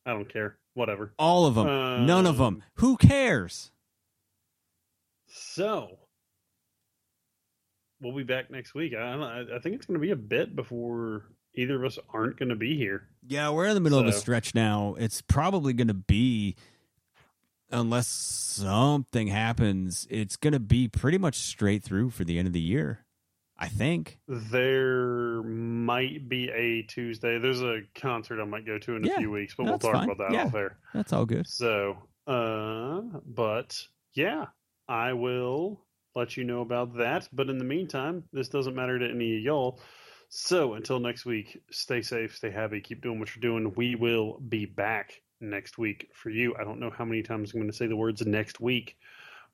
I 0.06 0.12
don't 0.12 0.32
care, 0.32 0.58
whatever. 0.74 1.14
All 1.20 1.46
of 1.46 1.56
them. 1.56 1.68
None 2.06 2.26
of 2.26 2.42
Um, 2.42 2.56
them. 2.56 2.64
Who 2.76 2.98
cares? 2.98 3.72
So 5.28 5.98
we'll 8.02 8.16
be 8.16 8.24
back 8.24 8.52
next 8.52 8.74
week. 8.74 8.94
I, 8.94 9.02
I 9.14 9.56
I 9.56 9.60
think 9.60 9.76
it's 9.76 9.86
going 9.86 10.00
to 10.00 10.06
be 10.06 10.12
a 10.12 10.16
bit 10.16 10.56
before 10.56 11.26
either 11.56 11.76
of 11.76 11.86
us 11.86 12.00
aren't 12.14 12.38
going 12.38 12.50
to 12.50 12.56
be 12.56 12.76
here. 12.78 13.08
Yeah, 13.28 13.50
we're 13.50 13.68
in 13.68 13.76
the 13.76 13.80
middle 13.82 14.00
of 14.00 14.08
a 14.08 14.12
stretch 14.14 14.56
now. 14.56 14.96
It's 14.98 15.22
probably 15.22 15.74
going 15.74 15.88
to 15.88 15.94
be, 15.94 16.56
unless 17.72 18.08
something 18.08 19.28
happens, 19.28 20.08
it's 20.10 20.36
going 20.36 20.54
to 20.54 20.60
be 20.60 20.88
pretty 20.88 21.18
much 21.20 21.36
straight 21.38 21.84
through 21.84 22.10
for 22.10 22.24
the 22.24 22.38
end 22.40 22.48
of 22.48 22.54
the 22.54 22.60
year. 22.62 23.06
I 23.64 23.68
think. 23.68 24.20
There 24.28 25.42
might 25.44 26.28
be 26.28 26.50
a 26.50 26.82
Tuesday. 26.82 27.40
There's 27.40 27.62
a 27.62 27.84
concert 27.96 28.42
I 28.42 28.46
might 28.46 28.66
go 28.66 28.78
to 28.78 28.96
in 28.98 29.06
a 29.06 29.08
Yeah, 29.08 29.20
few 29.20 29.32
weeks, 29.32 29.56
but 29.56 29.64
we'll 29.64 29.80
talk 29.80 29.94
fine. 29.94 30.10
about 30.10 30.18
that 30.18 30.34
Yeah. 30.34 30.44
off 30.48 30.54
air. 30.54 30.78
That's 30.94 31.14
all 31.14 31.26
good. 31.26 31.48
So, 31.48 31.96
uh, 32.28 33.02
but 33.26 33.82
yeah, 34.16 34.48
I 34.90 35.14
will 35.14 35.80
let 36.14 36.36
you 36.36 36.44
know 36.44 36.60
about 36.60 36.98
that. 36.98 37.30
But 37.32 37.50
in 37.50 37.58
the 37.58 37.64
meantime, 37.64 38.26
this 38.34 38.50
doesn't 38.50 38.76
matter 38.76 39.00
to 39.00 39.10
any 39.10 39.38
of 39.38 39.44
y'all. 39.44 39.80
So 40.28 40.74
until 40.74 41.00
next 41.00 41.26
week, 41.26 41.64
stay 41.72 42.02
safe, 42.02 42.36
stay 42.36 42.52
happy, 42.52 42.82
keep 42.82 43.02
doing 43.02 43.18
what 43.18 43.34
you're 43.34 43.42
doing. 43.42 43.74
We 43.78 43.96
will 43.96 44.42
be 44.42 44.66
back 44.66 45.22
next 45.40 45.78
week 45.78 46.10
for 46.14 46.32
you. 46.32 46.54
I 46.60 46.66
don't 46.66 46.82
know 46.82 46.90
how 46.90 47.06
many 47.06 47.24
times 47.24 47.54
I'm 47.54 47.62
going 47.62 47.72
to 47.72 47.78
say 47.78 47.88
the 47.88 47.96
words 47.96 48.26
next 48.26 48.60
week, 48.60 48.98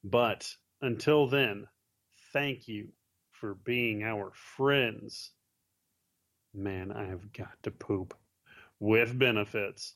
but 0.03 0.51
until 0.81 1.27
then, 1.27 1.67
thank 2.33 2.67
you 2.67 2.89
for 3.39 3.55
being 3.55 4.03
our 4.03 4.31
friends. 4.33 5.31
Man, 6.53 6.91
I 6.91 7.05
have 7.05 7.31
got 7.31 7.61
to 7.63 7.71
poop 7.71 8.13
with 8.79 9.17
benefits. 9.17 9.95